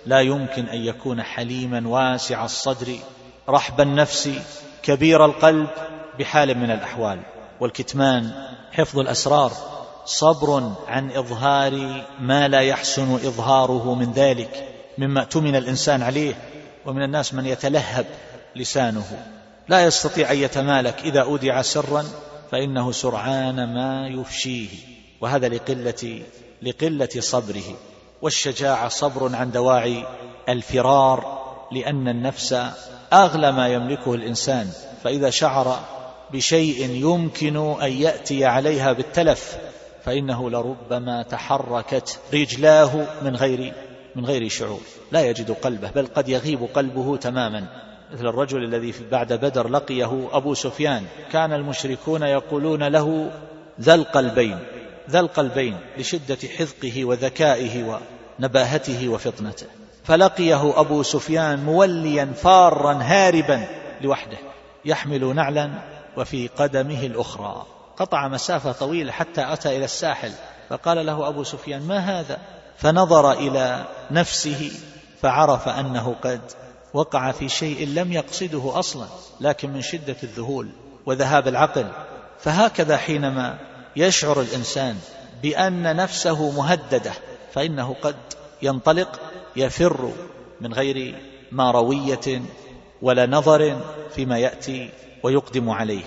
لا 0.05 0.21
يمكن 0.21 0.65
أن 0.65 0.77
يكون 0.77 1.23
حليما 1.23 1.87
واسع 1.87 2.45
الصدر 2.45 2.95
رحب 3.49 3.81
النفس 3.81 4.29
كبير 4.83 5.25
القلب 5.25 5.67
بحال 6.19 6.57
من 6.57 6.71
الأحوال. 6.71 7.19
والكتمان 7.59 8.31
حفظ 8.71 8.99
الأسرار 8.99 9.51
صبر 10.05 10.73
عن 10.87 11.11
إظهار 11.11 12.03
ما 12.19 12.47
لا 12.47 12.61
يحسن 12.61 13.13
إظهاره 13.13 13.95
من 13.95 14.11
ذلك 14.11 14.67
مما 14.97 15.21
اؤتمن 15.21 15.55
الإنسان 15.55 16.01
عليه 16.01 16.33
ومن 16.85 17.03
الناس 17.03 17.33
من 17.33 17.45
يتلهب 17.45 18.05
لسانه. 18.55 19.25
لا 19.67 19.85
يستطيع 19.85 20.31
أن 20.31 20.37
يتمالك 20.37 20.99
إذا 21.03 21.21
أودع 21.21 21.61
سرا 21.61 22.05
فإنه 22.51 22.91
سرعان 22.91 23.73
ما 23.73 24.07
يفشيه. 24.07 24.92
وهذا 25.23 25.47
لقله 25.47 26.21
لقلة 26.61 27.09
صبره. 27.19 27.77
والشجاعة 28.21 28.87
صبر 28.89 29.35
عن 29.35 29.51
دواعي 29.51 30.05
الفرار 30.49 31.43
لأن 31.71 32.07
النفس 32.07 32.55
أغلى 33.13 33.51
ما 33.51 33.67
يملكه 33.67 34.13
الإنسان. 34.13 34.69
فإذا 35.03 35.29
شعر 35.29 35.79
بشيء 36.33 36.89
يمكن 36.89 37.57
أن 37.81 37.91
يأتي 37.91 38.45
عليها 38.45 38.93
بالتلف 38.93 39.57
فإنه 40.05 40.49
لربما 40.49 41.23
تحركت 41.23 42.19
رجلاه 42.33 43.07
من 43.21 43.35
غير 43.35 43.73
من 44.15 44.25
غير 44.25 44.49
شعور. 44.49 44.81
لا 45.11 45.21
يجد 45.21 45.51
قلبه 45.51 45.91
بل 45.91 46.07
قد 46.15 46.29
يغيب 46.29 46.63
قلبه 46.73 47.17
تماما. 47.17 47.67
مثل 48.13 48.27
الرجل 48.27 48.63
الذي 48.63 48.93
بعد 49.11 49.33
بدر 49.33 49.67
لقيه 49.67 50.29
أبو 50.31 50.53
سفيان. 50.53 51.05
كان 51.31 51.53
المشركون 51.53 52.23
يقولون 52.23 52.83
له 52.83 53.31
ذا 53.81 53.93
القلبين. 53.93 54.59
ذا 55.09 55.19
القلبين 55.19 55.77
لشدة 55.97 56.37
حذقه 56.57 57.05
وذكائه 57.05 57.99
ونباهته 58.39 59.09
وفطنته. 59.09 59.67
فلقيه 60.03 60.79
أبو 60.79 61.03
سفيان 61.03 61.63
موليا 61.63 62.33
فارا 62.35 62.93
هاربا 62.93 63.67
لوحده 64.01 64.37
يحمل 64.85 65.35
نعلا 65.35 65.71
وفي 66.17 66.47
قدمه 66.47 67.05
الأخرى. 67.05 67.65
قطع 67.97 68.27
مسافة 68.27 68.71
طويلة 68.71 69.11
حتى 69.11 69.53
أتى 69.53 69.77
إلى 69.77 69.85
الساحل 69.85 70.31
فقال 70.69 71.05
له 71.05 71.27
أبو 71.27 71.43
سفيان 71.43 71.81
ما 71.87 71.97
هذا؟ 71.97 72.37
فنظر 72.77 73.31
إلى 73.31 73.85
نفسه 74.11 74.71
فعرف 75.21 75.69
أنه 75.69 76.15
قد 76.23 76.41
وقع 76.93 77.31
في 77.31 77.49
شيء 77.49 77.87
لم 77.87 78.11
يقصده 78.13 78.79
أصلا 78.79 79.05
لكن 79.41 79.73
من 79.73 79.81
شدة 79.81 80.15
الذهول 80.23 80.69
وذهاب 81.05 81.47
العقل. 81.47 81.87
فهكذا 82.39 82.97
حينما 82.97 83.59
يشعر 83.95 84.41
الإنسان 84.41 84.95
بأن 85.43 85.95
نفسه 85.95 86.51
مهددة 86.51 87.11
فإنه 87.53 87.95
قد 88.01 88.15
ينطلق 88.61 89.19
يفر 89.55 90.11
من 90.61 90.73
غير 90.73 91.15
مارويه 91.51 92.41
ولا 93.01 93.25
نظر 93.25 93.81
فيما 94.15 94.37
يأتي 94.37 94.89
ويقدم 95.23 95.69
عليه. 95.69 96.05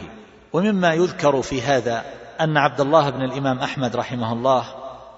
ومما 0.52 0.94
يذكر 0.94 1.42
في 1.42 1.62
هذا 1.62 2.04
أن 2.40 2.56
عبد 2.56 2.80
الله 2.80 3.10
بن 3.10 3.22
الإمام 3.22 3.58
أحمد 3.58 3.96
رحمه 3.96 4.32
الله 4.32 4.64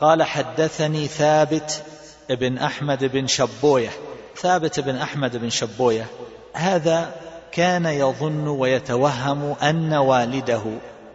قال 0.01 0.23
حدثني 0.23 1.07
ثابت 1.07 1.83
بن 2.31 2.59
أحمد 2.59 3.05
بن 3.05 3.27
شبوية. 3.27 3.91
ثابت 4.37 4.81
بن 4.81 4.97
أحمد 4.97 5.37
بن 5.37 5.51
شبوية 5.51 6.07
هذا 6.53 7.13
كان 7.53 7.87
يظن 7.87 8.49
ويتوهم 8.49 9.57
أن 9.63 9.93
والده 9.95 10.63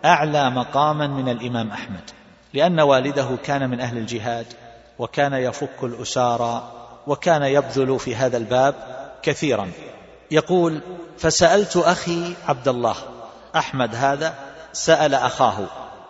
أعلى 0.06 0.50
مقاما 0.50 1.08
من 1.08 1.30
الإمام 1.30 1.72
أحمد 1.72 2.12
لأن 2.54 2.80
والده 2.80 3.38
كان 3.44 3.70
من 3.70 3.82
أهل 3.82 3.98
الجهاد 3.98 4.46
وكان 5.00 5.34
يفك 5.34 5.84
الاسارى 5.84 6.72
وكان 7.08 7.44
يبذل 7.44 8.00
في 8.00 8.16
هذا 8.16 8.38
الباب 8.38 8.76
كثيرا. 9.22 9.72
يقول 10.32 10.82
فسألت 11.18 11.78
أخي 11.78 12.34
عبد 12.48 12.68
الله 12.68 12.96
أحمد 13.56 13.96
هذا 13.96 14.34
سأل 14.74 15.16
أخاه 15.16 15.58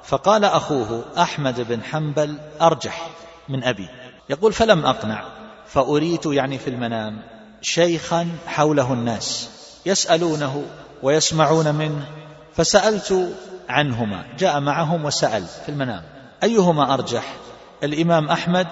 فقال 0.03 0.45
أخوه 0.45 1.03
أحمد 1.17 1.61
بن 1.61 1.83
حنبل 1.83 2.37
أرجح 2.61 3.09
من 3.49 3.63
أبي. 3.63 3.89
يقول 4.29 4.53
فلم 4.53 4.85
أقنع 4.85 5.23
فأريت 5.67 6.25
يعني 6.25 6.57
في 6.57 6.69
المنام 6.69 7.21
شيخا 7.61 8.27
حوله 8.47 8.93
الناس 8.93 9.49
يسألونه 9.85 10.65
ويسمعون 11.03 11.75
منه 11.75 12.05
فسألت 12.55 13.35
عنهما. 13.73 14.25
جاء 14.37 14.59
معهم 14.59 15.05
وسأل 15.05 15.45
في 15.45 15.69
المنام. 15.69 16.03
أيهما 16.43 16.93
أرجح؟ 16.93 17.33
الإمام 17.83 18.29
أحمد 18.29 18.67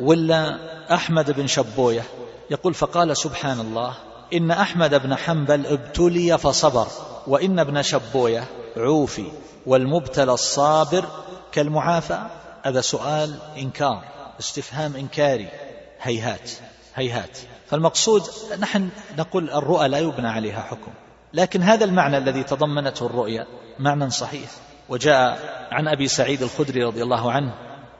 ولا 0.00 0.58
أحمد 0.94 1.30
بن 1.30 1.46
شبوية؟ 1.46 2.02
يقول 2.50 2.74
فقال 2.74 3.16
سبحان 3.16 3.60
الله 3.60 3.94
إن 4.34 4.50
أحمد 4.50 4.94
بن 4.94 5.14
حنبل 5.16 5.66
ابتلي 5.66 6.38
فصبر 6.38 6.86
وإن 7.26 7.58
ابن 7.58 7.82
شبوية 7.82 8.44
عوفي 8.76 9.26
والمبتلى 9.66 10.32
الصابر 10.32 11.04
كالمعافى. 11.52 12.18
هذا 12.62 12.80
سؤال 12.80 13.38
إنكار 13.58 14.04
استفهام 14.40 14.96
إنكاري. 14.96 15.48
هيهات 16.02 16.50
هيهات. 16.94 17.38
فالمقصود 17.70 18.22
نحن 18.58 18.88
نقول 19.18 19.50
الرؤى 19.50 19.88
لا 19.88 19.98
يبنى 19.98 20.28
عليها 20.28 20.60
حكم. 20.60 20.92
لكن 21.34 21.62
هذا 21.62 21.84
المعنى 21.84 22.18
الذي 22.18 22.42
تضمنته 22.42 23.06
الرؤيا 23.06 23.46
معنى 23.78 24.10
صحيح. 24.10 24.50
وجاء 24.88 25.38
عن 25.72 25.88
أبي 25.88 26.08
سعيد 26.08 26.42
الخدري 26.42 26.84
رضي 26.84 27.02
الله 27.02 27.32
عنه 27.32 27.54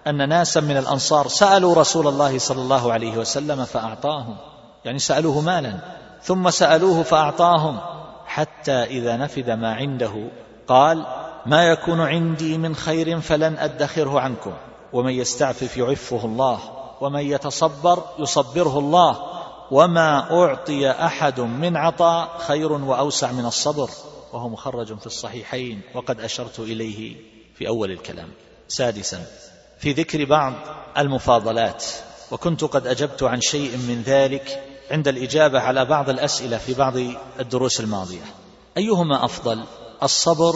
أن 0.07 0.29
ناسا 0.29 0.61
من 0.61 0.77
الأنصار 0.77 1.29
سألوا 1.29 1.75
رسول 1.75 2.07
الله 2.07 2.39
صلى 2.39 2.63
الله 2.63 2.93
عليه 2.93 3.19
وسلم 3.19 3.65
فأعطاهم. 3.65 4.37
يعني 4.85 4.99
سألوه 4.99 5.41
مالا 5.41 5.79
ثم 6.23 6.51
سألوه 6.51 7.03
فأعطاهم 7.03 7.81
حتى 8.27 8.73
إذا 8.73 9.17
نفد 9.17 9.51
ما 9.51 9.75
عنده 9.75 10.31
قال 10.69 11.07
ما 11.47 11.65
يكون 11.65 12.01
عندي 12.01 12.59
من 12.59 12.75
خير 12.75 13.21
فلن 13.21 13.59
أدخره 13.59 14.21
عنكم 14.21 14.53
ومن 14.93 15.13
يستعفف 15.13 15.77
يعفه 15.77 16.25
الله 16.25 16.59
ومن 17.01 17.21
يتصبر 17.21 18.03
يصبره 18.19 18.79
الله 18.79 19.34
وما 19.71 20.31
أعطي 20.31 20.91
أحد 20.91 21.41
من 21.41 21.77
عطاء 21.77 22.39
خير 22.39 22.73
وأوسع 22.73 23.33
من 23.33 23.47
الصبر 23.47 23.91
وهو 24.33 24.49
مخرج 24.49 24.99
في 24.99 25.07
الصحيحين 25.07 25.81
وقد 25.95 26.21
أشرت 26.21 26.61
إليه 26.61 27.17
في 27.55 27.69
أول 27.69 27.91
الكلام. 27.91 28.29
سادسا 28.69 29.27
في 29.79 29.93
ذكر 29.93 30.25
بعض 30.25 30.53
المفاضلات 30.99 31.85
وكنت 32.31 32.65
قد 32.65 32.87
أجبت 32.87 33.23
عن 33.23 33.41
شيء 33.41 33.77
من 33.77 34.03
ذلك 34.07 34.65
عند 34.91 35.09
الإجابة 35.09 35.61
على 35.61 35.85
بعض 35.85 36.11
الأسئلة 36.11 36.59
في 36.59 36.75
بعض 36.75 36.95
الدروس 37.41 37.81
الماضية. 37.81 38.25
أيهما 38.77 39.25
أفضل 39.25 39.65
الصبر 40.03 40.55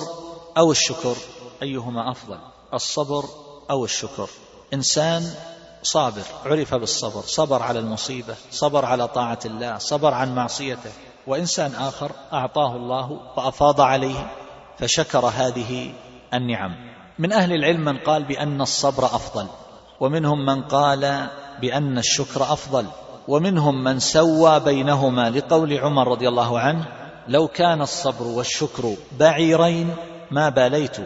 أو 0.56 0.70
الشكر؟ 0.70 1.16
أيهما 1.62 2.10
أفضل 2.10 2.38
الصبر 2.74 3.24
أو 3.70 3.84
الشكر؟ 3.84 4.28
إنسان 4.74 5.34
صابر 5.82 6.22
عرف 6.44 6.74
بالصبر 6.74 7.20
صبر 7.20 7.62
على 7.62 7.78
المصيبة 7.78 8.34
صبر 8.50 8.84
على 8.84 9.08
طاعة 9.08 9.38
الله 9.44 9.78
صبر 9.78 10.14
عن 10.14 10.34
معصيته. 10.34 10.90
وإنسان 11.26 11.74
آخر 11.74 12.10
أعطاه 12.32 12.76
الله 12.76 13.20
وأفاض 13.36 13.80
عليه 13.80 14.30
فشكر 14.78 15.26
هذه 15.26 15.92
النعم. 16.34 16.74
من 17.18 17.32
أهل 17.32 17.52
العلم 17.52 17.84
من 17.84 17.98
قال 17.98 18.24
بأن 18.24 18.60
الصبر 18.60 19.04
أفضل 19.04 19.46
ومنهم 20.00 20.46
من 20.46 20.62
قال 20.62 21.28
بأن 21.60 21.98
الشكر 21.98 22.42
أفضل 22.42 22.86
ومنهم 23.28 23.84
من 23.84 23.98
سوى 23.98 24.60
بينهما 24.60 25.30
لقول 25.30 25.78
عمر 25.78 26.08
رضي 26.08 26.28
الله 26.28 26.58
عنه 26.58 26.84
لو 27.28 27.48
كان 27.48 27.82
الصبر 27.82 28.26
والشكر 28.26 28.94
بعيرين 29.18 29.94
ما 30.30 30.48
باليت 30.48 30.96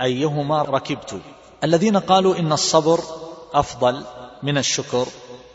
أيهما 0.00 0.62
ركبت؟ 0.62 1.20
الذين 1.64 1.96
قالوا 1.96 2.38
إن 2.38 2.52
الصبر 2.52 3.00
أفضل 3.54 4.04
من 4.42 4.58
الشكر 4.58 5.06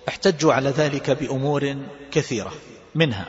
احتجوا 0.08 0.54
على 0.54 0.70
ذلك 0.70 1.10
بأمور 1.10 1.76
كثيرة. 2.12 2.52
منها 2.96 3.26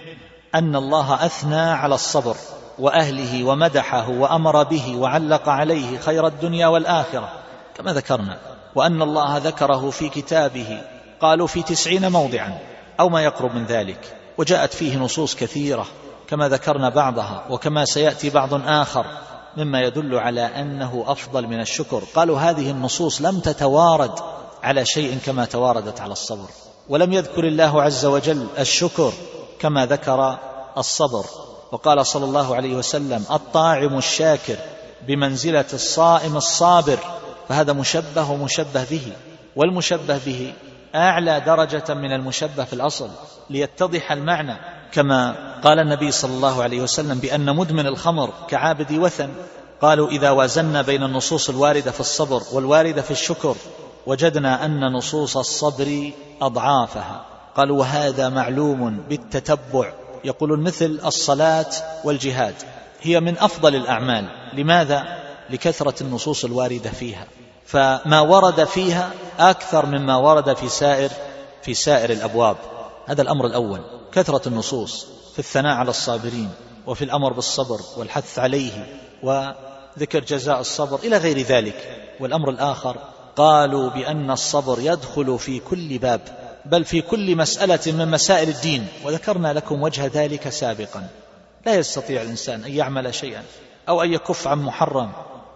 أن 0.55 0.77
الله 0.77 1.27
أثنى 1.27 1.61
على 1.61 1.95
الصبر 1.95 2.37
وأهله 2.79 3.45
ومدحه 3.45 4.11
وأمر 4.11 4.62
به 4.62 4.97
وعلق 4.97 5.49
عليه 5.49 5.99
خير 5.99 6.27
الدنيا 6.27 6.66
والآخرة 6.66 7.33
كما 7.75 7.93
ذكرنا. 7.93 8.39
وأن 8.75 9.03
الله 9.03 9.39
ذكره 9.39 9.91
في 9.91 10.09
كتابه 10.09 10.83
قالوا 11.21 11.47
في 11.47 11.62
تسعين 11.62 12.12
موضعا 12.12 12.59
أو 13.01 13.09
ما 13.09 13.23
يقرب 13.23 13.55
من 13.55 13.64
ذلك. 13.64 14.16
وجاءت 14.39 14.75
فيه 14.75 14.99
نصوص 14.99 15.35
كثيرة 15.37 15.87
كما 16.29 16.49
ذكرنا 16.49 16.89
بعضها 16.89 17.45
وكما 17.51 17.85
سيأتي 17.85 18.31
بعض 18.31 18.55
آخر 18.55 19.07
مما 19.57 19.81
يدل 19.81 20.14
على 20.14 20.41
أنه 20.41 21.05
أفضل 21.07 21.47
من 21.47 21.61
الشكر. 21.61 22.03
قالوا 22.14 22.39
هذه 22.39 22.71
النصوص 22.71 23.23
لم 23.23 23.41
تتوارد 23.41 24.12
على 24.63 24.85
شيء 24.85 25.19
كما 25.27 25.45
تواردت 25.45 26.01
على 26.01 26.13
الصبر. 26.13 26.49
ولم 26.89 27.13
يذكر 27.13 27.45
الله 27.45 27.83
عز 27.83 28.05
وجل 28.05 28.47
الشكر 28.59 29.13
كما 29.59 29.87
ذكر 29.87 30.39
الصبر. 30.79 31.25
وقال 31.73 32.07
صلى 32.07 32.25
الله 32.25 32.57
عليه 32.57 32.77
وسلم 32.77 33.25
الطاعم 33.31 33.99
الشاكر 33.99 34.57
بمنزلة 35.09 35.65
الصائم 35.73 36.37
الصابر 36.37 36.99
فهذا 37.49 37.73
مشبه 37.73 38.31
ومشبه 38.31 38.85
به. 38.91 39.13
والمشبه 39.57 40.19
به 40.27 40.53
أعلى 40.95 41.41
درجة 41.41 41.95
من 41.95 42.13
المشبه 42.13 42.65
في 42.65 42.73
الأصل 42.73 43.09
ليتضح 43.51 44.13
المعنى. 44.13 44.57
كما 44.93 45.35
قال 45.65 45.79
النبي 45.79 46.11
صلى 46.11 46.33
الله 46.33 46.63
عليه 46.63 46.81
وسلم 46.81 47.19
بأن 47.19 47.57
مدمن 47.57 47.87
الخمر 47.87 48.31
كعابد 48.49 48.93
وثن 48.93 49.31
قالوا 49.83 50.09
إذا 50.09 50.31
وازنا 50.31 50.83
بين 50.83 51.03
النصوص 51.03 51.49
الواردة 51.49 51.91
في 51.91 52.01
الصبر 52.01 52.43
والواردة 52.53 53.03
في 53.03 53.11
الشكر 53.11 53.57
وجدنا 54.07 54.65
أن 54.65 54.93
نصوص 54.93 55.37
الصبر 55.37 56.11
أضعافها. 56.43 57.25
قالوا 57.57 57.79
وهذا 57.79 58.29
معلوم 58.29 59.05
بالتتبع. 59.09 59.93
يقولون 60.25 60.61
مثل 60.61 61.01
الصلاة 61.05 61.67
والجهاد 62.05 62.55
هي 63.03 63.21
من 63.21 63.39
أفضل 63.39 63.77
الأعمال. 63.77 64.25
لماذا؟ 64.53 65.05
لكثرة 65.51 66.03
النصوص 66.03 66.45
الواردة 66.45 66.91
فيها. 66.91 67.27
فما 67.67 68.21
ورد 68.21 68.65
فيها 68.65 69.11
أكثر 69.39 69.87
مما 69.87 70.17
ورد 70.17 70.57
في 70.57 70.69
سائر 70.69 71.11
في 71.63 71.75
سائر 71.75 72.11
الأبواب. 72.11 72.57
هذا 73.07 73.23
الأمر 73.23 73.47
الأول. 73.47 73.81
كثرة 74.13 74.49
النصوص 74.49 75.07
في 75.33 75.39
الثناء 75.39 75.77
على 75.77 75.91
الصابرين 75.91 76.51
وفي 76.87 77.05
الأمر 77.05 77.33
بالصبر 77.33 77.81
والحث 77.97 78.39
عليه 78.39 78.87
وذكر 79.23 80.21
جزاء 80.21 80.61
الصبر 80.61 80.99
إلى 80.99 81.17
غير 81.17 81.39
ذلك. 81.39 82.07
والأمر 82.21 82.51
الآخر 82.51 82.97
قالوا 83.41 83.91
بأن 83.91 84.30
الصبر 84.30 84.80
يدخل 84.80 85.38
في 85.38 85.61
كل 85.61 85.99
باب 85.99 86.20
بل 86.64 86.84
في 86.84 87.01
كل 87.01 87.36
مسألة 87.36 87.93
من 87.93 88.09
مسائل 88.11 88.49
الدين 88.49 88.86
وذكرنا 89.05 89.53
لكم 89.53 89.82
وجه 89.82 90.11
ذلك 90.14 90.49
سابقا. 90.49 91.09
لا 91.66 91.74
يستطيع 91.74 92.22
الإنسان 92.22 92.64
أن 92.64 92.72
يعمل 92.72 93.14
شيئا 93.14 93.43
أو 93.88 94.03
أن 94.03 94.12
يكف 94.12 94.49
عن 94.49 94.59
محرم 94.62 95.12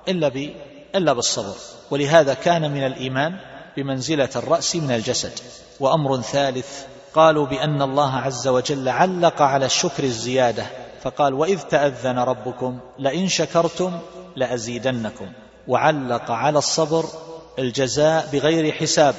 إلا 0.09 0.28
ب 0.28 0.51
إلا 0.95 1.12
بالصبر. 1.12 1.55
ولهذا 1.91 2.35
كان 2.35 2.70
من 2.70 2.87
الإيمان 2.87 3.37
بمنزلة 3.76 4.28
الرأس 4.37 4.76
من 4.76 4.91
الجسد. 4.91 5.32
وأمر 5.80 6.20
ثالث 6.20 6.85
قالوا 7.14 7.47
بأن 7.47 7.82
الله 7.82 8.14
عز 8.14 8.49
وجل 8.49 8.89
علق 8.89 9.43
على 9.43 9.66
الشكر 9.66 10.05
الزيادة 10.05 10.66
فقال 11.03 11.35
وإذ 11.35 11.61
تأذن 11.61 12.18
ربكم 12.18 12.78
لئن 12.99 13.28
شكرتم 13.28 13.99
لأزيدنكم 14.37 15.26
وعلق 15.68 16.30
على 16.30 16.59
الصبر 16.59 17.05
الجزاء 17.59 18.29
بغير 18.33 18.73
حساب. 18.73 19.15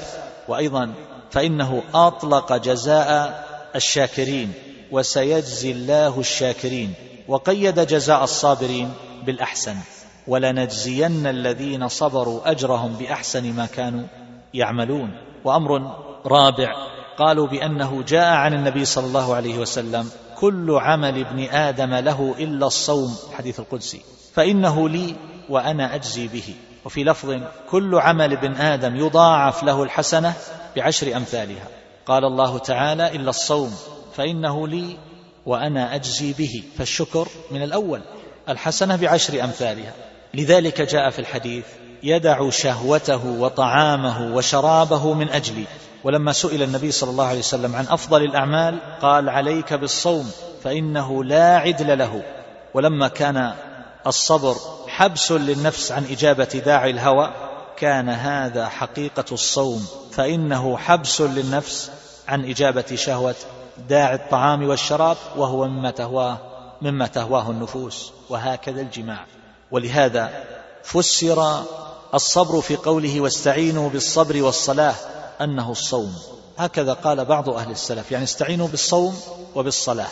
وأيضا 0.48 0.94
فإنه 1.32 1.84
أطلق 1.94 2.54
جزاء 2.54 3.46
الشاكرين 3.76 4.54
وسيجزي 4.92 5.72
الله 5.72 6.20
الشاكرين. 6.20 6.94
وقيد 7.28 7.80
جزاء 7.80 8.24
الصابرين 8.24 8.94
بالأحسن. 9.26 9.76
ولنجزين 10.28 11.28
الذين 11.28 11.88
صبروا 11.88 12.52
أجرهم 12.52 12.94
بأحسن 12.94 13.54
ما 13.54 13.66
كانوا 13.66 14.04
يعملون. 14.54 15.10
وأمر 15.44 15.96
رابع 16.26 16.68
قالوا 17.18 17.48
بأنه 17.48 18.04
جاء 18.08 18.34
عن 18.34 18.54
النبي 18.54 18.86
صلى 18.86 19.06
الله 19.06 19.36
عليه 19.36 19.58
وسلم 19.58 20.10
كل 20.40 20.72
عمل 20.72 21.26
ابن 21.26 21.44
آدم 21.44 21.94
له 21.94 22.36
إلا 22.40 22.68
الصوم. 22.68 23.16
حديث 23.34 23.60
القدسي. 23.60 24.02
فإنه 24.34 24.90
لي 24.90 25.16
وأنا 25.50 25.96
أجزي 25.96 26.28
به. 26.28 26.56
وفي 26.86 27.04
لفظ 27.04 27.36
كل 27.70 27.96
عمل 27.96 28.34
ابن 28.34 28.56
آدم 28.56 28.96
يضاعف 28.96 29.64
له 29.64 29.84
الحسنة 29.84 30.34
بعشر 30.76 31.18
أمثالها. 31.18 31.68
قال 32.06 32.26
الله 32.26 32.58
تعالى 32.58 33.16
إلا 33.16 33.30
الصوم 33.30 33.76
فإنه 34.16 34.68
لي 34.68 34.98
وأنا 35.46 35.96
أجزي 35.96 36.34
به. 36.34 36.64
فالشكر 36.78 37.28
من 37.52 37.64
الأول 37.64 38.02
الحسنة 38.50 38.96
بعشر 38.96 39.44
أمثالها. 39.44 39.94
لذلك 40.34 40.82
جاء 40.82 41.10
في 41.10 41.20
الحديث 41.20 41.66
يدع 42.04 42.50
شهوته 42.50 43.26
وطعامه 43.26 44.36
وشرابه 44.36 45.14
من 45.14 45.30
أجلي. 45.30 45.66
ولما 46.04 46.32
سئل 46.32 46.64
النبي 46.64 46.92
صلى 46.92 47.10
الله 47.10 47.26
عليه 47.26 47.40
وسلم 47.40 47.76
عن 47.76 47.86
أفضل 47.88 48.24
الأعمال 48.24 48.80
قال 49.02 49.30
عليك 49.30 49.74
بالصوم 49.74 50.32
فإنه 50.64 51.24
لا 51.24 51.58
عدل 51.58 51.98
له. 51.98 52.24
ولما 52.74 53.08
كان 53.08 53.54
الصبر 54.08 54.56
حبس 54.96 55.32
للنفس 55.32 55.92
عن 55.92 56.06
إجابة 56.06 56.62
داعي 56.66 56.90
الهوى 56.90 57.34
كان 57.78 58.10
هذا 58.10 58.68
حقيقة 58.68 59.26
الصوم 59.32 59.88
فإنه 60.12 60.78
حبس 60.78 61.22
للنفس 61.22 61.92
عن 62.28 62.50
إجابة 62.50 62.96
شهوة 62.96 63.36
داعي 63.90 64.16
الطعام 64.16 64.70
والشراب 64.70 65.18
وهو 65.36 65.68
مما 65.68 65.92
تهواه 65.92 66.38
مما 66.82 67.08
تهواه 67.08 67.52
النفوس 67.52 68.12
وهكذا 68.30 68.82
الجماع. 68.82 69.26
ولهذا 69.72 70.44
فسر 70.84 71.64
الصبر 72.14 72.62
في 72.62 72.76
قوله 72.76 73.22
واستعينوا 73.22 73.90
بالصبر 73.90 74.42
والصلاة 74.44 74.96
أنه 75.42 75.72
الصوم. 75.72 76.16
هكذا 76.58 76.94
قال 76.94 77.26
بعض 77.26 77.50
أهل 77.50 77.72
السلف 77.72 78.12
يعني 78.12 78.24
استعينوا 78.24 78.68
بالصوم 78.68 79.20
وبالصلاة 79.56 80.10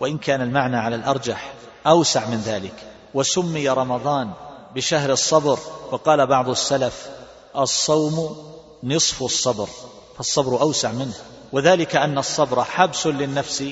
وإن 0.00 0.18
كان 0.18 0.40
المعنى 0.40 0.76
على 0.76 0.96
الأرجح 0.96 1.52
أوسع 1.86 2.26
من 2.26 2.42
ذلك. 2.46 2.95
وسمي 3.16 3.68
رمضان 3.68 4.30
بشهر 4.74 5.12
الصبر 5.12 5.58
وقال 5.92 6.26
بعض 6.26 6.48
السلف 6.48 7.08
الصوم 7.56 8.36
نصف 8.84 9.22
الصبر 9.22 9.68
فالصبر 10.16 10.60
أوسع 10.60 10.92
منه. 10.92 11.14
وذلك 11.52 11.96
أن 11.96 12.18
الصبر 12.18 12.64
حبس 12.64 13.06
للنفس 13.06 13.64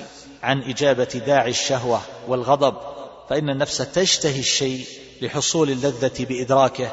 عن 0.42 0.62
إجابة 0.62 1.22
داعي 1.26 1.50
الشهوة 1.50 2.00
والغضب 2.28 2.74
فإن 3.28 3.50
النفس 3.50 3.76
تشتهي 3.76 4.38
الشيء 4.38 4.86
لحصول 5.22 5.70
اللذة 5.70 6.24
بإدراكه 6.24 6.92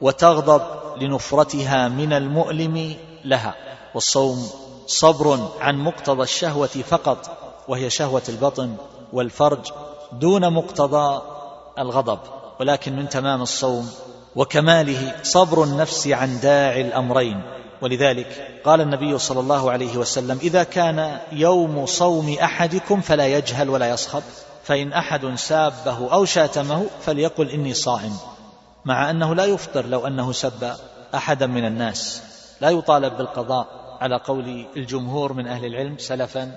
وتغضب 0.00 0.62
لنفرتها 1.02 1.88
من 1.88 2.12
المؤلم 2.12 2.96
لها. 3.24 3.54
والصوم 3.94 4.50
صبر 4.86 5.48
عن 5.60 5.78
مقتضى 5.78 6.22
الشهوة 6.22 6.66
فقط 6.66 7.30
وهي 7.68 7.90
شهوة 7.90 8.22
البطن 8.28 8.76
والفرج 9.12 9.72
دون 10.12 10.52
مقتضى 10.52 11.31
الغضب 11.78 12.18
ولكن 12.60 12.96
من 12.96 13.08
تمام 13.08 13.42
الصوم 13.42 13.90
وكماله 14.36 15.14
صبر 15.22 15.64
النفس 15.64 16.08
عن 16.08 16.40
داعي 16.40 16.80
الأمرين. 16.80 17.42
ولذلك 17.82 18.60
قال 18.64 18.80
النبي 18.80 19.18
صلى 19.18 19.40
الله 19.40 19.70
عليه 19.70 19.96
وسلم 19.96 20.38
إذا 20.42 20.62
كان 20.62 21.18
يوم 21.32 21.86
صوم 21.86 22.36
أحدكم 22.42 23.00
فلا 23.00 23.26
يجهل 23.26 23.70
ولا 23.70 23.90
يصخب 23.90 24.22
فإن 24.64 24.92
أحد 24.92 25.34
سابه 25.34 26.12
أو 26.12 26.24
شاتمه 26.24 26.86
فليقل 27.00 27.48
إني 27.48 27.74
صائم. 27.74 28.16
مع 28.84 29.10
أنه 29.10 29.34
لا 29.34 29.44
يفطر 29.44 29.86
لو 29.86 30.06
أنه 30.06 30.32
سب 30.32 30.72
أحدا 31.14 31.46
من 31.46 31.64
الناس. 31.64 32.22
لا 32.60 32.70
يطالب 32.70 33.16
بالقضاء 33.16 33.66
على 34.00 34.20
قول 34.24 34.66
الجمهور 34.76 35.32
من 35.32 35.46
أهل 35.46 35.64
العلم 35.64 35.98
سلفا 35.98 36.52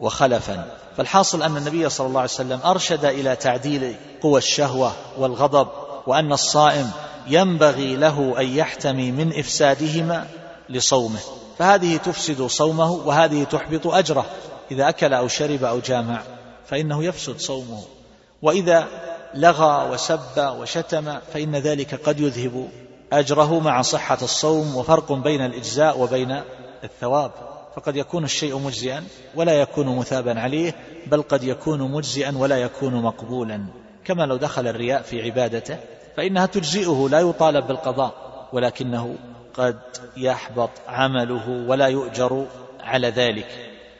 وخلفا. 0.00 0.64
فالحاصل 0.96 1.42
أن 1.42 1.56
النبي 1.56 1.88
صلى 1.88 2.06
الله 2.06 2.20
عليه 2.20 2.30
وسلم 2.30 2.60
أرشد 2.64 3.04
إلى 3.04 3.36
تعديل 3.36 3.96
قوى 4.22 4.38
الشهوة 4.38 4.92
والغضب 5.18 5.68
وأن 6.06 6.32
الصائم 6.32 6.90
ينبغي 7.26 7.96
له 7.96 8.34
أن 8.40 8.46
يحتمي 8.48 9.12
من 9.12 9.38
إفسادهما 9.38 10.26
لصومه. 10.68 11.20
فهذه 11.58 11.96
تفسد 11.96 12.42
صومه 12.42 12.90
وهذه 12.90 13.44
تحبط 13.44 13.86
أجره. 13.86 14.26
إذا 14.70 14.88
أكل 14.88 15.14
أو 15.14 15.28
شرب 15.28 15.64
أو 15.64 15.78
جامع 15.80 16.22
فإنه 16.66 17.04
يفسد 17.04 17.38
صومه. 17.38 17.82
وإذا 18.42 18.88
لغى 19.34 19.90
وسب 19.90 20.38
وشتم 20.38 21.18
فإن 21.32 21.56
ذلك 21.56 21.94
قد 21.94 22.20
يذهب 22.20 22.68
أجره 23.12 23.60
مع 23.60 23.82
صحة 23.82 24.18
الصوم 24.22 24.76
وفرق 24.76 25.12
بين 25.12 25.44
الإجزاء 25.44 26.00
وبين 26.00 26.40
الثواب. 26.84 27.32
فقد 27.76 27.96
يكون 27.96 28.24
الشيء 28.24 28.58
مجزئا 28.58 29.04
ولا 29.34 29.52
يكون 29.52 29.96
مثابا 29.96 30.40
عليه 30.40 30.74
بل 31.06 31.22
قد 31.22 31.44
يكون 31.44 31.92
مجزئا 31.92 32.34
ولا 32.36 32.56
يكون 32.56 32.94
مقبولا. 32.94 33.79
كما 34.04 34.26
لو 34.26 34.36
دخل 34.36 34.66
الرياء 34.66 35.02
في 35.02 35.22
عبادته 35.22 35.76
فإنها 36.16 36.46
تجزئه 36.46 37.08
لا 37.10 37.20
يطالب 37.20 37.66
بالقضاء 37.66 38.12
ولكنه 38.52 39.14
قد 39.54 39.78
يحبط 40.16 40.70
عمله 40.88 41.66
ولا 41.68 41.86
يؤجر 41.86 42.46
على 42.80 43.08
ذلك. 43.10 43.46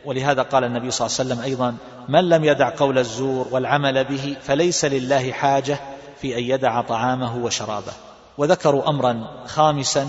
ولهذا 0.05 0.43
قال 0.43 0.65
النبي 0.65 0.91
صلى 0.91 1.07
الله 1.07 1.19
عليه 1.19 1.29
وسلم 1.29 1.45
أيضا 1.45 1.77
من 2.09 2.29
لم 2.29 2.45
يدع 2.45 2.77
قول 2.77 2.99
الزور 2.99 3.49
والعمل 3.51 4.05
به 4.05 4.37
فليس 4.43 4.85
لله 4.85 5.33
حاجة 5.33 5.81
في 6.21 6.39
أن 6.39 6.43
يدع 6.43 6.81
طعامه 6.81 7.45
وشرابه. 7.45 7.93
وذكروا 8.39 8.89
امرا 8.89 9.45
خامسا 9.47 10.09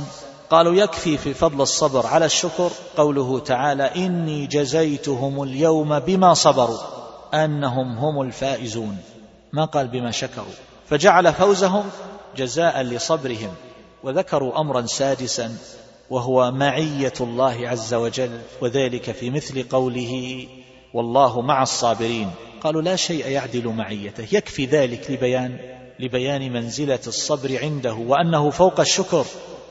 قالوا 0.49 0.73
يكفي 0.73 1.17
في 1.17 1.33
فضل 1.33 1.61
الصبر 1.61 2.07
على 2.07 2.25
الشكر 2.25 2.71
قوله 2.97 3.39
تعالى 3.39 3.83
إني 3.83 4.47
جزيتهم 4.47 5.43
اليوم 5.43 5.99
بما 5.99 6.33
صبروا 6.33 6.79
أنهم 7.33 7.97
هم 7.97 8.21
الفائزون. 8.21 8.97
ما 9.53 9.65
قال 9.65 9.87
بما 9.87 10.11
شكروا. 10.11 10.53
فجعل 10.89 11.33
فوزهم 11.33 11.89
جزاء 12.37 12.81
لصبرهم 12.81 13.53
وذكروا 14.03 14.61
أمرا 14.61 14.81
سادسا 14.81 15.57
وهو 16.09 16.51
معية 16.51 17.13
الله 17.21 17.69
عز 17.69 17.93
وجل 17.93 18.39
وذلك 18.61 19.11
في 19.11 19.29
مثل 19.29 19.63
قوله 19.63 20.47
والله 20.93 21.41
مع 21.41 21.61
الصابرين 21.61 22.31
قالوا 22.63 22.81
لا 22.81 22.95
شيء 22.95 23.27
يعدل 23.27 23.67
معيته 23.67 24.27
يكفي 24.31 24.65
ذلك 24.65 25.11
لبيان 25.11 25.57
لبيان 25.99 26.53
منزلة 26.53 26.99
الصبر 27.07 27.59
عنده 27.61 27.93
وأنه 27.93 28.49
فوق 28.49 28.79
الشكر 28.79 29.25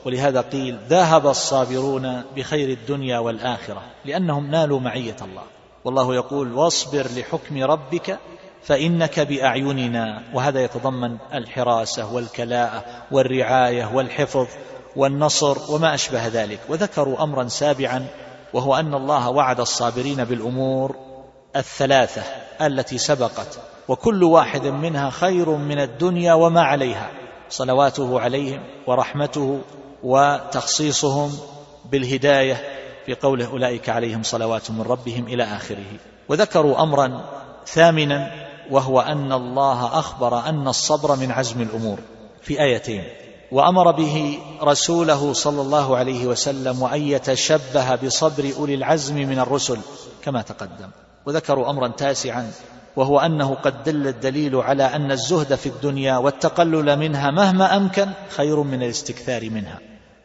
ولهذا 0.05 0.41
قيل 0.41 0.77
ذهب 0.89 1.27
الصابرون 1.27 2.23
بخير 2.35 2.69
الدنيا 2.69 3.19
والآخرة 3.19 3.81
لأنهم 4.05 4.51
نالوا 4.51 4.79
معية 4.79 5.17
الله 5.21 5.43
والله 5.85 6.15
يقول 6.15 6.53
واصبر 6.53 7.07
لحكم 7.17 7.63
ربك 7.63 8.19
فإنك 8.63 9.19
بأعيننا 9.19 10.23
وهذا 10.33 10.63
يتضمن 10.63 11.17
الحراسة 11.33 12.13
والكلاءة 12.13 12.83
والرعاية 13.11 13.91
والحفظ 13.93 14.47
والنصر 14.95 15.57
وما 15.73 15.93
أشبه 15.93 16.27
ذلك. 16.27 16.59
وذكروا 16.69 17.23
أمرا 17.23 17.47
سابعا 17.47 18.05
وهو 18.53 18.75
أن 18.75 18.93
الله 18.93 19.29
وعد 19.29 19.59
الصابرين 19.59 20.23
بالأمور 20.23 20.95
الثلاثة 21.55 22.21
التي 22.61 22.97
سبقت 22.97 23.59
وكل 23.87 24.23
واحد 24.23 24.67
منها 24.67 25.09
خير 25.09 25.49
من 25.49 25.79
الدنيا 25.79 26.33
وما 26.33 26.61
عليها 26.61 27.09
صلواته 27.49 28.19
عليهم 28.19 28.63
ورحمته 28.87 29.61
وتخصيصهم 30.03 31.31
بالهداية 31.91 32.63
في 33.05 33.13
قوله 33.13 33.45
أولئك 33.45 33.89
عليهم 33.89 34.23
صلوات 34.23 34.71
من 34.71 34.81
ربهم 34.81 35.27
إلى 35.27 35.43
آخره. 35.43 35.85
وذكروا 36.29 36.83
أمرا 36.83 37.21
ثامنا 37.67 38.50
وهو 38.71 38.99
أن 38.99 39.31
الله 39.31 39.99
أخبر 39.99 40.39
أن 40.39 40.67
الصبر 40.67 41.15
من 41.15 41.31
عزم 41.31 41.61
الأمور. 41.61 41.99
في 42.41 42.61
آيتين. 42.61 43.03
وأمر 43.51 43.91
به 43.91 44.39
رسوله 44.61 45.33
صلى 45.33 45.61
الله 45.61 45.97
عليه 45.97 46.25
وسلم 46.25 46.81
وأن 46.81 47.01
يتشبه 47.01 47.95
بصبر 47.95 48.53
أولي 48.57 48.75
العزم 48.75 49.15
من 49.15 49.39
الرسل 49.39 49.77
كما 50.23 50.41
تقدم. 50.41 50.89
وذكروا 51.25 51.69
أمرا 51.69 51.87
تاسعا 51.87 52.51
وهو 52.95 53.19
أنه 53.19 53.55
قد 53.55 53.83
دل 53.83 54.07
الدليل 54.07 54.55
على 54.55 54.83
أن 54.83 55.11
الزهد 55.11 55.55
في 55.55 55.69
الدنيا 55.69 56.17
والتقلل 56.17 56.99
منها 56.99 57.31
مهما 57.31 57.77
أمكن 57.77 58.07
خير 58.29 58.63
من 58.63 58.83
الاستكثار 58.83 59.49
منها. 59.49 59.79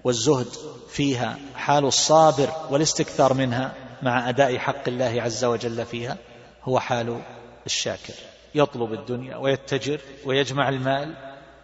والزهد 0.05 0.49
فيها 0.91 1.39
حال 1.55 1.85
الصابر 1.85 2.49
والاستكثار 2.71 3.35
منها 3.35 3.73
مع 4.03 4.29
أداء 4.29 4.59
حق 4.59 4.89
الله 4.89 5.23
عز 5.23 5.45
وجل 5.45 5.87
فيها 5.87 6.17
هو 6.65 6.81
حال 6.81 7.21
الشاكر. 7.67 8.15
يطلب 8.57 8.93
الدنيا 8.93 9.37
ويتجر 9.37 10.01
ويجمع 10.25 10.69
المال 10.69 11.15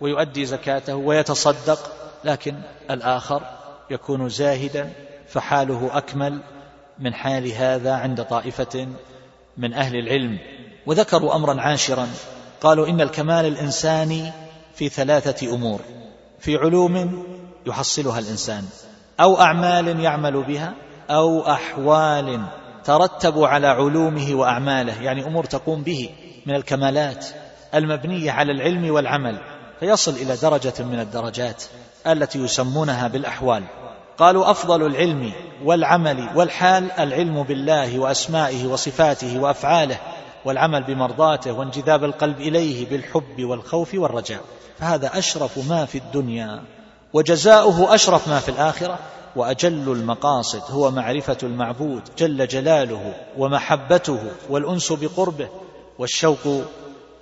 ويؤدي 0.01 0.45
زكاته 0.45 0.97
ويتصدق 0.97 1.93
لكن 2.25 2.55
الآخر 2.91 3.43
يكون 3.91 4.29
زاهدا 4.29 4.93
فحاله 5.29 5.91
أكمل 5.93 6.41
من 6.99 7.15
حال 7.15 7.53
هذا 7.53 7.93
عند 7.95 8.25
طائفة 8.25 8.89
من 9.57 9.73
أهل 9.75 9.97
العلم. 9.97 10.39
وذكروا 10.87 11.37
أمرا 11.37 11.61
عاشرا 11.61 12.09
قالوا 12.61 12.87
إن 12.87 13.01
الكمال 13.01 13.47
الإنساني 13.47 14.33
في 14.75 14.89
ثلاثة 14.89 15.55
أمور 15.55 15.81
في 16.39 16.57
علوم 16.57 17.25
يحصلها 17.67 18.19
الإنسان 18.19 18.65
أو 19.21 19.41
أعمال 19.41 20.01
يعمل 20.01 20.43
بها 20.43 20.75
أو 21.11 21.47
أحوال 21.47 22.43
ترتب 22.85 23.45
على 23.45 23.67
علومه 23.67 24.35
وأعماله 24.35 25.03
يعني 25.03 25.27
أمور 25.27 25.45
تقوم 25.45 25.83
به. 25.83 26.11
من 26.47 26.55
الكمالات 26.55 27.27
المبنية 27.75 28.31
على 28.31 28.53
العلم 28.53 28.91
والعمل 28.91 29.39
فيصل 29.81 30.13
إلى 30.13 30.37
درجة 30.37 30.75
من 30.79 31.01
الدرجات 31.01 31.65
التي 32.07 32.39
يسمونها 32.39 33.09
بالأحوال. 33.09 33.65
قالوا 34.19 34.51
أفضل 34.51 34.87
العلم 34.87 35.33
والعمل 35.65 36.29
والحال 36.35 36.93
العلم 36.93 37.43
بالله 37.43 37.99
وأسمائه 37.99 38.67
وصفاته 38.67 39.41
وأفعاله 39.41 39.97
والعمل 40.45 40.83
بمرضاته 40.83 41.53
وانجذاب 41.53 42.05
القلب 42.05 42.41
إليه 42.41 42.91
بالحب 42.91 43.45
والخوف 43.45 43.95
والرجاء. 43.95 44.41
فهذا 44.79 45.19
أشرف 45.19 45.69
ما 45.69 45.85
في 45.85 45.99
الدنيا 45.99 46.63
وجزاؤه 47.13 47.95
أشرف 47.95 48.29
ما 48.29 48.41
في 48.41 48.49
الآخرة 48.49 48.99
وأجل 49.37 49.93
المقاصد 49.93 50.63
هو 50.71 50.91
معرفة 50.91 51.37
المعبود 51.43 52.03
جل 52.19 52.47
جلاله 52.47 53.15
ومحبته 53.39 54.19
والأنس 54.51 54.93
بقربه 54.93 55.49
والشوق 55.99 56.65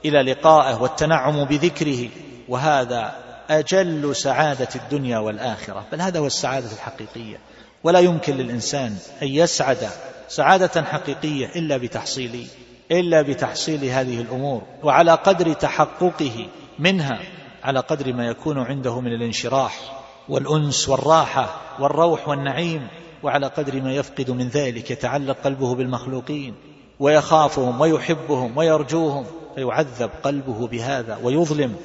إلى 0.04 0.22
لقائه 0.22 0.82
والتنعم 0.82 1.44
بذكره 1.44 2.08
وهذا 2.48 3.14
أجل 3.50 4.16
سعادة 4.16 4.68
الدنيا 4.76 5.18
والآخرة. 5.18 5.86
بل 5.92 6.00
هذا 6.00 6.18
هو 6.18 6.26
السعادة 6.26 6.72
الحقيقية. 6.72 7.36
ولا 7.84 7.98
يمكن 7.98 8.36
للإنسان 8.36 8.96
أن 9.22 9.28
يسعد 9.28 9.88
سعادة 10.28 10.82
حقيقية 10.82 11.46
إلا 11.46 11.76
بتحصيل 11.76 12.46
إلا 12.90 13.22
بتحصيل 13.22 13.84
هذه 13.84 14.20
الأمور 14.20 14.62
وعلى 14.82 15.14
قدر 15.14 15.52
تحققه 15.52 16.48
منها 16.78 17.20
على 17.62 17.80
قدر 17.80 18.12
ما 18.12 18.26
يكون 18.26 18.58
عنده 18.58 19.00
من 19.00 19.12
الانشراح 19.12 20.02
والأنس 20.28 20.88
والراحة 20.88 21.60
والروح 21.80 22.28
والنعيم 22.28 22.88
وعلى 23.22 23.46
قدر 23.46 23.82
ما 23.82 23.92
يفقد 23.92 24.30
من 24.30 24.48
ذلك 24.48 24.90
يتعلق 24.90 25.36
قلبه 25.44 25.74
بالمخلوقين. 25.74 26.54
ويخافهم 27.00 27.80
ويحبهم 27.80 28.56
ويرجوهم 28.56 29.26
فيعذب 29.54 30.10
قلبه 30.22 30.66
بهذا 30.66 31.18
ويظلم 31.22 31.76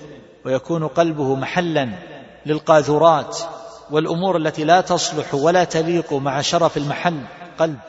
ويكون 0.45 0.87
قلبه 0.87 1.35
محلا 1.35 1.89
للقاذورات 2.45 3.39
والأمور 3.91 4.37
التي 4.37 4.63
لا 4.63 4.81
تصلح 4.81 5.35
ولا 5.35 5.63
تليق 5.63 6.13
مع 6.13 6.41
شرف 6.41 6.77
المحل 6.77 7.21
قلب 7.59 7.79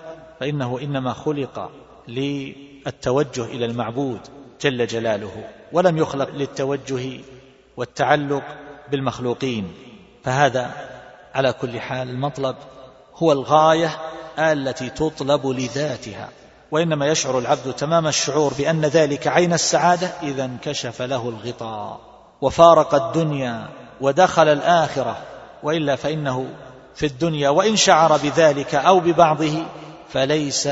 فإنه 0.41 0.79
إنما 0.83 1.12
خلق 1.12 1.70
للتوجه 2.09 3.45
إلى 3.45 3.64
المعبود 3.64 4.20
جل 4.61 4.87
جلاله 4.87 5.45
ولم 5.72 5.99
يخلق 5.99 6.31
للتوجه 6.31 7.20
والتعلق 7.77 8.43
بالمخلوقين 8.91 9.72
فهذا 10.24 10.70
على 11.35 11.53
كل 11.53 11.81
حال 11.81 12.11
المطلب 12.11 12.57
هو 13.16 13.33
الغاية 13.33 13.99
التي 14.39 14.91
تطلب 14.91 15.47
لذاتها. 15.47 16.29
وإنما 16.70 17.06
يشعر 17.06 17.38
العبد 17.38 17.72
تمام 17.72 18.06
الشعور 18.06 18.54
بأن 18.58 18.84
ذلك 18.84 19.26
عين 19.26 19.52
السعادة 19.52 20.10
إذا 20.22 20.44
انكشف 20.44 21.02
له 21.02 21.28
الغطاء 21.28 22.00
وفارق 22.40 22.94
الدنيا 22.94 23.68
ودخل 24.00 24.48
الآخرة 24.48 25.16
وإلا 25.62 25.96
فإنه 25.96 26.46
في 26.94 27.06
الدنيا 27.06 27.48
وإن 27.48 27.76
شعر 27.76 28.16
بذلك 28.16 28.74
أو 28.74 29.00
ببعضه 29.00 29.62
فليس 30.08 30.68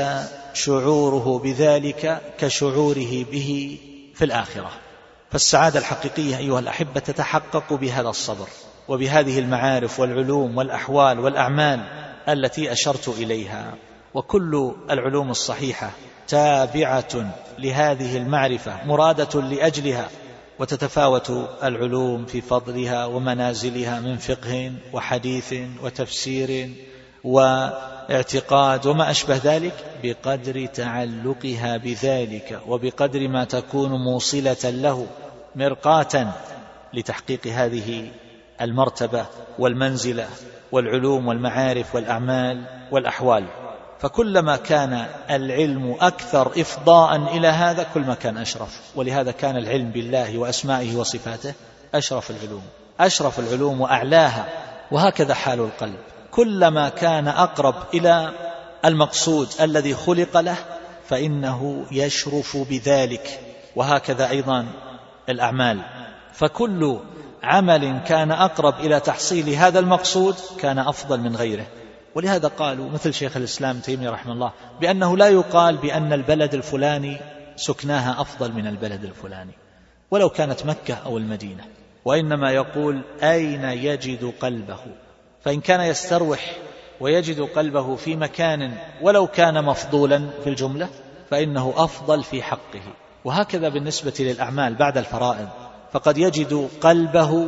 شعوره 0.53 1.39
بذلك 1.43 2.21
كشعوره 2.37 3.25
به 3.31 3.79
في 4.15 4.25
الآخرة. 4.25 4.71
فالسعادة 5.31 5.79
الحقيقية 5.79 6.37
أيها 6.37 6.59
الأحبة 6.59 6.99
تتحقق 6.99 7.73
بهذا 7.73 8.09
الصبر 8.09 8.47
وبهذه 8.87 9.39
المعارف 9.39 9.99
والعلوم 9.99 10.57
والأحوال 10.57 11.19
والأعمال 11.19 11.79
التي 12.29 12.71
أشرت 12.71 13.07
إليها. 13.07 13.73
وكل 14.15 14.71
العلوم 14.89 15.31
الصحيحة 15.31 15.91
تابعة 16.27 17.33
لهذه 17.59 18.17
المعرفة 18.17 18.85
مرادة 18.85 19.41
لأجلها 19.41 20.09
وتتفاوت 20.59 21.29
العلوم 21.63 22.25
في 22.25 22.41
فضلها 22.41 23.05
ومنازلها 23.05 23.99
من 23.99 24.17
فقه 24.17 24.73
وحديث 24.93 25.53
وتفسير 25.83 26.69
واعتقاد 27.23 28.85
وما 28.85 29.11
أشبه 29.11 29.39
ذلك 29.43 29.73
بقدر 30.03 30.65
تعلقها 30.65 31.77
بذلك 31.77 32.59
وبقدر 32.67 33.27
ما 33.27 33.43
تكون 33.43 33.91
موصلة 33.91 34.69
له 34.69 35.07
مرقاة 35.55 36.33
لتحقيق 36.93 37.47
هذه 37.47 38.11
المرتبة 38.61 39.25
والمنزلة 39.59 40.27
والعلوم 40.71 41.27
والمعارف 41.27 41.95
والأعمال 41.95 42.65
والأحوال. 42.91 43.45
فكلما 43.99 44.55
كان 44.55 45.05
العلم 45.29 45.97
أكثر 46.01 46.61
إفضاء 46.61 47.15
إلى 47.15 47.47
هذا 47.47 47.85
كل 47.93 48.01
ما 48.01 48.13
كان 48.13 48.37
أشرف. 48.37 48.81
ولهذا 48.95 49.31
كان 49.31 49.57
العلم 49.57 49.89
بالله 49.89 50.37
وأسمائه 50.37 50.95
وصفاته 50.95 51.53
أشرف 51.93 52.31
العلوم 52.31 52.63
أشرف 52.99 53.39
العلوم 53.39 53.81
وأعلاها 53.81 54.45
وهكذا 54.91 55.33
حال 55.33 55.59
القلب. 55.59 55.95
كلما 56.31 56.89
كان 56.89 57.27
أقرب 57.27 57.75
إلى 57.93 58.31
المقصود 58.85 59.47
الذي 59.61 59.95
خلق 59.95 60.37
له 60.39 60.57
فإنه 61.09 61.85
يشرف 61.91 62.57
بذلك. 62.57 63.39
وهكذا 63.75 64.29
أيضا 64.29 64.65
الأعمال. 65.29 65.81
فكل 66.33 66.99
عمل 67.43 67.99
كان 68.07 68.31
أقرب 68.31 68.79
إلى 68.79 68.99
تحصيل 68.99 69.49
هذا 69.49 69.79
المقصود 69.79 70.35
كان 70.59 70.79
أفضل 70.79 71.19
من 71.19 71.35
غيره. 71.35 71.65
ولهذا 72.15 72.47
قالوا 72.47 72.89
مثل 72.89 73.13
شيخ 73.13 73.37
الإسلام 73.37 73.79
تيمية 73.79 74.09
رحمه 74.09 74.33
الله 74.33 74.51
بأنه 74.81 75.17
لا 75.17 75.29
يقال 75.29 75.77
بأن 75.77 76.13
البلد 76.13 76.53
الفلاني 76.53 77.17
سكناها 77.55 78.21
أفضل 78.21 78.53
من 78.53 78.67
البلد 78.67 79.03
الفلاني 79.03 79.51
ولو 80.11 80.29
كانت 80.29 80.65
مكة 80.65 80.93
أو 80.93 81.17
المدينة 81.17 81.63
وإنما 82.05 82.51
يقول 82.51 83.01
أين 83.23 83.63
يجد 83.63 84.33
قلبه؟ 84.39 84.79
فإن 85.41 85.61
كان 85.61 85.81
يستروح 85.81 86.57
ويجد 86.99 87.41
قلبه 87.41 87.95
في 87.95 88.15
مكان 88.15 88.77
ولو 89.01 89.27
كان 89.27 89.65
مفضولا 89.65 90.29
في 90.43 90.49
الجملة 90.49 90.89
فإنه 91.29 91.73
أفضل 91.77 92.23
في 92.23 92.43
حقه 92.43 92.81
وهكذا 93.25 93.69
بالنسبة 93.69 94.13
للأعمال 94.19 94.75
بعد 94.75 94.97
الفرائض 94.97 95.47
فقد 95.91 96.17
يجد 96.17 96.69
قلبه 96.81 97.47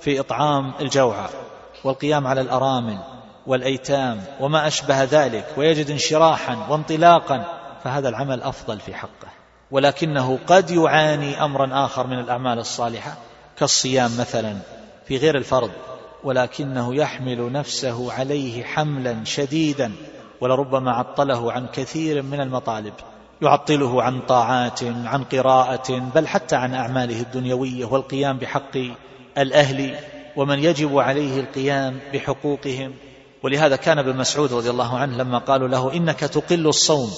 في 0.00 0.20
إطعام 0.20 0.72
الجوعى 0.80 1.28
والقيام 1.84 2.26
على 2.26 2.40
الأرامل 2.40 2.98
والأيتام 3.48 4.20
وما 4.40 4.66
أشبه 4.66 5.04
ذلك 5.04 5.46
ويجد 5.56 5.90
انشراحا 5.90 6.66
وانطلاقا 6.70 7.44
فهذا 7.84 8.08
العمل 8.08 8.42
أفضل 8.42 8.80
في 8.80 8.94
حقه. 8.94 9.28
ولكنه 9.70 10.38
قد 10.46 10.70
يعاني 10.70 11.44
أمرا 11.44 11.84
آخر 11.84 12.06
من 12.06 12.18
الأعمال 12.18 12.58
الصالحة 12.58 13.16
كالصيام 13.58 14.10
مثلا 14.18 14.56
في 15.06 15.16
غير 15.16 15.36
الفرض 15.36 15.70
ولكنه 16.24 16.94
يحمل 16.94 17.52
نفسه 17.52 18.12
عليه 18.12 18.64
حملا 18.64 19.24
شديدا 19.24 19.92
ولربما 20.40 20.92
عطله 20.92 21.52
عن 21.52 21.66
كثير 21.66 22.22
من 22.22 22.40
المطالب. 22.40 22.94
يعطله 23.42 24.02
عن 24.02 24.20
طاعات 24.20 24.82
عن 24.84 25.24
قراءة 25.24 25.98
بل 26.14 26.28
حتى 26.28 26.56
عن 26.56 26.74
أعماله 26.74 27.20
الدنيوية 27.20 27.84
والقيام 27.84 28.38
بحق 28.38 28.76
الأهل 29.38 29.94
ومن 30.36 30.58
يجب 30.58 30.98
عليه 30.98 31.40
القيام 31.40 31.98
بحقوقهم. 32.12 32.94
ولهذا 33.42 33.76
كان 33.76 33.98
ابن 33.98 34.16
مسعود 34.16 34.52
رضي 34.52 34.70
الله 34.70 34.98
عنه 34.98 35.16
لما 35.16 35.38
قالوا 35.38 35.68
له 35.68 35.92
إنك 35.92 36.20
تقل 36.20 36.66
الصوم 36.66 37.10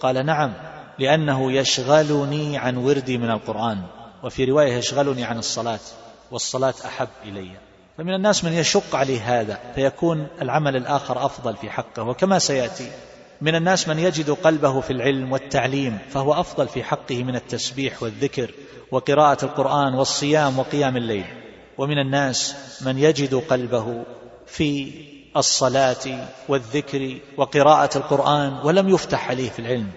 قال 0.00 0.26
نعم 0.26 0.52
لأنه 0.98 1.52
يشغلني 1.52 2.58
عن 2.58 2.76
وردي 2.76 3.18
من 3.18 3.30
القرآن 3.30 3.82
وفي 4.22 4.44
رواية 4.44 4.72
يشغلني 4.72 5.24
عن 5.24 5.38
الصلاة 5.38 5.80
والصلاة 6.30 6.74
أحب 6.84 7.08
إلي. 7.24 7.50
فمن 7.98 8.14
الناس 8.14 8.44
من 8.44 8.52
يشق 8.52 8.96
عليه 8.96 9.40
هذا 9.40 9.58
فيكون 9.74 10.26
العمل 10.42 10.76
الآخر 10.76 11.26
أفضل 11.26 11.56
في 11.56 11.70
حقه 11.70 12.02
وكما 12.02 12.38
سيأتي. 12.38 12.90
من 13.40 13.54
الناس 13.54 13.88
من 13.88 13.98
يجد 13.98 14.30
قلبه 14.30 14.80
في 14.80 14.92
العلم 14.92 15.32
والتعليم 15.32 15.98
فهو 16.10 16.32
أفضل 16.32 16.68
في 16.68 16.82
حقه 16.82 17.22
من 17.22 17.36
التسبيح 17.36 18.02
والذكر 18.02 18.50
وقراءة 18.90 19.44
القرآن 19.44 19.94
والصيام 19.94 20.58
وقيام 20.58 20.96
الليل. 20.96 21.26
ومن 21.78 21.98
الناس 21.98 22.56
من 22.86 22.98
يجد 22.98 23.34
قلبه 23.34 24.04
في 24.46 24.92
الصلاة 25.36 26.26
والذكر 26.48 27.18
وقراءة 27.36 27.98
القرآن 27.98 28.58
ولم 28.64 28.88
يفتح 28.88 29.28
عليه 29.30 29.50
في 29.50 29.58
العلم 29.58 29.90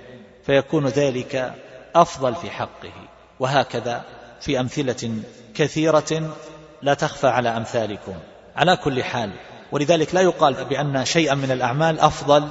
فيكون 0.46 0.88
ذلك 0.88 1.54
أفضل 1.96 2.36
في 2.36 2.50
حقه. 2.50 2.94
وهكذا 3.40 4.02
في 4.42 4.60
أمثلة 4.60 5.20
كثيرة 5.56 6.36
لا 6.82 6.94
تخفى 6.94 7.28
على 7.28 7.50
أمثالكم. 7.50 8.14
على 8.56 8.78
كل 8.78 9.04
حال 9.04 9.32
ولذلك 9.72 10.16
لا 10.16 10.22
يقال 10.22 10.66
بأن 10.66 11.06
شيئا 11.06 11.36
من 11.36 11.52
الأعمال 11.52 12.00
أفضل 12.00 12.48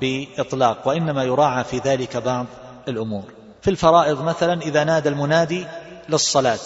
بإطلاق 0.00 0.88
وإنما 0.88 1.24
يراعى 1.24 1.64
في 1.64 1.78
ذلك 1.78 2.16
بعض 2.16 2.46
الأمور. 2.88 3.24
في 3.62 3.70
الفرائض 3.70 4.22
مثلا 4.22 4.62
إذا 4.62 4.84
نادى 4.84 5.08
المنادي 5.08 5.66
للصلاة 6.08 6.58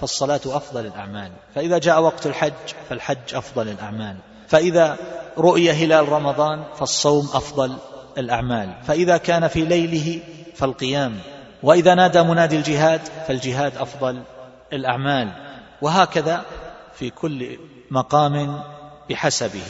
فالصلاة 0.00 0.40
أفضل 0.46 0.86
الأعمال. 0.86 1.32
فإذا 1.54 1.78
جاء 1.78 2.02
وقت 2.02 2.26
الحج 2.26 2.52
فالحج 2.88 3.34
أفضل 3.34 3.68
الأعمال. 3.68 4.16
فإذا 4.48 4.96
رؤي 5.38 5.70
هلال 5.70 6.08
رمضان 6.08 6.64
فالصوم 6.74 7.28
أفضل 7.34 7.76
الأعمال. 8.18 8.74
فإذا 8.86 9.16
كان 9.16 9.48
في 9.48 9.64
ليله 9.64 10.20
فالقيام. 10.54 11.18
وإذا 11.62 11.94
نادى 11.94 12.22
منادي 12.22 12.56
الجهاد 12.56 13.00
فالجهاد 13.28 13.76
أفضل 13.76 14.22
الأعمال. 14.72 15.32
وهكذا 15.82 16.44
في 16.94 17.10
كل 17.10 17.58
مقام 17.90 18.62
بحسبه. 19.10 19.64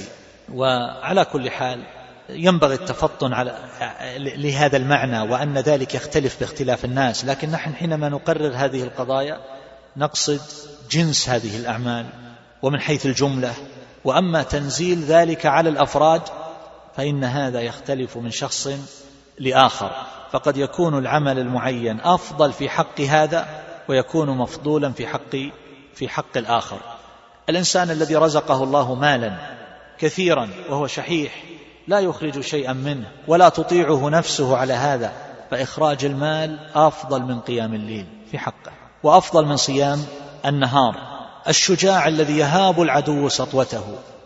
وعلى 0.55 1.24
كل 1.24 1.51
حال 1.51 1.83
ينبغي 2.29 2.74
التفطن 2.74 3.33
على 3.33 3.59
لهذا 4.18 4.77
المعنى 4.77 5.20
وأن 5.20 5.59
ذلك 5.59 5.95
يختلف 5.95 6.41
باختلاف 6.41 6.85
الناس. 6.85 7.24
لكن 7.24 7.51
نحن 7.51 7.74
حينما 7.74 8.09
نقرر 8.09 8.53
هذه 8.55 8.83
القضايا 8.83 9.41
نقصد 9.97 10.41
جنس 10.91 11.29
هذه 11.29 11.57
الأعمال. 11.57 12.07
ومن 12.62 12.81
حيث 12.81 13.07
الجملة 13.07 13.55
وأما 14.07 14.42
تنزيل 14.42 15.02
ذلك 15.02 15.46
على 15.46 15.68
الأفراد 15.68 16.22
فإن 16.96 17.24
هذا 17.24 17.61
يختلف 17.61 18.16
من 18.16 18.30
شخص 18.30 18.68
لآخر. 19.38 19.90
فقد 20.32 20.57
يكون 20.57 20.98
العمل 20.98 21.38
المعين 21.38 22.00
أفضل 22.00 22.52
في 22.52 22.68
حق 22.68 23.00
هذا 23.00 23.46
ويكون 23.88 24.30
مفضولا 24.30 24.92
في 24.92 25.07
حق 25.07 25.36
في 25.94 26.09
حق 26.09 26.36
الآخر. 26.36 26.78
الإنسان 27.48 27.90
الذي 27.90 28.16
رزقه 28.16 28.64
الله 28.64 28.94
مالا 28.94 29.36
كثيرا 29.98 30.48
وهو 30.70 30.86
شحيح 30.86 31.44
لا 31.88 32.00
يخرج 32.00 32.40
شيئا 32.40 32.72
منه 32.72 33.07
ولا 33.28 33.48
تطيعه 33.48 34.09
نفسه 34.09 34.57
على 34.57 34.72
هذا 34.72 35.12
فإخراج 35.50 36.04
المال 36.04 36.59
أفضل 36.74 37.22
من 37.22 37.40
قيام 37.40 37.74
الليل 37.74 38.07
في 38.30 38.38
حقه. 38.38 38.72
وأفضل 39.02 39.46
من 39.46 39.57
صيام 39.57 39.98
النهار. 40.46 41.16
الشجاع 41.49 42.09
الذي 42.09 42.38
يهاب 42.38 42.82
العدو 42.82 43.28
سطوته. 43.28 43.84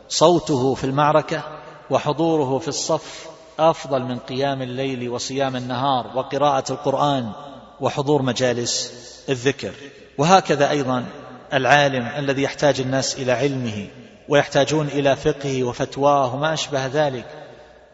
صوته 0.09 0.75
في 0.75 0.85
المعركة 0.85 1.43
وحضوره 1.91 2.59
في 2.59 2.69
الصف 2.69 3.27
أفضل 3.59 4.03
من 4.03 4.19
قيام 4.19 4.63
الليل 4.63 5.09
وصيام 5.09 5.57
النهار 5.57 6.07
وقراءة 6.17 6.73
القرآن 6.73 7.33
وحضور 7.81 8.23
مجالس 8.23 8.93
الذكر. 9.29 9.73
وهكذا 10.19 10.71
أيضا 10.71 11.05
العالم 11.53 12.07
الذي 12.07 12.43
يحتاج 12.43 12.81
الناس 12.81 13.19
إلى 13.19 13.33
علمه 13.33 13.87
ويحتاجون 14.29 14.87
إلى 14.87 15.17
فقهه 15.17 15.65
وفتواه 15.65 16.35
وما 16.35 16.53
أشبه 16.53 16.87
ذلك 16.87 17.27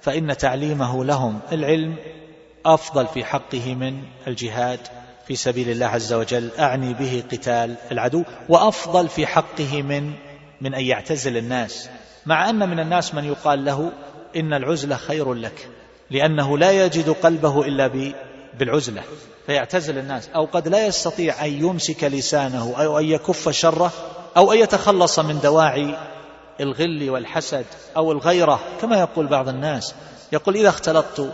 فإن 0.01 0.37
تعليمه 0.37 1.05
لهم 1.05 1.41
العلم 1.53 1.97
أفضل 2.67 3.07
في 3.07 3.25
حقه 3.25 3.75
من 3.75 4.03
الجهاد 4.27 4.81
في 5.27 5.37
سبيل 5.37 5.71
الله 5.71 5.87
عز 5.87 6.13
وجل 6.13 6.51
أعني 6.59 6.95
به 6.95 7.25
قتال 7.33 7.75
العدو 7.93 8.25
وأفضل 8.49 9.09
في 9.09 9.27
حقه 9.27 9.83
من 9.83 10.13
من 10.61 10.75
أن 10.75 10.85
يعتزل 10.85 11.37
الناس. 11.37 11.89
مع 12.27 12.51
أن 12.51 12.71
من 12.71 12.81
الناس 12.81 13.15
من 13.15 13.25
يقال 13.25 13.65
له 13.65 13.93
إن 14.37 14.55
العزلة 14.55 14.97
خير 14.97 15.35
لك 15.35 15.69
لأنه 16.11 16.59
لا 16.59 16.85
يجد 16.85 17.11
قلبه 17.11 17.67
إلا 17.67 18.15
بالعزلة. 18.59 19.03
فيعتزل 19.47 19.99
الناس. 19.99 20.29
أو 20.29 20.45
قد 20.45 20.69
لا 20.69 20.87
يستطيع 20.87 21.45
أن 21.45 21.53
يمسك 21.53 22.05
لسانه 22.05 22.75
أو 22.77 22.99
أن 22.99 23.05
يكف 23.05 23.49
شره 23.49 23.93
أو 24.37 24.53
أن 24.53 24.59
يتخلص 24.59 25.19
من 25.19 25.41
دواعي 25.41 25.97
الغل 26.61 27.11
والحسد 27.11 27.67
أو 27.97 28.13
الغيرة 28.13 28.61
كما 28.81 28.99
يقول 29.01 29.27
بعض 29.27 29.49
الناس. 29.49 29.95
يقول 30.33 30.57
إذا 30.57 30.69
اختلطت 30.69 31.33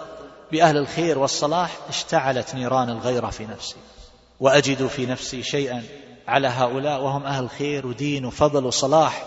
بأهل 0.52 0.76
الخير 0.76 1.18
والصلاح 1.18 1.70
اشتعلت 1.88 2.54
نيران 2.54 2.90
الغيرة 2.90 3.30
في 3.30 3.46
نفسي 3.46 3.76
وأجد 4.40 4.86
في 4.86 5.06
نفسي 5.06 5.42
شيئا 5.42 5.82
على 6.28 6.48
هؤلاء 6.48 7.02
وهم 7.02 7.24
أهل 7.24 7.50
خير 7.50 7.86
ودين 7.86 8.24
وفضل 8.24 8.64
وصلاح 8.64 9.24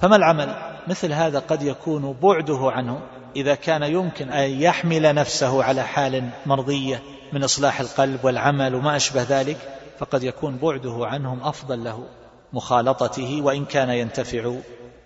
فما 0.00 0.16
العمل؟ 0.16 0.54
مثل 0.88 1.12
هذا 1.12 1.38
قد 1.38 1.62
يكون 1.62 2.12
بعده 2.12 2.58
عنه 2.62 3.00
إذا 3.36 3.54
كان 3.54 3.82
يمكن 3.82 4.32
أن 4.32 4.50
يحمل 4.50 5.14
نفسه 5.14 5.64
على 5.64 5.82
حال 5.82 6.28
مرضية 6.46 7.02
من 7.32 7.44
إصلاح 7.44 7.80
القلب 7.80 8.24
والعمل 8.24 8.74
وما 8.74 8.96
أشبه 8.96 9.22
ذلك 9.22 9.58
فقد 9.98 10.22
يكون 10.22 10.56
بعده 10.56 10.98
عنهم 11.00 11.42
أفضل 11.42 11.84
له 11.84 12.04
مخالطته 12.52 13.40
وإن 13.42 13.64
كان 13.64 13.90
ينتفع 13.90 14.54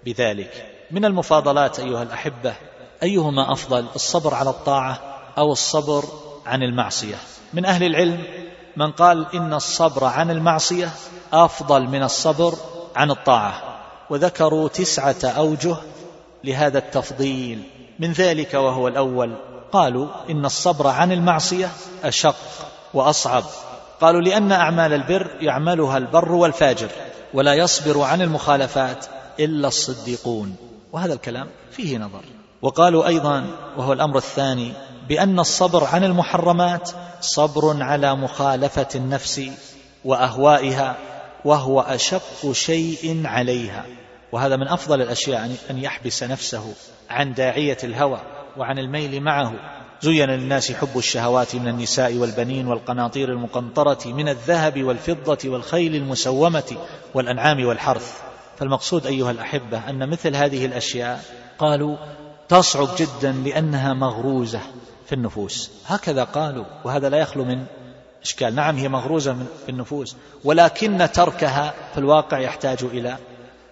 بذلك. 0.05 0.67
من 0.91 1.05
المفاضلات 1.05 1.81
أيها 1.81 2.03
الأحبة 2.03 2.55
أيهما 3.03 3.53
أفضل؟ 3.53 3.87
الصبر 3.95 4.35
على 4.35 4.51
الطاعة 4.51 5.10
أو 5.39 5.53
الصبر 5.53 6.05
عن 6.47 6.63
المعصية. 6.63 7.17
من 7.53 7.65
أهل 7.65 7.85
العلم 7.85 8.25
من 8.77 8.93
قال 8.93 9.27
إن 9.35 9.55
الصبر 9.55 10.05
عن 10.05 10.31
المعصية 10.31 10.91
أفضل 11.33 11.83
من 11.83 12.03
الصبر 12.03 12.55
عن 12.97 13.11
الطاعة. 13.11 13.63
وذكروا 14.11 14.69
تسعة 14.69 15.25
أوجه 15.25 15.77
لهذا 16.45 16.79
التفضيل. 16.79 17.63
من 17.99 18.13
ذلك 18.13 18.55
وهو 18.55 18.89
الأول. 18.89 19.35
قالوا 19.73 20.09
إن 20.31 20.45
الصبر 20.45 20.87
عن 20.87 21.13
المعصية 21.13 21.71
أشق 22.05 22.37
وأصعب. 22.95 23.45
قالوا 24.01 24.21
لأن 24.21 24.53
أعمال 24.53 24.93
البر 24.93 25.31
يعملها 25.41 25.99
البر 25.99 26.33
والفاجر 26.33 26.89
ولا 27.35 27.55
يصبر 27.55 28.01
عن 28.01 28.23
المخالفات 28.23 29.07
إلا 29.41 29.69
الصديقون. 29.69 30.57
وهذا 30.93 31.15
الكلام 31.15 31.47
فيه 31.71 31.99
نظر. 31.99 32.23
وقالوا 32.63 33.07
أيضا 33.07 33.45
وهو 33.77 33.93
الأمر 33.93 34.17
الثاني 34.17 34.73
بأن 35.11 35.39
الصبر 35.39 35.85
عن 35.85 36.05
المحرمات 36.05 36.91
صبر 37.21 37.83
على 37.83 38.17
مخالفة 38.17 38.89
النفس 38.95 39.51
وأهوائها 40.05 40.97
وهو 41.45 41.81
أشق 41.81 42.53
شيء 42.53 43.23
عليها. 43.25 43.85
وهذا 44.33 44.57
من 44.57 44.69
أفضل 44.69 45.03
الأشياء 45.03 45.57
أن 45.71 45.79
يحبس 45.79 46.23
نفسه 46.23 46.75
عن 47.11 47.35
داعية 47.35 47.79
الهوى 47.85 48.21
وعن 48.57 48.79
الميل 48.79 49.21
معه. 49.21 49.53
زين 50.01 50.31
للناس 50.31 50.73
حب 50.73 50.99
الشهوات 50.99 51.55
من 51.55 51.69
النساء 51.69 52.15
والبنين 52.15 52.67
والقناطير 52.67 53.29
المقنطرة 53.29 54.07
من 54.07 54.29
الذهب 54.29 54.85
والفضة 54.85 55.39
والخيل 55.51 55.95
المسومة 55.95 56.77
والأنعام 57.15 57.67
والحرث. 57.67 58.21
فالمقصود 58.59 59.07
أيها 59.07 59.31
الأحبة 59.31 59.91
أن 59.91 60.11
مثل 60.11 60.37
هذه 60.37 60.67
الأشياء 60.67 61.25
قالوا 61.59 61.97
تصعب 62.49 62.89
جدا 62.99 63.33
لأنها 63.33 63.95
مغروزة. 63.95 64.61
في 65.11 65.17
النفوس. 65.17 65.71
هكذا 65.87 66.25
قالوا 66.25 66.65
وهذا 66.85 67.09
لا 67.09 67.19
يخلو 67.19 67.45
من 67.45 67.65
إشكال. 68.23 68.55
نعم 68.55 68.77
هي 68.77 68.89
مغروزة 68.89 69.37
في 69.65 69.69
النفوس. 69.69 70.17
ولكن 70.45 71.09
تركها 71.15 71.75
في 71.93 71.99
الواقع 71.99 72.39
يحتاج 72.39 72.79
إلى 72.83 73.17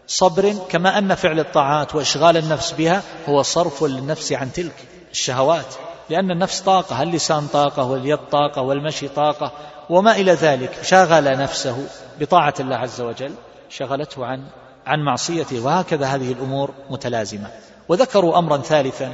صبر 0.06 0.54
كما 0.68 0.98
أن 0.98 1.14
فعل 1.14 1.40
الطاعات 1.40 1.94
وإشغال 1.94 2.36
النفس 2.36 2.72
بها 2.72 3.02
هو 3.28 3.42
صرف 3.42 3.84
للنفس 3.84 4.32
عن 4.32 4.52
تلك 4.52 4.74
الشهوات. 5.10 5.74
لأن 6.10 6.30
النفس 6.30 6.60
طاقة 6.60 7.02
اللسان 7.02 7.46
طاقة 7.46 7.84
واليد 7.84 8.18
طاقة 8.18 8.62
والمشي 8.62 9.08
طاقة 9.08 9.52
وما 9.90 10.16
إلى 10.16 10.32
ذلك. 10.32 10.82
شغل 10.82 11.38
نفسه 11.38 11.86
بطاعة 12.20 12.54
الله 12.60 12.76
عز 12.76 13.00
وجل 13.00 13.32
شغلته 13.70 14.26
عن 14.26 14.44
عن 14.86 15.04
معصيته. 15.04 15.64
وهكذا 15.64 16.06
هذه 16.06 16.32
الأمور 16.32 16.70
متلازمة. 16.90 17.50
وذكروا 17.88 18.38
أمرا 18.38 18.56
ثالثا 18.56 19.12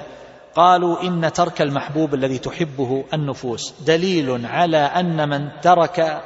قالوا 0.55 1.03
إن 1.03 1.33
ترك 1.33 1.63
المحبوب 1.63 2.15
الذي 2.15 2.39
تحبه 2.39 3.05
النفوس 3.15 3.75
دليل 3.87 4.47
على 4.47 4.77
أن 4.77 5.29
من 5.29 5.49
ترك 5.63 6.23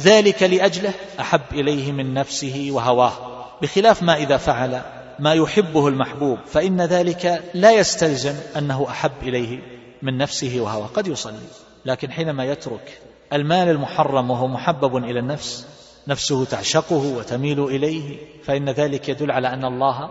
ذلك 0.00 0.42
لأجله 0.42 0.92
أحب 1.20 1.40
إليه 1.52 1.92
من 1.92 2.14
نفسه 2.14 2.68
وهواه 2.70 3.12
بخلاف 3.62 4.02
ما 4.02 4.16
إذا 4.16 4.36
فعل 4.36 4.82
ما 5.18 5.34
يحبه 5.34 5.88
المحبوب 5.88 6.38
فإن 6.46 6.80
ذلك 6.80 7.42
لا 7.54 7.72
يستلزم 7.72 8.34
أنه 8.56 8.86
أحب 8.88 9.12
إليه 9.22 9.58
من 10.02 10.18
نفسه 10.18 10.60
وهواه. 10.60 10.86
قد 10.86 11.06
يصلي 11.06 11.48
لكن 11.84 12.12
حينما 12.12 12.44
يترك 12.44 13.00
المال 13.32 13.68
المحرم 13.68 14.30
وهو 14.30 14.48
محبب 14.48 14.96
إلى 14.96 15.20
النفس 15.20 15.66
نفسه 16.08 16.44
تعشقه 16.44 17.16
وتميل 17.16 17.64
إليه 17.64 18.18
فإن 18.44 18.68
ذلك 18.68 19.08
يدل 19.08 19.30
على 19.30 19.48
أن 19.48 19.64
الله 19.64 20.10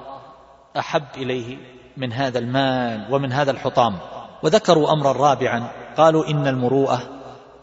أحب 0.77 1.05
إليه 1.17 1.57
من 1.97 2.13
هذا 2.13 2.39
المال 2.39 3.13
ومن 3.13 3.31
هذا 3.31 3.51
الحطام. 3.51 3.97
وذكروا 4.43 4.93
أمرا 4.93 5.11
رابعا 5.11 5.71
قالوا 5.97 6.27
إن 6.27 6.47
المروءة 6.47 7.01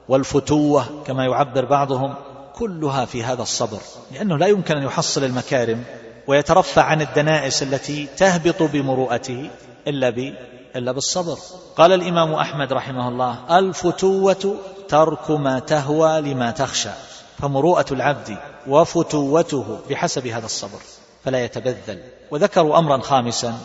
والفتوة 0.08 0.84
كما 1.06 1.24
يعبر 1.24 1.64
بعضهم 1.64 2.14
كلها 2.54 3.04
في 3.04 3.24
هذا 3.24 3.42
الصبر 3.42 3.78
لأنه 4.12 4.38
لا 4.38 4.46
يمكن 4.46 4.76
أن 4.76 4.82
يحصل 4.82 5.24
المكارم 5.24 5.84
ويترفع 6.26 6.82
عن 6.82 7.00
الدنائس 7.00 7.62
التي 7.62 8.08
تهبط 8.16 8.62
بمروءته 8.62 9.50
إلا 9.86 10.10
ب 10.10 10.34
إلا 10.76 10.92
بالصبر. 10.92 11.38
قال 11.76 11.92
الإمام 11.92 12.34
أحمد 12.34 12.72
رحمه 12.72 13.08
الله 13.08 13.58
الفتوة 13.58 14.56
ترك 14.88 15.30
ما 15.30 15.58
تهوى 15.58 16.20
لما 16.20 16.50
تخشى 16.50 16.90
فمروءة 17.38 17.86
العبد 17.92 18.36
وفتوته 18.68 19.78
بحسب 19.90 20.26
هذا 20.26 20.46
الصبر 20.46 20.78
فلا 21.24 21.44
يتبذل. 21.44 22.02
وذكروا 22.30 22.78
أمرا 22.78 22.98
خامسا 22.98 23.58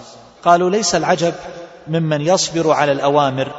قالوا 0.45 0.69
ليس 0.69 0.95
العجب 0.95 1.33
ممن 1.87 2.21
يصبر 2.21 2.71
على 2.71 2.91
الأوامر 2.91 3.51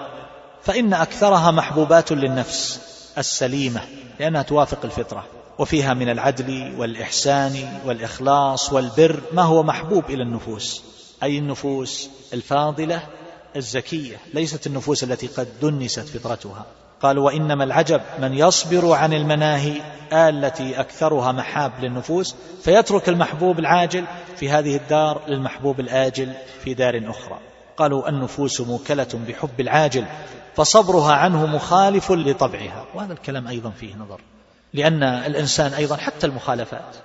فإن 0.62 0.95
أكثرها 0.95 1.51
محبوبات 1.51 2.12
للنفس 2.12 2.80
السليمة 3.18 3.80
لأنها 4.20 4.43
توافق 4.43 4.78
الفطرة 4.84 5.24
وفيها 5.59 5.95
من 5.95 6.09
العدل 6.09 6.74
والإحسان 6.78 7.80
والإخلاص 7.87 8.72
والبر 8.72 9.20
ما 9.32 9.43
هو 9.43 9.62
محبوب 9.62 10.05
إلى 10.11 10.22
النفوس 10.22 10.82
أي 11.22 11.39
النفوس 11.39 12.09
الفاضلة 12.32 13.03
الزكية 13.57 14.16
ليست 14.34 14.66
النفوس 14.66 15.05
التي 15.05 15.26
قد 15.26 15.49
دنست 15.62 16.01
فطرتها. 16.01 16.66
قالوا 17.03 17.24
وإنما 17.24 17.64
العجب 17.64 18.01
من 18.20 18.34
يصبر 18.34 18.92
عن 18.92 19.12
المناهي 19.12 19.80
التي 20.12 20.80
أكثرها 20.80 21.32
محاب 21.32 21.72
للنفوس 21.80 22.36
فيترك 22.62 23.09
المحبوب 23.09 23.59
العاجل 23.59 24.05
في 24.36 24.51
هذه 24.51 24.76
الدار 24.76 25.20
للمحبوب 25.28 25.80
الآجل 25.80 26.32
في 26.64 26.74
دار 26.74 27.03
أخرى. 27.11 27.38
قالوا 27.76 28.09
النفوس 28.09 28.61
موكلة 28.61 29.09
بحب 29.28 29.61
العاجل 29.61 30.05
فصبرها 30.57 31.12
عنه 31.12 31.47
مخالف 31.47 32.12
لطبعها. 32.12 32.84
وهذا 32.94 33.12
الكلام 33.12 33.49
أيضا 33.49 33.70
فيه 33.70 33.94
نظر 33.94 34.20
لأن 34.74 35.03
الإنسان 35.03 35.72
أيضا 35.72 35.97
حتى 35.97 36.26
المخالفات 36.26 36.97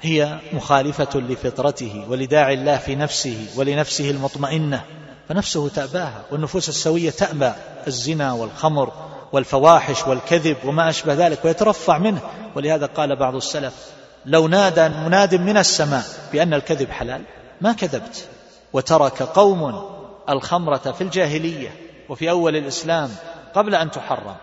هي 0.00 0.38
مخالفة 0.52 1.20
لفطرته 1.20 2.06
ولداعي 2.08 2.54
الله 2.54 2.76
في 2.76 2.94
نفسه 2.96 3.46
ولنفسه 3.56 4.10
المطمئنة 4.10 4.84
فنفسه 5.28 5.68
تأباها 5.68 6.22
والنفوس 6.30 6.68
السوية 6.68 7.10
تأبى 7.10 7.52
الزنا 7.86 8.32
والخمر 8.32 9.09
والفواحش 9.32 10.06
والكذب 10.06 10.56
وما 10.64 10.88
أشبه 10.88 11.14
ذلك 11.14 11.44
ويترفع 11.44 11.98
منه. 11.98 12.20
ولهذا 12.56 12.86
قال 12.86 13.16
بعض 13.16 13.34
السلف 13.34 13.74
لو 14.26 14.48
نادى 14.48 14.88
مناد 14.88 15.34
من 15.34 15.56
السماء 15.56 16.04
بأن 16.32 16.54
الكذب 16.54 16.90
حلال 16.90 17.22
ما 17.60 17.72
كذبت. 17.72 18.28
وترك 18.72 19.22
قوم 19.22 19.84
الخمرة 20.28 20.76
في 20.76 21.00
الجاهلية 21.00 21.68
وفي 22.08 22.30
أول 22.30 22.56
الإسلام 22.56 23.10
قبل 23.54 23.74
أن 23.74 23.90
تحرم 23.90 24.36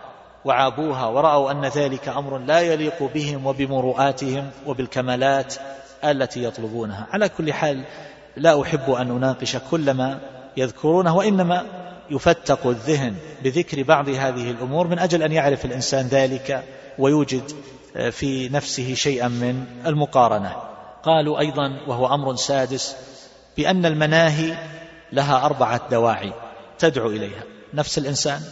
وعابوها 0.44 1.06
ورأوا 1.06 1.50
أن 1.50 1.64
ذلك 1.64 2.08
أمر 2.08 2.38
لا 2.38 2.60
يليق 2.60 3.02
بهم 3.14 3.46
وبمروءاتهم 3.46 4.50
وبالكمالات 4.66 5.54
التي 6.04 6.44
يطلبونها. 6.44 7.06
على 7.12 7.28
كل 7.28 7.52
حال 7.52 7.84
لا 8.36 8.62
أحب 8.62 8.90
أن 8.90 9.10
أناقش 9.10 9.56
كل 9.70 9.90
ما 9.90 10.18
يذكرونه 10.56 11.16
وإنما 11.16 11.64
يفتق 12.10 12.66
الذهن 12.66 13.14
بذكر 13.44 13.82
بعض 13.82 14.08
هذه 14.08 14.50
الأمور 14.50 14.86
من 14.86 14.98
أجل 14.98 15.22
أن 15.22 15.32
يعرف 15.32 15.64
الإنسان 15.64 16.06
ذلك 16.06 16.64
ويوجد 16.98 17.42
في 18.10 18.48
نفسه 18.48 18.94
شيئا 18.94 19.28
من 19.28 19.66
المقارنة. 19.86 20.56
قالوا 21.02 21.38
أيضا 21.38 21.80
وهو 21.86 22.14
أمر 22.14 22.36
سادس 22.36 22.96
بأن 23.56 23.86
المناهي 23.86 24.54
لها 25.12 25.46
أربعة 25.46 25.88
دواعي 25.90 26.32
تدعو 26.78 27.08
إليها 27.10 27.42
نفس 27.74 27.98
الإنسان 27.98 28.42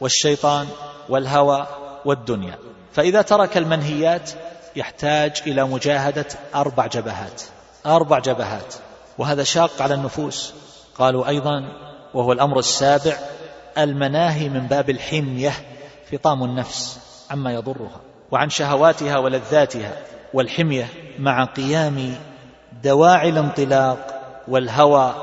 والشيطان 0.00 0.66
والهوى 1.08 1.66
والدنيا. 2.04 2.58
فإذا 2.92 3.22
ترك 3.22 3.56
المنهيات 3.56 4.30
يحتاج 4.76 5.42
إلى 5.46 5.64
مجاهدة 5.64 6.26
أربع 6.54 6.86
جبهات 6.86 7.42
أربع 7.86 8.18
جبهات 8.18 8.74
وهذا 9.18 9.42
شاق 9.44 9.82
على 9.82 9.94
النفوس. 9.94 10.54
قالوا 10.98 11.28
أيضا 11.28 11.83
وهو 12.14 12.32
الأمر 12.32 12.58
السابع 12.58 13.16
المناهي 13.78 14.48
من 14.48 14.66
باب 14.66 14.90
الحمية 14.90 15.52
فطام 16.12 16.44
النفس 16.44 17.00
عما 17.30 17.52
يضرها 17.52 18.00
وعن 18.30 18.50
شهواتها 18.50 19.18
ولذاتها 19.18 19.92
والحمية 20.34 20.88
مع 21.18 21.44
قيام 21.44 22.14
دواعي 22.82 23.28
الانطلاق 23.28 24.22
والهوى 24.48 25.14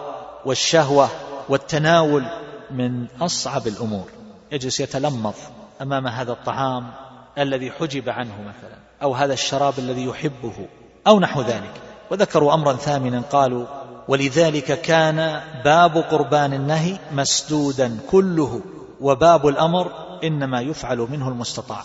والشهوة 0.46 1.10
والتناول 1.50 2.24
من 2.72 3.08
أصعب 3.22 3.68
الأمور. 3.68 4.10
يجلس 4.52 4.80
يتلمظ 4.80 5.36
أمام 5.82 6.08
هذا 6.08 6.32
الطعام 6.32 6.92
الذي 7.38 7.72
حجب 7.72 8.10
عنه 8.10 8.42
مثلا 8.42 8.78
أو 9.04 9.14
هذا 9.14 9.34
الشراب 9.34 9.74
الذي 9.80 10.06
يحبه 10.06 10.68
أو 11.08 11.20
نحو 11.20 11.42
ذلك. 11.42 11.74
وذكروا 12.12 12.54
أمرا 12.54 12.74
ثامنا 12.74 13.22
قالوا 13.22 13.66
ولذلك 14.12 14.82
كان 14.82 15.42
باب 15.64 15.98
قربان 15.98 16.54
النهي 16.54 16.98
مسدودا 17.12 17.98
كله 18.12 18.62
وباب 19.02 19.48
الأمر 19.48 19.92
إنما 20.24 20.62
يفعل 20.62 20.98
منه 20.98 21.30
المستطاع. 21.30 21.84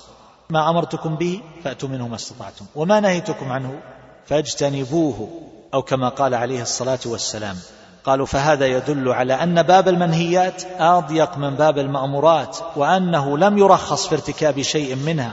ما 0.50 0.70
أمرتكم 0.70 1.16
به 1.16 1.40
فأتوا 1.64 1.88
منه 1.88 2.08
ما 2.08 2.16
استطعتم 2.16 2.64
وما 2.74 3.00
نهيتكم 3.00 3.52
عنه 3.52 3.80
فاجتنبوه 4.24 5.28
أو 5.74 5.82
كما 5.82 6.08
قال 6.08 6.34
عليه 6.34 6.62
الصلاة 6.62 6.98
والسلام. 7.06 7.56
قالوا 8.04 8.26
فهذا 8.26 8.66
يدل 8.66 9.08
على 9.08 9.34
أن 9.34 9.62
باب 9.62 9.88
المنهيات 9.88 10.62
أضيق 10.78 11.38
من 11.38 11.54
باب 11.54 11.78
المأمورات 11.78 12.58
وأنه 12.76 13.38
لم 13.38 13.58
يرخص 13.58 14.06
في 14.06 14.14
ارتكاب 14.14 14.62
شيء 14.62 14.96
منها 14.96 15.32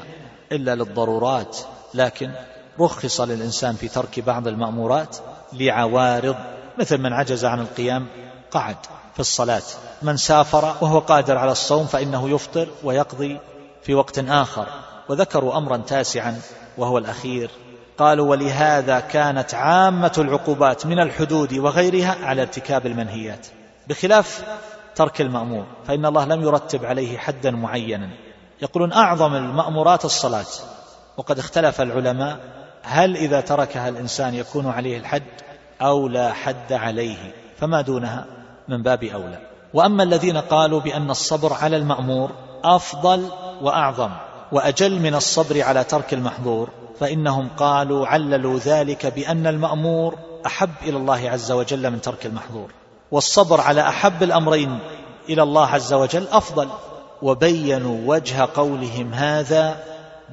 إلا 0.51 0.75
للضرورات. 0.75 1.57
لكن 1.93 2.31
رخص 2.79 3.21
للإنسان 3.21 3.75
في 3.75 3.87
ترك 3.87 4.19
بعض 4.19 4.47
المأمورات 4.47 5.17
لعوارض 5.53 6.35
مثل 6.77 6.97
من 6.97 7.13
عجز 7.13 7.45
عن 7.45 7.59
القيام 7.59 8.07
قعد 8.51 8.75
في 9.13 9.19
الصلاة. 9.19 9.61
من 10.01 10.17
سافر 10.17 10.75
وهو 10.81 10.99
قادر 10.99 11.37
على 11.37 11.51
الصوم 11.51 11.85
فإنه 11.85 12.29
يفطر 12.29 12.67
ويقضي 12.83 13.39
في 13.83 13.93
وقت 13.93 14.19
آخر. 14.19 14.67
وذكروا 15.09 15.57
أمرا 15.57 15.77
تاسعا 15.77 16.41
وهو 16.77 16.97
الأخير. 16.97 17.49
قالوا 17.97 18.29
ولهذا 18.29 18.99
كانت 18.99 19.53
عامة 19.53 20.13
العقوبات 20.17 20.85
من 20.85 20.99
الحدود 20.99 21.53
وغيرها 21.53 22.17
على 22.25 22.41
ارتكاب 22.41 22.85
المنهيات. 22.85 23.47
بخلاف 23.87 24.43
ترك 24.95 25.21
المأمور 25.21 25.65
فإن 25.87 26.05
الله 26.05 26.25
لم 26.25 26.41
يرتب 26.41 26.85
عليه 26.85 27.17
حدا 27.17 27.51
معينا. 27.51 28.09
يقولون 28.61 28.93
أعظم 28.93 29.35
المأمورات 29.35 30.05
الصلاة. 30.05 30.45
وقد 31.17 31.39
اختلف 31.39 31.81
العلماء 31.81 32.39
هل 32.83 33.17
إذا 33.17 33.41
تركها 33.41 33.89
الإنسان 33.89 34.33
يكون 34.33 34.67
عليه 34.67 34.97
الحد 34.97 35.23
أو 35.81 36.07
لا 36.07 36.33
حد 36.33 36.73
عليه 36.73 37.33
فما 37.59 37.81
دونها 37.81 38.25
من 38.67 38.83
باب 38.83 39.03
أولى. 39.03 39.39
وأما 39.73 40.03
الذين 40.03 40.37
قالوا 40.37 40.79
بأن 40.79 41.09
الصبر 41.09 41.53
على 41.53 41.77
المأمور 41.77 42.31
أفضل 42.63 43.27
وأعظم 43.61 44.09
وأجل 44.51 44.99
من 44.99 45.15
الصبر 45.15 45.61
على 45.61 45.83
ترك 45.83 46.13
المحظور 46.13 46.69
فإنهم 46.99 47.49
قالوا 47.57 48.07
عللوا 48.07 48.59
ذلك 48.59 49.05
بأن 49.05 49.47
المأمور 49.47 50.17
أحب 50.45 50.69
إلى 50.81 50.97
الله 50.97 51.29
عز 51.29 51.51
وجل 51.51 51.91
من 51.91 52.01
ترك 52.01 52.25
المحظور. 52.25 52.71
والصبر 53.11 53.61
على 53.61 53.81
أحب 53.81 54.23
الأمرين 54.23 54.79
إلى 55.29 55.43
الله 55.43 55.67
عز 55.67 55.93
وجل 55.93 56.27
أفضل. 56.31 56.67
وبينوا 57.21 57.97
وجه 58.15 58.47
قولهم 58.55 59.13
هذا 59.13 59.83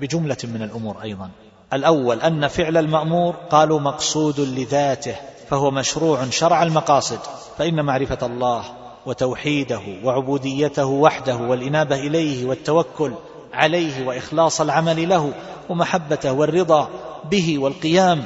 بجملة 0.00 0.36
من 0.44 0.62
الأمور 0.62 1.02
أيضا. 1.02 1.30
الأول 1.72 2.20
أن 2.20 2.48
فعل 2.48 2.76
المأمور 2.76 3.34
قالوا 3.50 3.80
مقصود 3.80 4.40
لذاته 4.40 5.14
فهو 5.48 5.70
مشروع 5.70 6.30
شرع 6.30 6.62
المقاصد 6.62 7.18
فإن 7.58 7.84
معرفة 7.84 8.26
الله 8.26 8.64
وتوحيده 9.06 9.80
وعبوديته 10.04 10.86
وحده 10.86 11.36
والإنابة 11.36 11.96
إليه 11.96 12.46
والتوكل 12.46 13.12
عليه 13.52 14.06
وإخلاص 14.06 14.60
العمل 14.60 15.08
له 15.08 15.32
ومحبته 15.68 16.32
والرضا 16.32 16.88
به 17.30 17.58
والقيام 17.58 18.24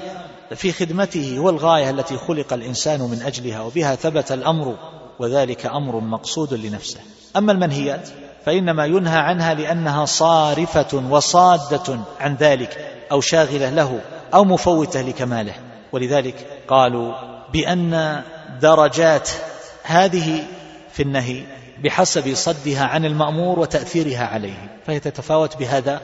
في 0.54 0.72
خدمته 0.72 1.38
هو 1.38 1.50
الغاية 1.50 1.90
التي 1.90 2.16
خلق 2.16 2.52
الإنسان 2.52 3.00
من 3.00 3.22
أجلها 3.22 3.60
وبها 3.60 3.94
ثبت 3.94 4.32
الأمر 4.32 4.76
وذلك 5.18 5.66
أمر 5.66 6.00
مقصود 6.00 6.54
لنفسه. 6.54 7.00
أما 7.36 7.52
المنهيات 7.52 8.08
فإنما 8.46 8.86
ينهى 8.86 9.18
عنها 9.18 9.54
لأنها 9.54 10.04
صارفة 10.04 11.02
وصادة 11.10 11.98
عن 12.20 12.34
ذلك 12.34 12.94
أو 13.12 13.20
شاغلة 13.20 13.70
له 13.70 14.00
أو 14.34 14.44
مفوتة 14.44 15.02
لكماله. 15.02 15.54
ولذلك 15.92 16.46
قالوا 16.68 17.14
بأن 17.52 18.22
درجات 18.60 19.30
هذه 19.82 20.44
في 20.92 21.02
النهي 21.02 21.42
بحسب 21.84 22.34
صدها 22.34 22.84
عن 22.84 23.04
المأمور 23.04 23.58
وتأثيرها 23.58 24.26
عليه 24.26 24.78
فهي 24.86 25.00
تتفاوت 25.00 25.56
بهذا 25.56 26.00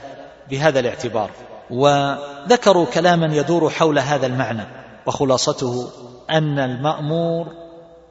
بهذا 0.51 0.81
الاعتبار. 0.81 1.31
وذكروا 1.71 2.87
كلاما 2.87 3.37
يدور 3.37 3.71
حول 3.71 3.99
هذا 3.99 4.27
المعنى 4.27 4.67
وخلاصته 5.07 5.91
أن 6.31 6.59
المأمور 6.59 7.47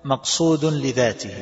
مقصود 0.03 0.65
لذاته 0.65 1.33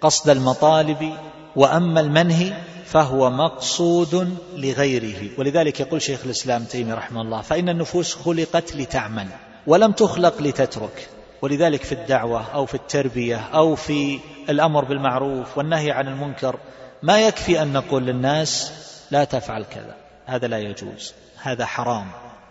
قصد 0.00 0.30
المطالب 0.30 1.12
وأما 1.56 2.00
المنهي 2.00 2.52
فهو 2.84 3.30
مقصود 3.30 4.36
لغيره. 4.56 5.30
ولذلك 5.38 5.80
يقول 5.80 6.02
شيخ 6.02 6.20
الإسلام 6.24 6.64
تيمي 6.64 6.92
رحمه 6.92 7.20
الله 7.20 7.40
فإن 7.40 7.68
النفوس 7.68 8.14
خلقت 8.14 8.76
لتعمل 8.76 9.26
ولم 9.66 9.92
تخلق 9.92 10.42
لتترك. 10.42 11.08
ولذلك 11.42 11.82
في 11.82 11.92
الدعوة 11.92 12.44
أو 12.54 12.66
في 12.66 12.74
التربية 12.74 13.36
أو 13.36 13.74
في 13.74 14.20
الأمر 14.48 14.84
بالمعروف 14.84 15.58
والنهي 15.58 15.90
عن 15.90 16.08
المنكر 16.08 16.56
ما 17.02 17.20
يكفي 17.20 17.62
أن 17.62 17.72
نقول 17.72 18.02
للناس 18.02 18.72
لا 19.10 19.24
تفعل 19.24 19.64
كذا 19.64 19.94
هذا 20.26 20.46
لا 20.46 20.58
يجوز 20.58 21.14
هذا 21.42 21.66
حرام. 21.66 22.06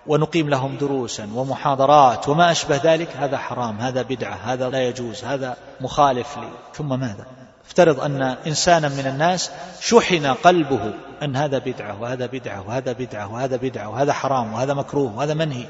ونقيم 0.07 0.49
لهم 0.49 0.77
دروسا 0.77 1.29
ومحاضرات 1.35 2.29
وما 2.29 2.51
أشبه 2.51 2.79
ذلك 2.83 3.09
هذا 3.15 3.37
حرام 3.37 3.77
هذا 3.77 4.01
بدعة 4.01 4.35
هذا 4.35 4.69
لا 4.69 4.87
يجوز 4.87 5.23
هذا 5.23 5.57
مخالف 5.81 6.37
لي. 6.37 6.49
ثم 6.73 6.99
ماذا؟ 6.99 7.38
افترض 7.69 7.99
أن 7.99 8.21
إنسانا 8.47 8.89
من 8.89 9.07
الناس 9.07 9.51
شحن 9.81 10.25
قلبه 10.25 10.93
أن 11.23 11.35
هذا 11.35 11.57
بدعة 11.57 12.01
وهذا 12.01 12.25
بدعة 12.25 12.67
وهذا 12.67 12.91
بدعة 12.91 13.33
وهذا 13.33 13.55
بدعة 13.55 13.89
وهذا 13.89 14.13
حرام 14.13 14.53
وهذا 14.53 14.73
مكروه 14.73 15.17
وهذا 15.17 15.33
منهي 15.33 15.65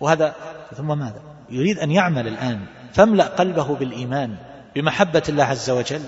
وهذا 0.00 0.34
ثم 0.76 0.98
ماذا؟ 0.98 1.20
يريد 1.50 1.78
أن 1.78 1.90
يعمل 1.90 2.28
الآن. 2.28 2.60
فاملأ 2.92 3.24
قلبه 3.24 3.74
بالإيمان 3.74 4.36
بمحبة 4.74 5.22
الله 5.28 5.44
عز 5.44 5.70
وجل 5.70 6.02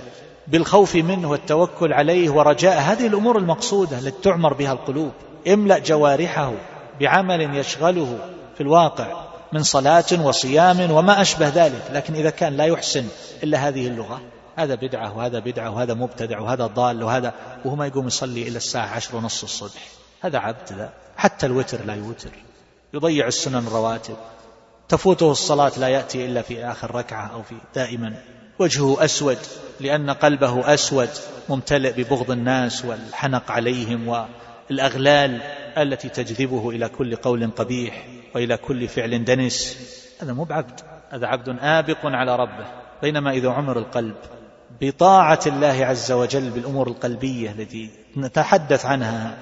بالخوف 0.47 0.97
منه 0.97 1.31
والتوكل 1.31 1.93
عليه 1.93 2.31
ورجاء. 2.31 2.81
هذه 2.81 3.07
الأمور 3.07 3.39
المقصودة 3.39 3.99
التي 3.99 4.23
تعمر 4.23 4.55
بها 4.55 4.73
القلوب. 4.73 5.13
املأ 5.49 5.79
جوارحه 5.79 6.53
بعمل 7.01 7.57
يشغله 7.57 8.19
في 8.55 8.61
الواقع 8.61 9.25
من 9.53 9.63
صلاة 9.63 10.23
وصيام 10.23 10.91
وما 10.91 11.21
أشبه 11.21 11.49
ذلك. 11.49 11.83
لكن 11.93 12.15
إذا 12.15 12.31
كان 12.31 12.57
لا 12.57 12.65
يحسن 12.65 13.05
إلا 13.43 13.69
هذه 13.69 13.87
اللغة. 13.87 14.21
هذا 14.57 14.75
بدعة 14.75 15.17
وهذا 15.17 15.39
بدعة 15.39 15.71
وهذا 15.71 15.95
مبتدع 15.95 16.41
وهذا 16.41 16.67
ضال 16.67 17.03
وهذا 17.03 17.35
وهو 17.65 17.77
ما 17.77 17.87
يقوم 17.87 18.07
يصلي 18.07 18.43
إلى 18.43 18.57
الساعة 18.57 18.87
عشر 18.87 19.17
ونص 19.17 19.43
الصبح. 19.43 19.89
هذا 20.21 20.39
عبد 20.39 20.73
ذا 20.73 20.93
حتى 21.17 21.47
الوتر 21.47 21.85
لا 21.85 21.95
يوتر. 21.95 22.31
يضيع 22.95 23.27
السنن 23.27 23.67
الرواتب 23.67 24.17
تفوته 24.89 25.31
الصلاة 25.31 25.73
لا 25.79 25.89
يأتي 25.89 26.27
إلا 26.27 26.43
في 26.43 26.65
آخر 26.65 26.95
ركعة 26.95 27.27
أو 27.27 27.43
في 27.43 27.55
دائما. 27.75 28.23
وجهه 28.59 29.05
أسود 29.05 29.39
لأن 29.81 30.11
قلبه 30.11 30.75
أسود 30.75 31.09
ممتلئ 31.49 31.93
ببغض 31.93 32.31
الناس 32.31 32.85
والحنق 32.85 33.51
عليهم 33.51 34.09
والأغلال 34.09 35.43
التي 35.79 36.09
تجذبه 36.09 36.71
إلى 36.71 36.89
كل 36.89 37.17
قول 37.17 37.51
قبيح 37.51 38.07
وإلى 38.35 38.57
كل 38.57 38.89
فعل 38.89 39.25
دنس. 39.25 39.79
هذا 40.23 40.33
مو 40.33 40.45
بعبد. 40.45 40.81
هذا 41.11 41.27
عبد 41.27 41.49
آبق 41.61 41.99
على 42.05 42.37
ربه. 42.37 42.67
بينما 43.03 43.31
إذا 43.31 43.51
عمر 43.51 43.79
القلب 43.79 44.17
بطاعة 44.81 45.41
الله 45.47 45.87
عز 45.87 46.13
وجل 46.13 46.51
بالأمور 46.51 46.89
القلبية 46.89 47.51
التي 47.51 47.91
نتحدث 48.17 48.87
عنها 48.87 49.37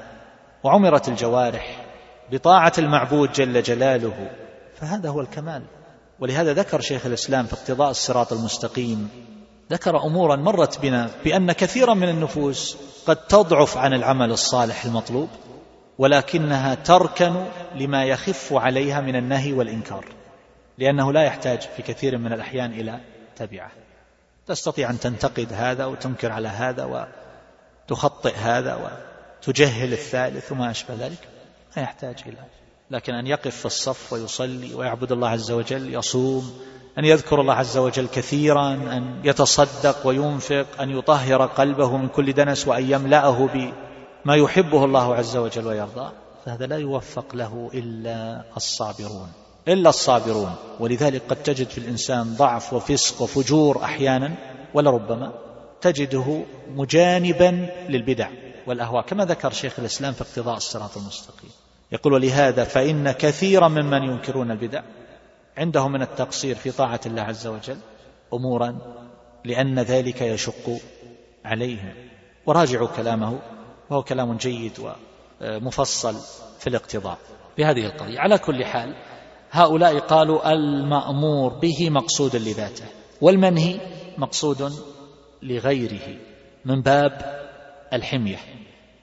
وعمرت 0.65 1.09
الجوارح 1.09 1.85
بطاعة 2.32 2.73
المعبود 2.78 3.32
جل 3.32 3.62
جلاله. 3.62 4.31
فهذا 4.74 5.09
هو 5.09 5.20
الكمال. 5.20 5.62
ولهذا 6.20 6.52
ذكر 6.52 6.81
شيخ 6.81 7.06
الإسلام 7.06 7.47
في 7.47 7.52
اقتضاء 7.52 7.90
الصراط 7.90 8.32
المستقيم 8.32 9.09
ذكر 9.70 10.02
أمورا 10.06 10.36
مرت 10.36 10.81
بنا 10.81 11.11
بأن 11.24 11.52
كثيرا 11.52 11.94
من 11.94 12.09
النفوس 12.09 12.77
قد 13.06 13.16
تضعف 13.16 13.77
عن 13.77 13.94
العمل 13.94 14.31
الصالح 14.31 14.85
المطلوب 14.85 15.28
ولكنها 15.98 16.74
تركن 16.74 17.44
لما 17.74 18.05
يخف 18.05 18.52
عليها 18.52 19.01
من 19.01 19.16
النهي 19.16 19.52
والإنكار 19.52 20.05
لأنه 20.78 21.12
لا 21.12 21.23
يحتاج 21.23 21.61
في 21.61 21.82
كثير 21.82 22.19
من 22.19 22.32
الأحيان 22.32 22.73
إلى 22.73 23.01
تبعة. 23.36 23.84
تستطيع 24.46 24.90
أن 24.90 25.00
تنتقد 25.00 25.52
هذا 25.52 25.84
وتنكر 25.84 26.32
على 26.32 26.48
هذا 26.48 27.08
وتخطئ 27.90 28.34
هذا 28.34 28.98
وتجهل 29.42 29.92
الثالث 29.92 30.52
وما 30.52 30.70
أشبه 30.70 30.94
ذلك. 30.94 31.28
ما 31.76 31.82
يحتاج 31.82 32.16
إلى. 32.26 32.38
لكن 32.90 33.14
أن 33.14 33.26
يقف 33.26 33.56
في 33.56 33.66
الصف 33.66 34.12
ويصلي 34.12 34.74
ويعبد 34.74 35.12
الله 35.12 35.28
عز 35.28 35.50
وجل 35.50 35.94
يصوم 35.94 36.58
أن 36.98 37.04
يذكر 37.04 37.40
الله 37.40 37.54
عز 37.54 37.76
وجل 37.76 38.08
كثيرا 38.08 38.72
أن 38.72 39.20
يتصدق 39.24 40.06
وينفق 40.06 40.66
أن 40.80 40.90
يطهر 40.90 41.46
قلبه 41.46 41.96
من 41.96 42.08
كل 42.08 42.32
دنس 42.32 42.68
وأن 42.68 42.90
يملأه 42.90 43.48
ما 44.24 44.36
يحبه 44.36 44.84
الله 44.84 45.14
عز 45.14 45.36
وجل 45.36 45.66
ويرضاه 45.66 46.12
فهذا 46.44 46.66
لا 46.66 46.78
يوفق 46.78 47.34
له 47.34 47.70
إلا 47.74 48.44
الصابرون. 48.56 49.43
إلا 49.68 49.88
الصابرون. 49.88 50.54
ولذلك 50.80 51.22
قد 51.28 51.36
تجد 51.36 51.68
في 51.68 51.78
الإنسان 51.78 52.34
ضعف 52.34 52.72
وفسق 52.72 53.22
وفجور 53.22 53.84
أحيانا 53.84 54.34
ولربما 54.74 55.32
تجده 55.80 56.42
مجانبا 56.68 57.68
للبدع 57.88 58.28
والأهواء 58.66 59.02
كما 59.02 59.24
ذكر 59.24 59.50
شيخ 59.50 59.78
الإسلام 59.78 60.12
في 60.12 60.22
اقتضاء 60.22 60.56
الصراط 60.56 60.96
المستقيم. 60.96 61.50
يقول 61.92 62.12
ولهذا 62.12 62.64
فإن 62.64 63.12
كثيرا 63.12 63.68
ممن 63.68 64.02
ينكرون 64.02 64.50
البدع. 64.50 64.82
عندهم 65.56 65.92
من 65.92 66.02
التقصير 66.02 66.54
في 66.54 66.70
طاعة 66.70 67.00
الله 67.06 67.22
عز 67.22 67.46
وجل 67.46 67.76
أمورا 68.34 68.78
لأن 69.44 69.78
ذلك 69.78 70.22
يشق 70.22 70.78
عليهم. 71.44 71.94
وراجعوا 72.46 72.88
كلامه 72.88 73.38
وهو 73.90 74.02
كلام 74.02 74.36
جيد 74.36 74.72
ومفصل 75.40 76.14
في 76.58 76.66
الاقتضاء. 76.66 77.18
بهذه 77.58 77.86
القضية. 77.86 78.20
على 78.20 78.38
كل 78.38 78.64
حال 78.64 78.94
هؤلاء 79.55 79.98
قالوا 79.98 80.52
المأمور 80.52 81.52
به 81.62 81.90
مقصود 81.90 82.36
لذاته 82.36 82.85
والمنهي 83.20 83.81
مقصود 84.18 84.72
لغيره 85.43 86.16
من 86.64 86.82
باب 86.82 87.12
الحمية. 87.93 88.39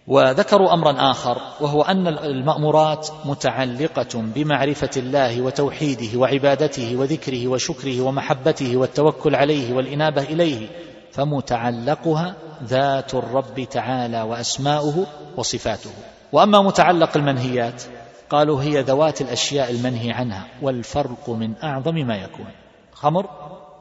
وذكروا 0.08 0.74
أمرا 0.74 1.12
آخر 1.12 1.38
وهو 1.62 1.82
أن 1.82 2.08
المأمورات 2.08 3.08
متعلقة 3.26 4.22
بمعرفة 4.36 4.90
الله 4.98 5.42
وتوحيده 5.42 6.20
وعبادته 6.20 6.96
وذكره 6.96 7.48
وشكره 7.48 8.02
ومحبته 8.02 8.78
والتوكل 8.78 9.36
عليه 9.36 9.74
والإنابة 9.74 10.22
إليه 10.22 10.68
فمتعلقها 11.12 12.36
ذات 12.64 13.14
الرب 13.14 13.68
تعالى 13.72 14.22
وأسماؤه 14.22 15.06
وصفاته. 15.38 15.92
وأما 16.32 16.62
متعلق 16.62 17.18
المنهيات 17.18 17.84
قالوا 18.32 18.64
هي 18.64 18.82
ذوات 18.82 19.22
الأشياء 19.22 19.72
المنهي 19.72 20.12
عنها 20.12 20.48
والفرق 20.62 21.30
من 21.30 21.54
أعظم 21.64 21.96
ما 21.96 22.16
يكون 22.16 22.52
خمر 22.94 23.30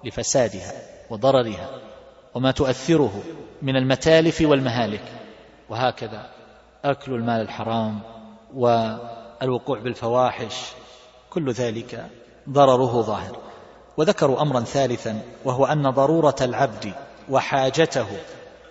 لفسادها 0.04 0.72
وضررها 1.10 1.70
وما 2.34 2.50
تؤثره 2.50 3.22
من 3.62 3.76
المتالف 3.76 4.40
والمهالك 4.40 5.04
وهكذا 5.68 6.30
أكل 6.84 7.14
المال 7.14 7.40
الحرام 7.40 8.00
والوقوع 8.54 9.78
بالفواحش 9.78 10.54
كل 11.30 11.50
ذلك 11.52 12.06
ضرره 12.48 13.02
ظاهر. 13.02 13.36
وذكروا 13.96 14.42
أمرا 14.42 14.60
ثالثا 14.60 15.22
وهو 15.44 15.66
أن 15.66 15.90
ضرورة 15.90 16.36
العبد 16.40 16.92
وحاجته 17.28 18.06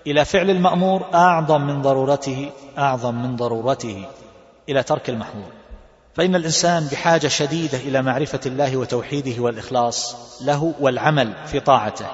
إلى 0.07 0.25
فعل 0.25 0.49
المأمور 0.49 1.05
أعظم 1.13 1.61
من 1.61 1.81
ضرورته 1.81 2.51
أعظم 2.77 3.15
من 3.15 3.35
ضرورته 3.35 4.05
إلى 4.69 4.83
ترك 4.83 5.09
المحظور 5.09 5.58
فإن 6.19 6.35
الإنسان 6.35 6.87
بحاجة 6.91 7.27
شديدة 7.27 7.77
إلى 7.77 8.01
معرفة 8.01 8.39
الله 8.45 8.77
وتوحيده 8.77 9.41
والإخلاص 9.43 10.15
له 10.41 10.73
والعمل 10.79 11.33
في 11.45 11.59
طاعته 11.59 12.05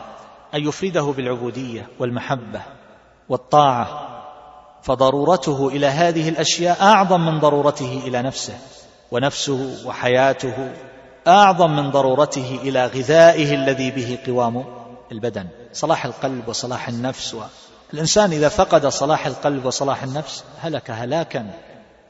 أن 0.53 0.67
يفرده 0.67 1.01
بالعبودية 1.01 1.87
والمحبة 1.99 2.61
والطاعة 3.29 4.07
فضرورته 4.83 5.67
إلى 5.67 5.87
هذه 5.87 6.29
الأشياء 6.29 6.81
أعظم 6.81 7.21
من 7.21 7.39
ضرورته 7.39 8.01
إلى 8.07 8.21
نفسه 8.21 8.57
ونفسه 9.11 9.87
وحياته 9.87 10.73
أعظم 11.27 11.75
من 11.75 11.91
ضرورته 11.91 12.59
إلى 12.63 12.85
غذائه 12.85 13.55
الذي 13.55 13.91
به 13.91 14.17
قوام 14.27 14.65
البدن 15.11 15.47
صلاح 15.73 16.05
القلب 16.05 16.47
وصلاح 16.47 16.87
النفس 16.87 17.37
الإنسان 17.93 18.31
إذا 18.31 18.49
فقد 18.49 18.87
صلاح 18.87 19.27
القلب 19.27 19.65
وصلاح 19.65 20.03
النفس 20.03 20.43
هلك 20.61 20.91
هلاكا 20.91 21.51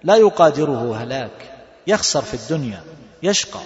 لا 0.04 0.16
يقادره 0.16 0.96
هلاك. 0.96 1.55
يخسر 1.88 2.22
في 2.22 2.34
الدنيا 2.34 2.82
يشقى 3.24 3.60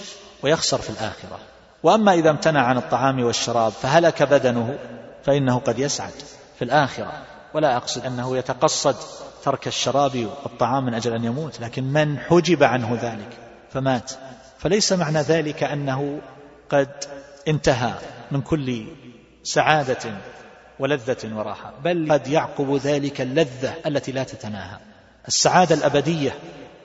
ويخسر 0.44 0.82
في 0.82 0.90
الآخرة. 0.90 1.40
وأما 1.84 2.14
إذا 2.14 2.30
امتنع 2.30 2.62
عن 2.62 2.78
الطعام 2.78 3.24
والشراب 3.24 3.72
فهلك 3.72 4.24
بدنه 4.24 4.78
فإنه 5.24 5.60
قد 5.60 5.80
يسعد 5.80 6.14
في 6.60 6.66
الآخرة. 6.66 7.14
ولا 7.54 7.78
أقصد 7.78 8.06
أنه 8.06 8.38
يتقصد 8.38 8.96
ترك 9.44 9.68
الشراب 9.68 10.28
والطعام 10.44 10.86
من 10.86 10.94
أجل 10.94 11.14
أن 11.14 11.24
يموت 11.24 11.60
لكن 11.60 11.84
من 11.84 12.20
حجب 12.20 12.64
عنه 12.64 12.98
ذلك 13.02 13.38
فمات. 13.74 14.12
فليس 14.58 14.94
معنى 14.94 15.22
ذلك 15.22 15.64
أنه 15.64 16.20
قد 16.70 16.90
انتهى 17.48 17.94
من 18.32 18.42
كل 18.42 18.86
سعادة 19.44 20.14
ولذة 20.80 21.36
وراحة 21.36 21.74
بل 21.84 22.12
قد 22.12 22.28
يعقب 22.28 22.76
ذلك 22.76 23.22
اللذة 23.22 23.74
التي 23.86 24.12
لا 24.12 24.24
تتناهى. 24.24 24.78
السعادة 25.28 25.76
الأبدية 25.76 26.36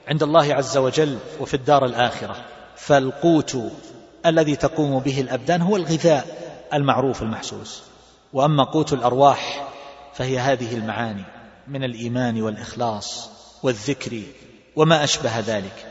عند 0.07 0.23
الله 0.23 0.53
عز 0.53 0.77
وجل 0.77 1.17
وفي 1.39 1.53
الدار 1.53 1.85
الآخرة. 1.85 2.35
فالقوت 2.75 3.57
الذي 4.25 4.55
تقوم 4.55 4.99
به 4.99 5.21
الأبدان 5.21 5.61
هو 5.61 5.75
الغذاء 5.75 6.25
المعروف 6.73 7.21
المحسوس. 7.21 7.83
وأما 8.33 8.63
قوت 8.63 8.93
الأرواح 8.93 9.67
فهي 10.13 10.39
هذه 10.39 10.75
المعاني 10.75 11.23
من 11.67 11.83
الإيمان 11.83 12.41
والإخلاص 12.41 13.29
والذكر 13.63 14.21
وما 14.75 15.03
أشبه 15.03 15.39
ذلك. 15.39 15.85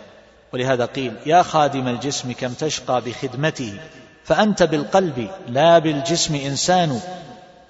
ولهذا 0.52 0.84
قيل 0.84 1.12
يا 1.26 1.42
خادم 1.42 1.88
الجسم 1.88 2.32
كم 2.32 2.52
تشقى 2.52 3.00
بخدمته 3.00 3.80
فأنت 4.24 4.62
بالقلب 4.62 5.30
لا 5.48 5.78
بالجسم 5.78 6.34
إنسان. 6.34 7.00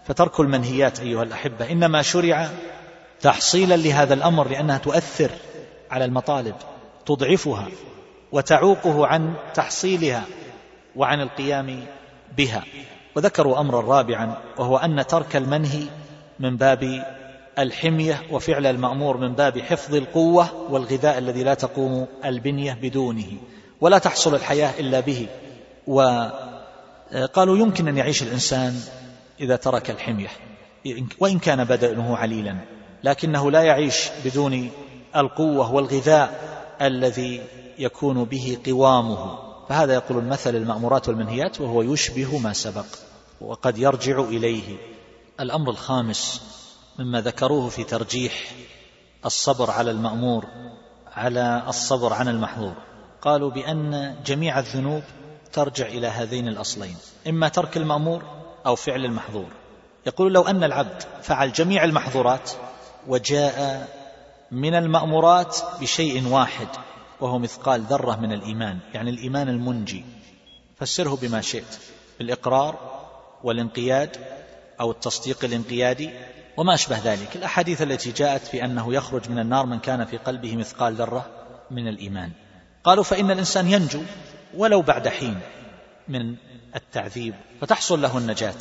فترك 0.05 0.41
المنهيات 0.41 1.01
أيها 1.01 1.23
الأحبة 1.23 1.71
إنما 1.71 2.03
شرع 2.03 2.51
تحصيلا 3.21 3.77
لهذا 3.77 4.15
الأمر 4.15 4.49
لأنها 4.49 4.79
تؤثر 4.79 5.31
على 5.95 6.05
المطالب 6.05 6.55
تضعفها 7.07 7.69
وتعوقه 8.33 9.07
عن 9.07 9.35
تحصيلها 9.55 10.25
وعن 10.97 11.21
القيام 11.21 11.85
بها. 12.37 12.65
وذكروا 13.17 13.61
أمرا 13.61 13.81
رابعا 13.81 14.37
وهو 14.59 14.77
أن 14.77 15.07
ترك 15.07 15.37
المنهي 15.37 15.83
من 16.41 16.57
باب 16.57 17.05
الحمية 17.59 18.23
وفعل 18.31 18.67
المأمور 18.67 19.17
من 19.17 19.33
باب 19.33 19.59
حفظ 19.59 19.95
القوة 19.95 20.73
والغذاء 20.73 21.19
الذي 21.19 21.43
لا 21.43 21.55
تقوم 21.55 22.07
البنية 22.25 22.73
بدونه 22.83 23.27
ولا 23.81 23.99
تحصل 23.99 24.35
الحياة 24.35 24.81
إلا 24.81 25.01
به. 25.01 25.27
وقالوا 25.87 27.59
يمكن 27.59 27.89
أن 27.89 27.97
يعيش 27.97 28.23
الإنسان 28.23 28.81
إذا 29.41 29.57
ترك 29.57 29.91
الحمية 29.91 30.29
وإن 31.21 31.39
كان 31.39 31.65
بدنه 31.65 32.17
عليلا 32.17 32.57
لكنه 33.05 33.51
لا 33.51 33.63
يعيش 33.63 34.11
بدون 34.25 34.71
القوة 35.17 35.73
والغذاء 35.73 36.55
الذي 36.83 37.43
يكون 37.79 38.25
به 38.25 38.59
قوامه. 38.67 39.39
فهذا 39.69 39.95
يقول 39.95 40.19
المثل 40.19 40.57
المأمورات 40.57 41.09
والمنهيات 41.09 41.61
وهو 41.61 41.83
يشبه 41.83 42.39
ما 42.39 42.53
سبق 42.53 42.87
وقد 43.41 43.79
يرجع 43.79 44.21
إليه. 44.21 44.77
الأمر 45.41 45.71
الخامس 45.71 46.43
مما 46.99 47.21
ذكروه 47.21 47.69
في 47.69 47.85
ترجيح 47.85 48.53
الصبر 49.25 49.71
على 49.71 49.91
المأمور 49.91 50.45
على 51.13 51.63
الصبر 51.69 52.13
عن 52.13 52.29
المحظور. 52.29 52.75
قالوا 53.23 53.51
بأن 53.51 54.17
جميع 54.27 54.59
الذنوب 54.59 55.03
ترجع 55.53 55.87
إلى 55.87 56.07
هذين 56.07 56.49
الأصلين 56.49 56.97
إما 57.29 57.49
ترك 57.49 57.77
المأمور 57.77 58.23
أو 58.67 58.75
فعل 58.75 59.05
المحظور. 59.05 59.49
يقول 60.07 60.33
لو 60.33 60.43
أن 60.43 60.65
العبد 60.65 61.03
فعل 61.23 61.53
جميع 61.53 61.85
المحظورات 61.85 62.51
وجاء 63.09 63.89
من 64.51 64.75
المأمورات 64.75 65.59
بشيء 65.81 66.29
واحد 66.29 66.69
وهو 67.21 67.39
مثقال 67.39 67.83
ذرة 67.83 68.17
من 68.17 68.33
الإيمان 68.33 68.79
يعني 68.95 69.11
الإيمان 69.11 69.49
المنجي. 69.49 70.05
فسره 70.77 71.19
بما 71.23 71.41
شئت 71.41 71.79
بالإقرار 72.19 72.79
والانقياد 73.45 74.17
أو 74.81 74.91
التصديق 74.91 75.45
الانقيادي 75.45 76.11
وما 76.57 76.75
أشبه 76.75 76.99
ذلك. 77.05 77.37
الأحاديث 77.37 77.83
التي 77.83 78.13
جاءت 78.13 78.47
في 78.47 78.65
أنه 78.65 78.95
يخرج 78.95 79.31
من 79.31 79.39
النار 79.39 79.67
من 79.67 79.79
كان 79.79 80.05
في 80.05 80.17
قلبه 80.17 80.57
مثقال 80.57 80.95
ذرة 80.95 81.27
من 81.71 81.89
الإيمان. 81.89 82.31
قالوا 82.85 83.05
فإن 83.05 83.31
الإنسان 83.31 83.71
ينجو 83.71 84.03
ولو 84.57 84.83
بعد 84.83 85.09
حين 85.09 85.41
من 86.09 86.37
التعذيب 86.77 87.35
فتحصل 87.61 88.03
له 88.03 88.19
النجاة. 88.19 88.55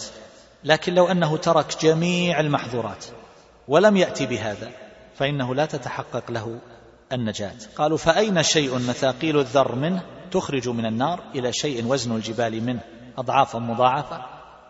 لكن 0.64 0.94
لو 0.94 1.08
أنه 1.08 1.38
ترك 1.38 1.82
جميع 1.82 2.40
المحظورات 2.40 3.06
ولم 3.68 3.98
يأتي 3.98 4.26
بهذا 4.26 4.72
فإنه 5.16 5.56
لا 5.56 5.66
تتحقق 5.66 6.32
له 6.32 6.60
النجاة. 7.12 7.56
قالوا 7.76 7.98
فأين 7.98 8.44
شيء 8.44 8.80
مثاقيل 8.80 9.40
الذر 9.40 9.76
منه 9.76 10.04
تخرج 10.32 10.70
من 10.70 10.86
النار 10.86 11.24
إلى 11.36 11.54
شيء 11.54 11.86
وزن 11.86 12.16
الجبال 12.16 12.64
منه 12.64 12.82
أضعافا 13.18 13.60
مضاعفة 13.60 14.26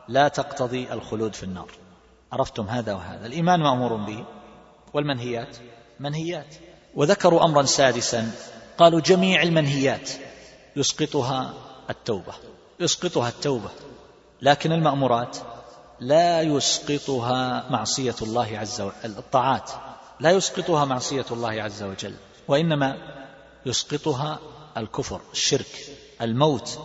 لا 0.07 0.27
تقتضي 0.27 0.93
الخلود 0.93 1.35
في 1.35 1.43
النار. 1.43 1.71
عرفتم 2.31 2.63
هذا 2.63 2.93
وهذا. 2.93 3.25
الإيمان 3.25 3.59
مأمور 3.59 3.95
به. 3.95 4.25
والمنهيات؟ 4.93 5.57
منهيات. 5.99 6.55
وذكروا 6.95 7.45
أمرا 7.45 7.63
سادسا. 7.63 8.31
قالوا 8.77 8.99
جميع 8.99 9.41
المنهيات 9.41 10.09
يسقطها 10.75 11.53
التوبة. 11.89 12.33
يسقطها 12.79 13.29
التوبة. 13.29 13.69
لكن 14.41 14.71
المأمورات 14.71 15.37
لا 15.99 16.41
يسقطها 16.41 17.69
معصية 17.69 18.15
الله 18.21 18.57
عز 18.59 18.81
وجل. 18.81 18.93
الطاعات. 19.05 19.71
لا 20.23 20.31
يسقطها 20.31 20.85
معصية 20.85 21.25
الله 21.31 21.63
عز 21.63 21.83
وجل 21.83 22.13
وإنما 22.47 22.97
يسقطها 23.65 24.39
الكفر 24.77 25.21
الشرك 25.31 25.89
الموت 26.21 26.79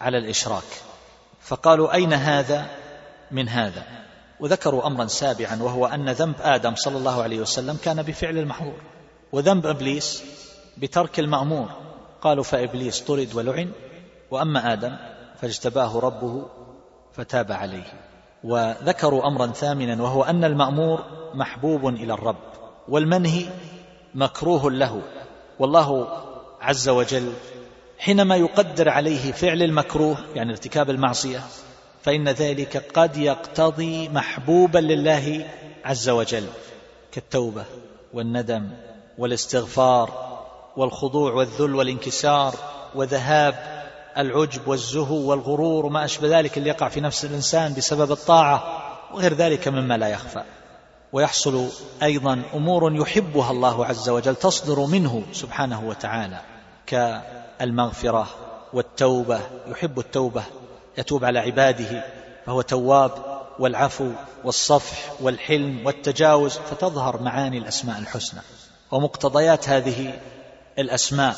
على 0.00 0.18
الإشراك. 0.18 0.64
فقالوا 1.40 1.94
أين 1.94 2.12
هذا 2.12 2.70
من 3.30 3.48
هذا؟ 3.48 3.84
وذكروا 4.40 4.86
أمرا 4.86 5.06
سابعا 5.06 5.62
وهو 5.62 5.86
أن 5.86 6.10
ذنب 6.10 6.34
آدم 6.40 6.74
صلى 6.74 6.96
الله 6.98 7.22
عليه 7.22 7.40
وسلم 7.40 7.78
كان 7.84 8.02
بفعل 8.02 8.38
المحظور 8.38 8.80
وذنب 9.32 9.66
إبليس 9.66 10.22
بترك 10.76 11.20
المأمور. 11.20 11.68
قالوا 12.22 12.44
فإبليس 12.44 13.00
طرد 13.00 13.34
ولعن 13.34 13.72
وأما 14.30 14.72
آدم 14.72 14.96
فاجتباه 15.40 15.98
ربه 15.98 16.46
فتاب 17.12 17.52
عليه. 17.52 17.92
وذكروا 18.44 19.26
أمرا 19.26 19.46
ثامنا 19.46 20.02
وهو 20.02 20.22
أن 20.22 20.44
المأمور 20.44 21.04
محبوب 21.34 21.88
إلى 21.88 22.14
الرب. 22.14 22.59
والمنهي 22.90 23.46
مكروه 24.14 24.70
له. 24.70 25.02
والله 25.58 26.08
عز 26.60 26.88
وجل 26.88 27.32
حينما 27.98 28.36
يقدر 28.36 28.88
عليه 28.88 29.32
فعل 29.32 29.62
المكروه 29.62 30.18
يعني 30.34 30.50
ارتكاب 30.50 30.90
المعصية 30.90 31.40
فإن 32.02 32.28
ذلك 32.28 32.76
قد 32.94 33.16
يقتضي 33.16 34.08
محبوبا 34.08 34.78
لله 34.78 35.46
عز 35.84 36.08
وجل 36.08 36.46
كالتوبة 37.12 37.64
والندم 38.12 38.68
والاستغفار 39.18 40.38
والخضوع 40.76 41.32
والذل 41.32 41.74
والانكسار 41.74 42.54
وذهاب 42.94 43.80
العجب 44.18 44.68
والزهو 44.68 45.30
والغرور 45.30 45.86
وما 45.86 46.04
أشبه 46.04 46.38
ذلك 46.38 46.58
اللي 46.58 46.68
يقع 46.68 46.88
في 46.88 47.00
نفس 47.00 47.24
الإنسان 47.24 47.74
بسبب 47.74 48.12
الطاعة 48.12 48.82
وغير 49.14 49.34
ذلك 49.34 49.68
مما 49.68 49.96
لا 49.96 50.08
يخفى. 50.08 50.42
ويحصل 51.12 51.68
أيضا 52.02 52.42
أمور 52.54 52.96
يحبها 52.96 53.50
الله 53.50 53.86
عز 53.86 54.08
وجل 54.08 54.36
تصدر 54.36 54.86
منه 54.86 55.22
سبحانه 55.32 55.88
وتعالى 55.88 56.40
كالمغفرة 56.86 58.26
والتوبة 58.72 59.40
يحب 59.66 59.98
التوبة 59.98 60.42
يتوب 60.98 61.24
على 61.24 61.38
عباده 61.38 62.04
فهو 62.46 62.60
تواب 62.60 63.40
والعفو 63.58 64.12
والصفح 64.44 65.12
والحلم 65.20 65.86
والتجاوز 65.86 66.58
فتظهر 66.58 67.22
معاني 67.22 67.58
الأسماء 67.58 67.98
الحسنى. 67.98 68.40
ومقتضيات 68.90 69.68
هذه 69.68 70.20
الأسماء 70.78 71.36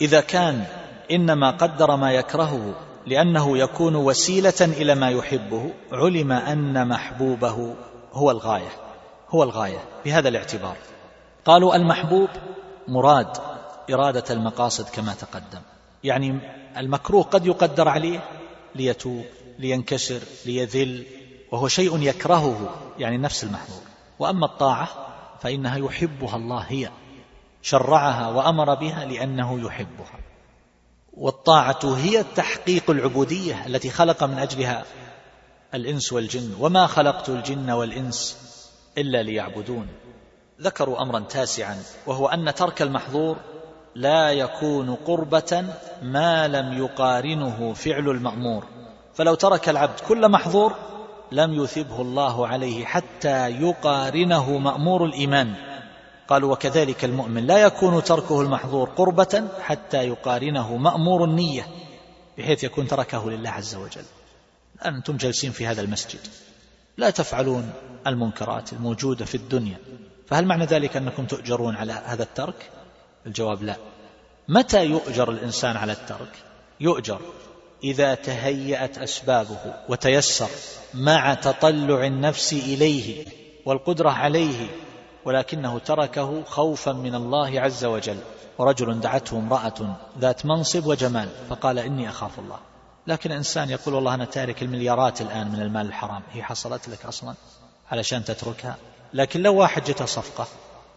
إذا 0.00 0.20
كان 0.20 0.64
إنما 1.10 1.50
قدر 1.50 1.96
ما 1.96 2.12
يكرهه 2.12 2.74
لأنه 3.06 3.58
يكون 3.58 3.96
وسيلة 3.96 4.60
إلى 4.60 4.94
ما 4.94 5.10
يحبه 5.10 5.70
علم 5.92 6.32
أن 6.32 6.88
محبوبه 6.88 7.74
هو 8.12 8.30
الغاية. 8.30 8.89
هو 9.30 9.42
الغاية 9.42 9.78
بهذا 10.04 10.28
الاعتبار. 10.28 10.76
قالوا 11.44 11.76
المحبوب 11.76 12.28
مراد 12.88 13.36
إرادة 13.90 14.24
المقاصد 14.30 14.88
كما 14.88 15.14
تقدم. 15.14 15.60
يعني 16.04 16.40
المكروه 16.76 17.22
قد 17.22 17.46
يقدر 17.46 17.88
عليه 17.88 18.24
ليتوب 18.74 19.24
لينكسر 19.58 20.20
ليذل 20.46 21.06
وهو 21.52 21.68
شيء 21.68 22.02
يكرهه 22.02 22.74
يعني 22.98 23.18
نفس 23.18 23.44
المحظور 23.44 23.82
وأما 24.18 24.46
الطاعة 24.46 24.88
فإنها 25.40 25.76
يحبها 25.76 26.36
الله 26.36 26.58
هي 26.58 26.90
شرعها 27.62 28.28
وأمر 28.28 28.74
بها 28.74 29.04
لأنه 29.04 29.60
يحبها. 29.66 30.20
والطاعة 31.12 31.96
هي 31.96 32.24
تحقيق 32.36 32.90
العبودية 32.90 33.66
التي 33.66 33.90
خلق 33.90 34.24
من 34.24 34.38
أجلها 34.38 34.84
الإنس 35.74 36.12
والجن. 36.12 36.54
وما 36.60 36.86
خلقت 36.86 37.28
الجن 37.28 37.70
والإنس 37.70 38.49
إلا 38.98 39.22
ليعبدون. 39.22 39.86
ذكروا 40.60 41.02
أمرا 41.02 41.20
تاسعا 41.20 41.82
وهو 42.06 42.28
أن 42.28 42.54
ترك 42.54 42.82
المحظور 42.82 43.36
لا 43.94 44.32
يكون 44.32 44.94
قربة 44.94 45.64
ما 46.02 46.48
لم 46.48 46.78
يقارنه 46.84 47.72
فعل 47.72 48.08
المأمور. 48.08 48.64
فلو 49.14 49.34
ترك 49.34 49.68
العبد 49.68 50.00
كل 50.00 50.28
محظور 50.28 50.74
لم 51.32 51.64
يثبه 51.64 52.00
الله 52.00 52.46
عليه 52.46 52.84
حتى 52.84 53.48
يقارنه 53.48 54.58
مأمور 54.58 55.04
الإيمان. 55.04 55.54
قالوا 56.28 56.52
وكذلك 56.52 57.04
المؤمن 57.04 57.46
لا 57.46 57.58
يكون 57.58 58.04
تركه 58.04 58.40
المحظور 58.40 58.88
قربة 58.88 59.48
حتى 59.62 60.08
يقارنه 60.08 60.76
مأمور 60.76 61.24
النية 61.24 61.66
بحيث 62.38 62.64
يكون 62.64 62.88
تركه 62.88 63.30
لله 63.30 63.50
عز 63.50 63.74
وجل. 63.74 64.04
أنتم 64.86 65.16
جالسين 65.16 65.52
في 65.52 65.66
هذا 65.66 65.80
المسجد. 65.82 66.20
لا 67.00 67.10
تفعلون 67.10 67.72
المنكرات 68.06 68.72
الموجودة 68.72 69.24
في 69.24 69.34
الدنيا. 69.34 69.76
فهل 70.26 70.46
معنى 70.46 70.64
ذلك 70.64 70.96
أنكم 70.96 71.24
تؤجرون 71.24 71.76
على 71.76 71.92
هذا 71.92 72.22
الترك؟ 72.22 72.70
الجواب 73.26 73.62
لا. 73.62 73.76
متى 74.48 74.84
يؤجر 74.84 75.30
الإنسان 75.30 75.76
على 75.76 75.92
الترك؟ 75.92 76.32
يؤجر 76.80 77.20
إذا 77.84 78.14
تهيأت 78.14 78.98
أسبابه 78.98 79.74
وتيسر 79.88 80.48
مع 80.94 81.34
تطلع 81.34 82.06
النفس 82.06 82.52
إليه 82.52 83.24
والقدرة 83.66 84.10
عليه 84.10 84.66
ولكنه 85.24 85.78
تركه 85.78 86.42
خوفا 86.44 86.92
من 86.92 87.14
الله 87.14 87.60
عز 87.60 87.84
وجل. 87.84 88.18
ورجل 88.58 89.00
دعته 89.00 89.38
امرأة 89.38 89.96
ذات 90.18 90.46
منصب 90.46 90.86
وجمال 90.86 91.28
فقال 91.50 91.78
إني 91.78 92.08
أخاف 92.08 92.38
الله. 92.38 92.58
لكن 93.06 93.32
إنسان 93.32 93.70
يقول 93.70 93.94
والله 93.94 94.14
أنا 94.14 94.24
تارك 94.24 94.62
المليارات 94.62 95.20
الآن 95.20 95.48
من 95.48 95.62
المال 95.62 95.86
الحرام. 95.86 96.22
هي 96.32 96.42
حصلت 96.42 96.88
لك 96.88 97.06
أصلا 97.06 97.34
علشان 97.90 98.24
تتركها. 98.24 98.76
لكن 99.14 99.42
لو 99.42 99.54
واحد 99.54 99.84
جته 99.84 100.04
صفقة 100.04 100.46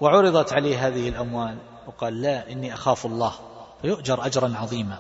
وعرضت 0.02 0.54
عليه 0.54 0.88
هذه 0.88 1.10
الأموال 1.10 1.58
وقال 1.88 2.22
لا 2.22 2.52
إني 2.52 2.74
أخاف 2.74 3.06
الله 3.06 3.34
فيؤجر 3.82 4.26
أجرا 4.26 4.54
عظيما. 4.58 4.98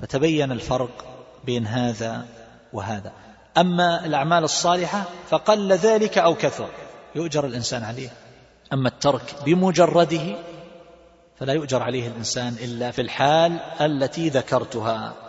فتبين 0.00 0.52
الفرق 0.52 1.04
بين 1.44 1.66
هذا 1.66 2.26
وهذا. 2.72 3.12
أما 3.58 4.06
الأعمال 4.06 4.44
الصالحة 4.44 5.04
فقل 5.30 5.72
ذلك 5.72 6.18
أو 6.18 6.34
كثر 6.34 6.68
يؤجر 7.14 7.46
الإنسان 7.46 7.82
عليه. 7.82 8.10
أما 8.72 8.88
الترك 8.88 9.34
بمجرده 9.44 10.36
فلا 11.38 11.52
يؤجر 11.52 11.82
عليه 11.82 12.08
الإنسان 12.08 12.56
إلا 12.62 12.90
في 12.90 13.02
الحال 13.02 13.60
التي 13.80 14.28
ذكرتها. 14.28 15.23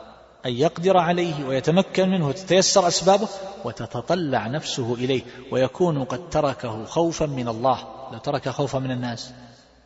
أن 0.46 0.54
يقدر 0.54 0.98
عليه 0.98 1.46
ويتمكن 1.46 2.10
منه 2.10 2.28
وتتيسر 2.28 2.88
أسبابه 2.88 3.28
وتتطلع 3.64 4.48
نفسه 4.48 4.94
إليه 4.94 5.22
ويكون 5.52 6.04
قد 6.04 6.30
تركه 6.30 6.86
خوفا 6.86 7.26
من 7.26 7.48
الله. 7.48 7.78
لو 8.12 8.18
ترك 8.18 8.50
خوفا 8.50 8.80
من 8.80 8.92
الناس 8.92 9.32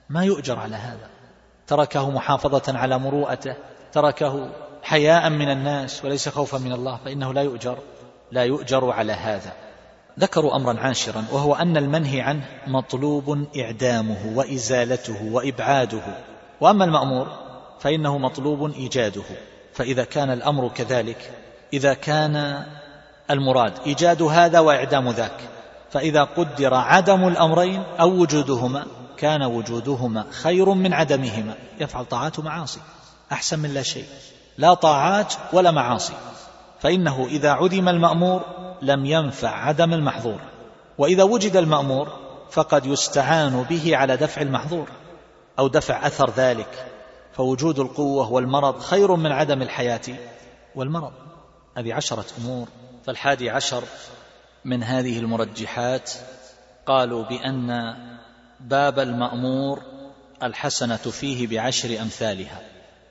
ما 0.09 0.23
يؤجر 0.23 0.59
على 0.59 0.75
هذا. 0.75 1.09
تركه 1.67 2.09
محافظة 2.09 2.77
على 2.77 2.99
مروءته 2.99 3.55
تركه 3.91 4.49
حياء 4.83 5.29
من 5.29 5.51
الناس 5.51 6.05
وليس 6.05 6.29
خوفا 6.29 6.57
من 6.57 6.71
الله 6.71 6.99
فإنه 7.05 7.33
لا 7.33 7.41
يؤجر 7.41 7.77
لا 8.31 8.43
يؤجر 8.43 8.91
على 8.91 9.13
هذا. 9.13 9.53
ذكروا 10.19 10.55
أمرا 10.55 10.79
عاشرا 10.79 11.25
وهو 11.31 11.55
أن 11.55 11.77
المنهي 11.77 12.21
عنه 12.21 12.45
مطلوب 12.67 13.47
إعدامه 13.57 14.33
وإزالته 14.35 15.25
وإبعاده. 15.31 16.17
وأما 16.61 16.85
المأمور 16.85 17.27
فإنه 17.79 18.17
مطلوب 18.17 18.73
إيجاده. 18.73 19.23
فإذا 19.79 20.03
كان 20.03 20.29
الأمر 20.31 20.69
كذلك 20.69 21.31
إذا 21.73 21.93
كان 21.93 22.65
المراد 23.31 23.73
إيجاد 23.85 24.21
هذا 24.21 24.59
وإعدام 24.59 25.09
ذاك 25.09 25.39
فإذا 25.91 26.23
قدر 26.23 26.73
عدم 26.73 27.27
الأمرين 27.27 27.83
أو 27.99 28.09
وجودهما 28.09 28.85
كان 29.17 29.43
وجودهما 29.43 30.25
خير 30.31 30.69
من 30.69 30.93
عدمهما. 30.93 31.55
يفعل 31.79 32.05
طاعات 32.05 32.39
ومعاصي 32.39 32.79
أحسن 33.31 33.59
من 33.59 33.73
لا 33.73 33.81
شيء. 33.81 34.05
لا 34.57 34.73
طاعات 34.73 35.33
ولا 35.53 35.71
معاصي. 35.71 36.13
فإنه 36.79 37.27
إذا 37.29 37.51
عدم 37.51 37.89
المأمور 37.89 38.41
لم 38.81 39.05
ينفع 39.05 39.49
عدم 39.49 39.93
المحظور. 39.93 40.39
وإذا 40.97 41.23
وجد 41.23 41.55
المأمور 41.55 42.07
فقد 42.51 42.85
يستعان 42.85 43.65
به 43.69 43.97
على 43.97 44.17
دفع 44.17 44.41
المحظور 44.41 44.87
أو 45.59 45.67
دفع 45.67 46.07
أثر 46.07 46.29
ذلك. 46.37 46.88
فوجود 47.39 47.79
القوة 47.79 48.31
والمرض 48.31 48.79
خير 48.79 49.15
من 49.15 49.31
عدم 49.31 49.61
الحياة. 49.61 50.01
والمرض 50.75 51.11
هذه 51.77 51.93
عشرة 51.93 52.25
أمور. 52.37 52.67
فالحادي 53.05 53.49
عشر 53.49 53.83
من 54.65 54.83
هذه 54.83 55.19
المرجحات 55.19 56.11
قالوا 56.85 57.23
بأن 57.23 57.95
باب 58.59 58.99
المأمور 58.99 59.81
الحسنة 60.43 60.97
فيه 60.97 61.47
بعشر 61.47 62.01
أمثالها 62.01 62.61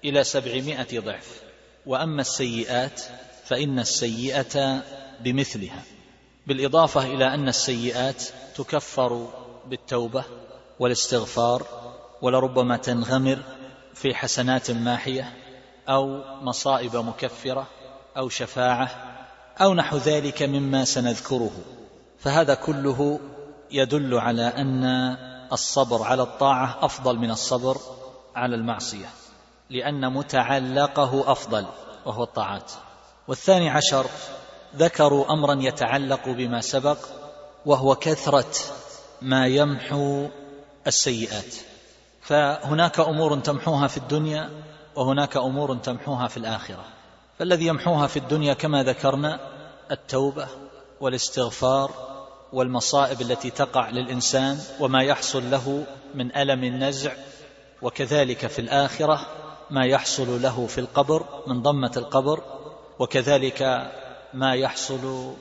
إلى 0.05 0.25
سبعمائة 0.25 1.01
ضعف. 1.01 1.43
وأما 1.87 2.21
السيئات 2.21 3.03
فإن 3.45 3.79
السيئة 3.79 4.83
بمثلها. 5.21 5.83
بالإضافة 6.47 7.03
إلى 7.03 7.35
أن 7.35 7.49
السيئات 7.49 8.23
تكفر 8.57 9.29
بالتوبة 9.67 10.25
والاستغفار 10.79 11.67
ولربما 12.23 12.77
تنغمر 12.77 13.39
في 14.03 14.15
حسنات 14.15 14.71
ماحية 14.71 15.35
أو 15.89 16.23
مصائب 16.43 16.97
مكفرة 16.97 17.67
أو 18.17 18.29
شفاعة 18.29 18.91
أو 19.61 19.75
نحو 19.75 19.97
ذلك 19.97 20.43
مما 20.43 20.85
سنذكره. 20.85 21.51
فهذا 22.19 22.55
كله 22.55 23.21
يدل 23.71 24.15
على 24.15 24.43
أن 24.43 24.85
الصبر 25.53 26.03
على 26.03 26.23
الطاعة 26.23 26.79
أفضل 26.83 27.19
من 27.19 27.31
الصبر 27.31 27.77
على 28.37 28.55
المعصية 28.57 29.07
لأن 29.71 30.13
متعلقه 30.13 31.33
أفضل 31.33 31.67
وهو 32.07 32.23
الطاعات. 32.23 32.73
والثاني 33.29 33.71
عشر 33.71 34.07
ذكروا 34.77 35.33
أمرا 35.33 35.55
يتعلق 35.63 36.29
بما 36.29 36.61
سبق 36.61 36.99
وهو 37.67 37.95
كثرة 37.95 38.55
ما 39.23 39.47
يمحو 39.47 40.29
السيئات. 40.87 41.55
فهناك 42.29 43.01
أمور 43.01 43.41
تمحوها 43.41 43.87
في 43.87 43.97
الدنيا 43.97 44.51
وهناك 44.97 45.37
أمور 45.37 45.77
تمحوها 45.77 46.29
في 46.29 46.37
الآخرة. 46.37 46.85
فالذي 47.39 47.67
يمحوها 47.67 48.07
في 48.07 48.19
الدنيا 48.19 48.55
كما 48.55 48.83
ذكرنا 48.83 49.41
التوبة 49.91 50.49
والاستغفار 51.01 51.91
والمصائب 52.53 53.21
التي 53.21 53.51
تقع 53.51 53.91
للإنسان 53.91 54.59
وما 54.81 55.03
يحصل 55.03 55.51
له 55.51 55.87
من 56.15 56.37
ألم 56.37 56.65
النزع 56.65 57.13
وكذلك 57.83 58.47
في 58.47 58.59
الآخرة 58.59 59.27
ما 59.71 59.85
يحصل 59.87 60.43
له 60.43 60.67
في 60.67 60.79
القبر 60.79 61.25
من 61.47 61.63
ضمة 61.63 61.93
القبر 61.97 62.43
وكذلك 62.99 63.91
ما 64.35 64.55
يحصل 64.55 65.33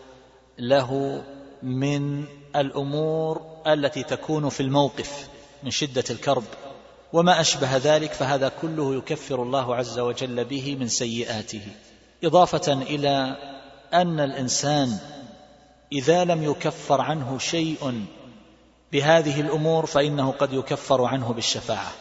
له 0.59 1.23
من 1.64 2.26
الأمور 2.55 3.41
التي 3.68 4.03
تكون 4.03 4.49
في 4.49 4.59
الموقف 4.59 5.27
من 5.64 5.72
شدة 5.72 6.03
الكرب. 6.09 6.43
وما 7.14 7.42
أشبه 7.42 7.78
ذلك 7.78 8.14
فهذا 8.14 8.52
كله 8.62 8.96
يكفر 8.96 9.44
الله 9.44 9.76
عز 9.76 10.00
وجل 10.00 10.46
به 10.46 10.76
من 10.76 10.88
سيئاته. 10.88 11.62
إضافة 12.24 12.74
إلى 12.74 13.38
أن 13.94 14.20
الإنسان 14.20 14.98
إذا 15.92 16.24
لم 16.24 16.44
يكفر 16.44 17.02
عنه 17.02 17.38
شيء 17.38 18.06
بهذه 18.92 19.42
الأمور 19.42 19.86
فإنه 19.86 20.32
قد 20.32 20.54
يكفر 20.54 21.06
عنه 21.06 21.34
بالشفاعة. 21.34 21.92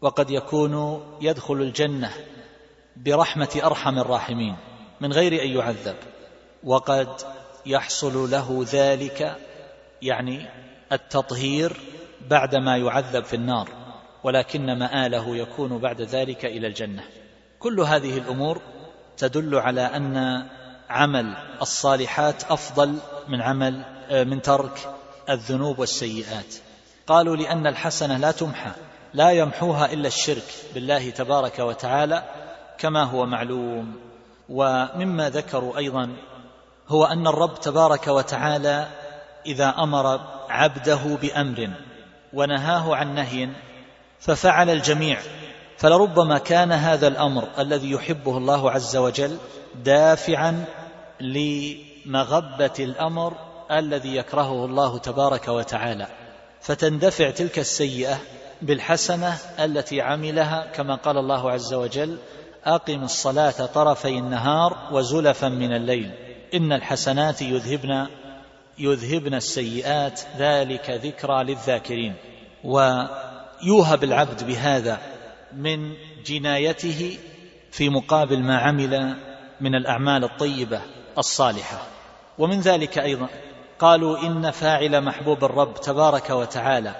وقد 0.00 0.30
يكون 0.30 1.02
يدخل 1.20 1.54
الجنة 1.54 2.12
برحمة 2.96 3.60
أرحم 3.64 3.98
الراحمين 3.98 4.56
من 5.00 5.12
غير 5.12 5.42
أن 5.42 5.48
يعذب. 5.48 5.96
وقد 6.64 7.08
يحصل 7.66 8.30
له 8.30 8.66
ذلك 8.72 9.36
يعني 10.02 10.46
التطهير 10.92 11.80
بعدما 12.30 12.76
يعذب 12.76 13.24
في 13.24 13.36
النار. 13.36 13.68
ولكن 14.26 14.78
مآله 14.78 15.36
يكون 15.36 15.78
بعد 15.78 16.00
ذلك 16.00 16.44
إلى 16.44 16.66
الجنة. 16.66 17.02
كل 17.58 17.80
هذه 17.80 18.18
الأمور 18.18 18.60
تدل 19.16 19.54
على 19.54 19.80
أن 19.80 20.46
عمل 20.90 21.34
الصالحات 21.62 22.44
أفضل 22.44 22.98
من 23.28 23.42
عمل 23.42 23.82
آه، 24.10 24.24
من 24.24 24.42
ترك 24.42 24.94
الذنوب 25.30 25.78
والسيئات. 25.78 26.54
قالوا 27.06 27.36
لأن 27.36 27.66
الحسنة 27.66 28.16
لا 28.16 28.30
تمحى 28.30 28.70
لا 29.14 29.30
يمحوها 29.30 29.92
إلا 29.92 30.08
الشرك 30.08 30.54
بالله 30.74 31.10
تبارك 31.10 31.58
وتعالى 31.58 32.22
كما 32.78 33.04
هو 33.04 33.26
معلوم. 33.26 33.94
ومما 34.48 35.30
ذكروا 35.30 35.78
أيضا 35.78 36.16
هو 36.88 37.04
أن 37.04 37.26
الرب 37.26 37.60
تبارك 37.60 38.08
وتعالى 38.08 38.88
إذا 39.46 39.74
أمر 39.78 40.20
عبده 40.48 41.16
بأمر 41.22 41.70
ونهاه 42.32 42.96
عن 42.96 43.14
نهي 43.14 43.48
ففعل 44.20 44.70
الجميع. 44.70 45.18
فلربما 45.78 46.38
كان 46.38 46.72
هذا 46.72 47.08
الأمر 47.08 47.48
الذي 47.58 47.90
يحبه 47.90 48.38
الله 48.38 48.70
عز 48.70 48.96
وجل 48.96 49.36
دافعا 49.84 50.64
لمغبة 51.20 52.72
الأمر 52.78 53.34
الذي 53.70 54.16
يكرهه 54.16 54.64
الله 54.64 54.98
تبارك 54.98 55.48
وتعالى. 55.48 56.06
فتندفع 56.60 57.30
تلك 57.30 57.58
السيئة 57.58 58.18
بالحسنة 58.62 59.38
التي 59.58 60.00
عملها 60.00 60.66
كما 60.74 60.94
قال 60.94 61.18
الله 61.18 61.50
عز 61.50 61.74
وجل 61.74 62.18
أقم 62.64 63.02
الصلاة 63.02 63.66
طرفي 63.66 64.18
النهار 64.18 64.76
وزلفا 64.92 65.48
من 65.48 65.76
الليل. 65.76 66.10
إن 66.54 66.72
الحسنات 66.72 67.42
يذهبن 67.42 68.06
يذهبن 68.78 69.34
السيئات. 69.34 70.20
ذلك 70.38 70.90
ذكرى 70.90 71.44
للذاكرين. 71.44 72.14
ويوهب 73.62 74.04
العبد 74.04 74.46
بهذا 74.46 74.98
من 75.52 75.92
جنايته 76.26 77.18
في 77.70 77.88
مقابل 77.88 78.42
ما 78.42 78.58
عمل 78.58 79.16
من 79.60 79.74
الأعمال 79.74 80.24
الطيبة 80.24 80.80
الصالحة. 81.18 81.78
ومن 82.38 82.60
ذلك 82.60 82.98
أيضا 82.98 83.28
قالوا 83.78 84.18
إن 84.18 84.50
فاعل 84.50 85.00
محبوب 85.00 85.44
الرب 85.44 85.74
تبارك 85.74 86.30
وتعالى 86.30 86.94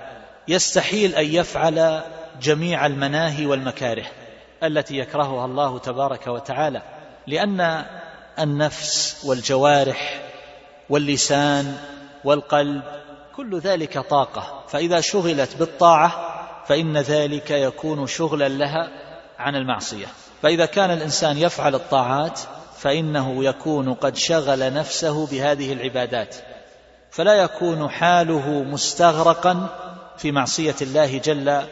يستحيل 0.49 1.15
أن 1.15 1.27
يفعل 1.27 2.03
جميع 2.43 2.87
المناهي 2.87 3.47
والمكاره 3.47 4.07
التي 4.63 4.99
يكرهها 4.99 5.45
الله 5.45 5.79
تبارك 5.79 6.27
وتعالى 6.27 6.83
لأن 7.27 7.85
النفس 8.39 9.25
والجوارح 9.25 10.23
واللسان 10.91 11.77
والقلب 12.25 12.83
كل 13.37 13.59
ذلك 13.59 13.99
طاقة 13.99 14.65
فإذا 14.69 15.01
شغلت 15.01 15.57
بالطاعة 15.57 16.36
فإن 16.69 16.97
ذلك 16.97 17.51
يكون 17.51 18.07
شغلا 18.07 18.49
لها 18.49 18.89
عن 19.39 19.57
المعصية. 19.57 20.07
فإذا 20.43 20.67
كان 20.67 20.91
الإنسان 20.91 21.39
يفعل 21.39 21.75
الطاعات 21.75 22.41
فإنه 22.77 23.45
يكون 23.45 23.95
قد 23.95 24.17
شغل 24.17 24.75
نفسه 24.75 25.27
بهذه 25.27 25.73
العبادات. 25.73 26.37
فلا 27.11 27.35
يكون 27.35 27.91
حاله 27.91 28.49
مستغرقا 28.63 29.69
في 30.17 30.33
معصية 30.33 30.75
الله 30.83 31.19
جل 31.19 31.63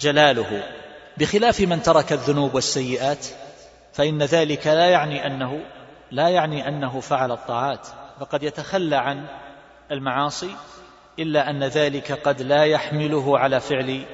جلاله. 0.00 0.64
بخلاف 1.18 1.60
من 1.60 1.82
ترك 1.82 2.12
الذنوب 2.12 2.54
والسيئات 2.54 3.26
فإن 3.92 4.22
ذلك 4.22 4.66
لا 4.66 4.86
يعني 4.86 5.26
أنه 5.26 5.60
لا 6.10 6.28
يعني 6.28 6.68
أنه 6.68 7.00
فعل 7.00 7.32
الطاعات. 7.32 7.86
فقد 8.20 8.42
يتخلى 8.42 8.96
عن 8.96 9.26
المعاصي 9.90 10.56
إلا 11.18 11.50
أن 11.50 11.64
ذلك 11.64 12.12
قد 12.12 12.42
لا 12.42 12.64
يحمله 12.64 13.38
على 13.38 13.60
فعل 13.60 14.04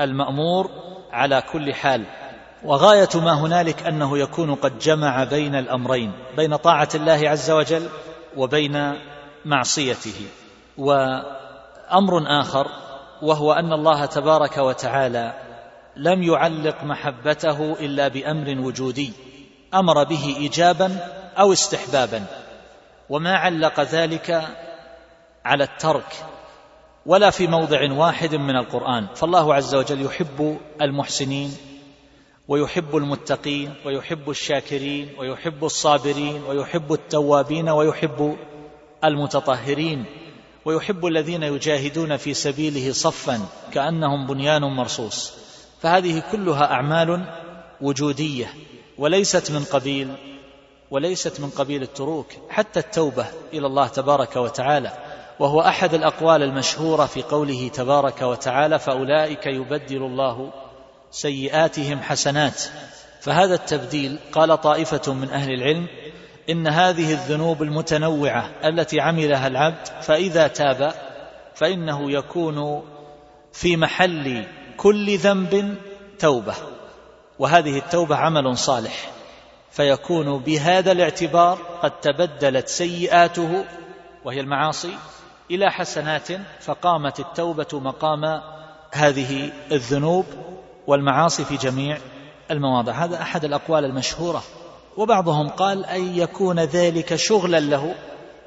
المأمور 0.00 0.70
على 1.12 1.42
كل 1.52 1.74
حال. 1.74 2.04
وغاية 2.64 3.08
ما 3.14 3.32
هنالك 3.40 3.82
أنه 3.86 4.18
يكون 4.18 4.54
قد 4.54 4.78
جمع 4.78 5.24
بين 5.24 5.54
الأمرين 5.54 6.12
بين 6.36 6.56
طاعة 6.56 6.88
الله 6.94 7.28
عز 7.28 7.50
وجل 7.50 7.88
وبين 8.36 8.94
معصيته. 9.44 10.26
وأمر 10.78 12.40
آخر 12.40 12.66
وهو 13.22 13.52
أن 13.52 13.72
الله 13.72 14.06
تبارك 14.06 14.58
وتعالى 14.58 15.32
لم 15.96 16.22
يعلق 16.22 16.84
محبته 16.84 17.72
إلا 17.72 18.08
بأمر 18.08 18.66
وجودي 18.66 19.12
أمر 19.74 20.04
به 20.04 20.36
ايجابا 20.38 20.96
أو 21.38 21.52
استحبابا. 21.52 22.24
وما 23.08 23.34
علق 23.34 23.80
ذلك 23.80 24.48
على 25.46 25.64
الترك 25.64 26.24
ولا 27.06 27.30
في 27.30 27.46
موضع 27.46 27.92
واحد 27.92 28.34
من 28.34 28.56
القرآن. 28.56 29.06
فالله 29.14 29.54
عز 29.54 29.74
وجل 29.74 30.04
يحب 30.04 30.58
المحسنين 30.82 31.56
ويحب 32.48 32.96
المتقين 32.96 33.74
ويحب 33.84 34.30
الشاكرين 34.30 35.14
ويحب 35.18 35.64
الصابرين 35.64 36.42
ويحب 36.42 36.92
التوابين 36.92 37.68
ويحب 37.68 38.36
المتطهرين 39.04 40.04
ويحب 40.64 41.06
الذين 41.06 41.42
يجاهدون 41.42 42.16
في 42.16 42.34
سبيله 42.34 42.92
صفا 42.92 43.40
كأنهم 43.72 44.26
بنيان 44.26 44.62
مرصوص. 44.62 45.32
فهذه 45.82 46.22
كلها 46.32 46.72
أعمال 46.72 47.24
وجودية 47.80 48.54
وليست 48.98 49.50
من 49.50 49.64
قبيل 49.64 50.14
وليست 50.90 51.40
من 51.40 51.50
قبيل 51.50 51.82
التروك. 51.82 52.26
حتى 52.48 52.80
التوبة 52.80 53.26
إلى 53.52 53.66
الله 53.66 53.86
تبارك 53.86 54.36
وتعالى 54.36 55.05
وهو 55.38 55.60
أحد 55.60 55.94
الأقوال 55.94 56.42
المشهورة 56.42 57.06
في 57.06 57.22
قوله 57.22 57.68
تبارك 57.68 58.22
وتعالى 58.22 58.78
فأولئك 58.78 59.46
يبدل 59.46 60.02
الله 60.02 60.52
سيئاتهم 61.10 62.00
حسنات. 62.00 62.62
فهذا 63.20 63.54
التبديل 63.54 64.18
قال 64.32 64.60
طائفة 64.60 65.12
من 65.12 65.30
أهل 65.30 65.52
العلم 65.52 65.86
إن 66.50 66.66
هذه 66.66 67.12
الذنوب 67.12 67.62
المتنوعة 67.62 68.50
التي 68.64 69.00
عملها 69.00 69.46
العبد 69.46 69.86
فإذا 70.02 70.48
تاب 70.48 70.94
فإنه 71.54 72.12
يكون 72.12 72.82
في 73.52 73.76
محل 73.76 74.46
كل 74.76 75.18
ذنب 75.18 75.76
توبة 76.18 76.54
وهذه 77.38 77.78
التوبة 77.78 78.16
عمل 78.16 78.58
صالح 78.58 79.10
فيكون 79.70 80.38
بهذا 80.38 80.92
الاعتبار 80.92 81.58
قد 81.82 82.00
تبدلت 82.00 82.68
سيئاته 82.68 83.64
وهي 84.24 84.40
المعاصي 84.40 84.94
إلى 85.50 85.70
حسنات 85.70 86.28
فقامت 86.60 87.20
التوبة 87.20 87.66
مقام 87.72 88.40
هذه 88.92 89.52
الذنوب 89.72 90.24
والمعاصي 90.86 91.44
في 91.44 91.56
جميع 91.56 91.98
المواضع. 92.50 92.92
هذا 92.92 93.22
أحد 93.22 93.44
الأقوال 93.44 93.84
المشهورة. 93.84 94.42
وبعضهم 94.96 95.48
قال 95.48 95.84
أن 95.84 96.16
يكون 96.16 96.60
ذلك 96.60 97.14
شغلا 97.14 97.60
له 97.60 97.94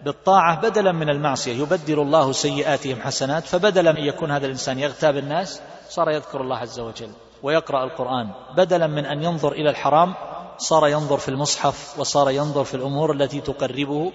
بالطاعة 0.05 0.61
بدلا 0.61 0.91
من 0.91 1.09
المعصية. 1.09 1.53
يبدل 1.53 1.99
الله 1.99 2.31
سيئاتهم 2.31 3.01
حسنات 3.01 3.43
فبدلا 3.43 3.91
من 3.91 4.01
يكون 4.01 4.31
هذا 4.31 4.45
الإنسان 4.45 4.79
يغتاب 4.79 5.17
الناس 5.17 5.61
صار 5.89 6.09
يذكر 6.09 6.41
الله 6.41 6.57
عز 6.57 6.79
وجل 6.79 7.11
ويقرأ 7.43 7.83
القرآن. 7.83 8.31
بدلا 8.57 8.87
من 8.87 9.05
أن 9.05 9.23
ينظر 9.23 9.51
إلى 9.51 9.69
الحرام 9.69 10.13
صار 10.57 10.87
ينظر 10.87 11.17
في 11.17 11.29
المصحف 11.29 11.99
وصار 11.99 12.29
ينظر 12.29 12.63
في 12.63 12.73
الأمور 12.73 13.11
التي 13.11 13.41
تقربه 13.41 14.11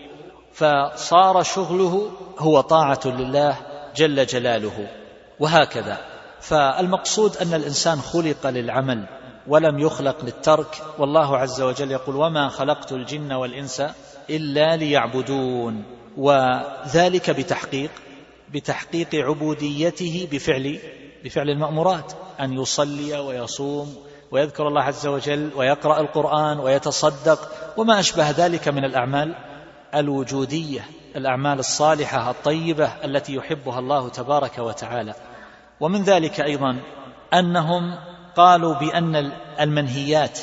فصار 0.54 1.42
شغله 1.42 2.10
هو 2.38 2.60
طاعة 2.60 3.00
لله 3.04 3.56
جل 3.96 4.26
جلاله 4.26 4.88
وهكذا. 5.40 5.98
فالمقصود 6.40 7.36
أن 7.36 7.54
الإنسان 7.54 8.00
خلق 8.00 8.46
للعمل 8.46 9.04
ولم 9.46 9.78
يخلق 9.78 10.24
للترك. 10.24 10.82
والله 10.98 11.38
عز 11.38 11.60
وجل 11.60 11.90
يقول 11.90 12.16
وما 12.16 12.48
خلقت 12.48 12.92
الجن 12.92 13.32
والإنس 13.32 13.82
إلا 14.30 14.76
ليعبدون 14.76 15.84
وذلك 16.16 17.30
بتحقيق 17.30 17.90
بتحقيق 18.52 19.14
عبوديته 19.14 20.28
بفعل 20.32 20.78
بفعل 21.24 21.50
المأمورات. 21.50 22.12
أن 22.40 22.52
يصلي 22.52 23.18
ويصوم 23.18 23.96
ويذكر 24.30 24.68
الله 24.68 24.82
عز 24.82 25.06
وجل 25.06 25.50
ويقرأ 25.56 26.00
القرآن 26.00 26.58
ويتصدق 26.58 27.38
وما 27.76 28.00
أشبه 28.00 28.30
ذلك 28.30 28.68
من 28.68 28.84
الأعمال. 28.84 29.34
الوجودية 29.94 30.84
الأعمال 31.16 31.58
الصالحة 31.58 32.30
الطيبة 32.30 32.90
التي 33.04 33.34
يحبها 33.34 33.78
الله 33.78 34.08
تبارك 34.08 34.58
وتعالى. 34.58 35.14
ومن 35.80 36.02
ذلك 36.02 36.40
أيضا 36.40 36.76
أنهم 37.34 37.98
قالوا 38.36 38.74
بأن 38.74 39.32
المنهيات 39.60 40.38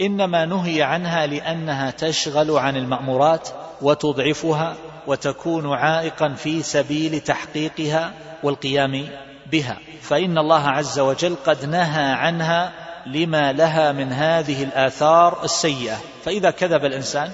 إنما 0.00 0.44
نهي 0.44 0.82
عنها 0.82 1.26
لأنها 1.26 1.90
تشغل 1.90 2.50
عن 2.50 2.76
المأمورات 2.76 3.48
وتضعفها 3.82 4.74
وتكون 5.06 5.72
عائقا 5.72 6.28
في 6.28 6.62
سبيل 6.62 7.20
تحقيقها 7.20 8.12
والقيام 8.42 9.08
بها. 9.52 9.78
فإن 10.02 10.38
الله 10.38 10.68
عز 10.68 10.98
وجل 10.98 11.36
قد 11.46 11.64
نهى 11.64 12.12
عنها 12.12 12.72
لما 13.06 13.52
لها 13.52 13.92
من 13.92 14.12
هذه 14.12 14.62
الآثار 14.62 15.44
السيئة. 15.44 15.96
فإذا 16.24 16.50
كذب 16.50 16.84
الإنسان 16.84 17.30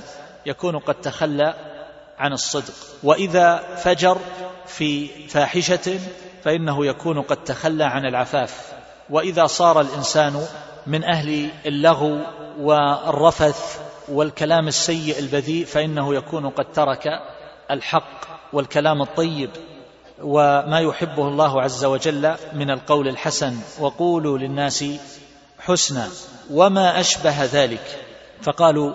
يكون 0.48 0.78
قد 0.78 0.94
تخلى 0.94 1.54
عن 2.18 2.32
الصدق. 2.32 2.74
وإذا 3.02 3.56
فجر 3.76 4.18
في 4.66 5.08
فاحشة 5.28 5.98
فإنه 6.44 6.86
يكون 6.86 7.22
قد 7.22 7.44
تخلى 7.44 7.84
عن 7.84 8.06
العفاف. 8.06 8.72
وإذا 9.10 9.46
صار 9.46 9.80
الإنسان 9.80 10.46
من 10.86 11.04
أهل 11.04 11.50
اللغو 11.66 12.18
والرفث 12.60 13.80
والكلام 14.08 14.68
السيء 14.68 15.18
البذيء 15.18 15.64
فإنه 15.64 16.14
يكون 16.14 16.50
قد 16.50 16.72
ترك 16.72 17.04
الحق 17.70 18.20
والكلام 18.52 19.02
الطيب 19.02 19.50
وما 20.22 20.80
يحبه 20.80 21.28
الله 21.28 21.62
عز 21.62 21.84
وجل 21.84 22.34
من 22.52 22.70
القول 22.70 23.08
الحسن. 23.08 23.56
وقولوا 23.80 24.38
للناس 24.38 24.84
حسنا 25.58 26.08
وما 26.50 27.00
أشبه 27.00 27.44
ذلك. 27.44 28.04
فقالوا 28.42 28.92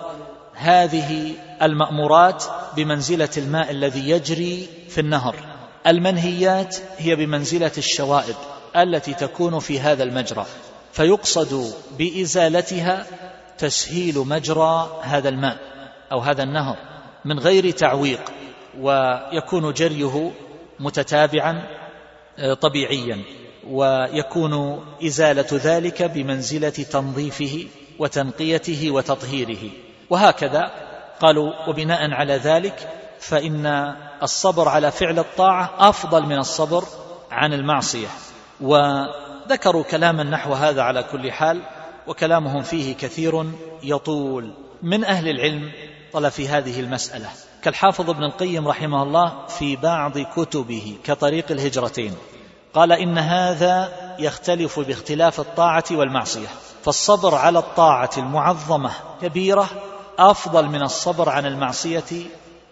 هذه 0.54 1.32
المأمورات 1.62 2.44
بمنزلة 2.76 3.28
الماء 3.36 3.70
الذي 3.70 4.10
يجري 4.10 4.68
في 4.88 5.00
النهر. 5.00 5.34
المنهيات 5.86 6.76
هي 6.98 7.16
بمنزلة 7.16 7.72
الشوائب 7.78 8.36
التي 8.76 9.14
تكون 9.14 9.58
في 9.58 9.80
هذا 9.80 10.02
المجرى. 10.02 10.46
فيقصد 10.92 11.74
بإزالتها 11.98 13.06
تسهيل 13.58 14.18
مجرى 14.18 15.00
هذا 15.02 15.28
الماء 15.28 15.58
أو 16.12 16.20
هذا 16.20 16.42
النهر 16.42 16.76
من 17.24 17.38
غير 17.38 17.70
تعويق 17.70 18.20
ويكون 18.80 19.72
جريه 19.72 20.30
متتابعا 20.80 21.62
آه، 22.38 22.54
طبيعيا 22.54 23.22
ويكون 23.66 24.84
إزالة 25.06 25.46
ذلك 25.52 26.02
بمنزلة 26.02 26.68
تنظيفه 26.70 27.66
وتنقيته 27.98 28.90
وتطهيره. 28.90 29.70
وهكذا. 30.10 30.70
قالوا 31.20 31.68
وبناء 31.68 32.10
على 32.10 32.36
ذلك 32.36 32.88
فإن 33.20 33.94
الصبر 34.22 34.68
على 34.68 34.90
فعل 34.90 35.18
الطاعة 35.18 35.70
أفضل 35.78 36.22
من 36.22 36.38
الصبر 36.38 36.84
عن 37.30 37.52
المعصية. 37.52 38.08
وذكروا 38.60 39.82
كلاما 39.82 40.22
نحو 40.22 40.52
هذا 40.52 40.82
على 40.82 41.02
كل 41.02 41.32
حال 41.32 41.60
وكلامهم 42.06 42.62
فيه 42.62 42.94
كثير 42.94 43.44
يطول. 43.82 44.54
من 44.82 45.04
أهل 45.04 45.28
العلم 45.28 45.72
طل 46.12 46.30
في 46.30 46.48
هذه 46.48 46.80
المسألة 46.80 47.28
كالحافظ 47.62 48.10
ابن 48.10 48.24
القيم 48.24 48.68
رحمه 48.68 49.02
الله 49.02 49.46
في 49.46 49.76
بعض 49.76 50.18
كتبه 50.18 50.96
كطريق 51.04 51.50
الهجرتين. 51.50 52.14
قال 52.74 52.92
إن 52.92 53.18
هذا 53.18 53.92
يختلف 54.18 54.80
باختلاف 54.80 55.40
الطاعة 55.40 55.84
والمعصية 55.90 56.48
فالصبر 56.84 57.34
على 57.34 57.58
الطاعة 57.58 58.10
المعظمة 58.18 58.90
كبيرة 59.22 59.68
أفضل 60.18 60.68
من 60.68 60.82
الصبر 60.82 61.28
عن 61.28 61.46
المعصية 61.46 62.04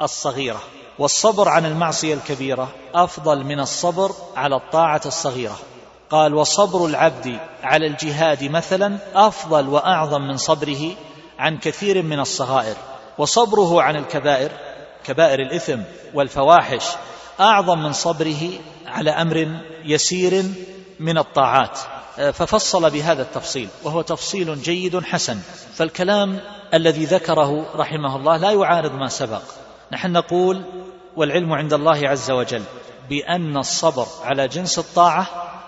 الصغيرة 0.02 0.62
والصبر 0.98 1.48
عن 1.48 1.66
المعصية 1.66 2.14
الكبيرة 2.14 2.72
أفضل 2.94 3.44
من 3.44 3.60
الصبر 3.60 4.12
على 4.36 4.56
الطاعة 4.56 5.00
الصغيرة. 5.06 5.58
قال 6.10 6.34
وصبر 6.34 6.86
العبد 6.86 7.38
على 7.62 7.86
الجهاد 7.86 8.44
مثلا 8.44 8.98
أفضل 9.14 9.68
وأعظم 9.68 10.22
من 10.22 10.36
صبره 10.36 10.90
عن 11.38 11.58
كثير 11.58 12.02
من 12.02 12.20
الصغائر 12.20 12.76
وصبره 13.18 13.82
عن 13.82 13.96
الكبائر 13.96 14.50
كبائر 15.04 15.40
الإثم 15.40 15.80
والفواحش 16.14 16.84
أعظم 17.40 17.78
من 17.78 17.92
صبره 17.92 18.50
على 18.86 19.10
أمر 19.10 19.60
يسير 19.84 20.44
من 21.00 21.18
الطاعات. 21.18 21.78
ففصل 22.16 22.90
بهذا 22.90 23.22
التفصيل 23.22 23.68
وهو 23.84 24.02
تفصيل 24.02 24.62
جيد 24.62 25.04
حسن. 25.04 25.38
فالكلام 25.74 26.40
الذي 26.74 27.04
ذكره 27.04 27.66
رحمه 27.76 28.16
الله 28.16 28.36
لا 28.36 28.50
يعارض 28.50 28.92
ما 28.92 29.08
سبق. 29.08 29.42
نحن 29.92 30.12
نقول 30.12 30.62
والعلم 31.16 31.52
عند 31.52 31.72
الله 31.72 32.08
عز 32.08 32.30
وجل 32.30 32.62
بأن 33.08 33.56
الصبر 33.56 34.06
على 34.24 34.48
جنس 34.48 34.78
الطاعة 34.78 35.26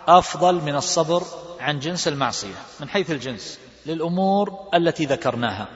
أفضل 0.09 0.55
من 0.55 0.77
الصبر 0.77 1.23
عن 1.61 1.79
جنس 1.79 2.09
المعصية 2.09 2.55
من 2.81 2.89
حيث 2.89 3.11
الجنس 3.11 3.59
للأمور 3.87 4.69
التي 4.75 5.05
ذكرناها. 5.05 5.69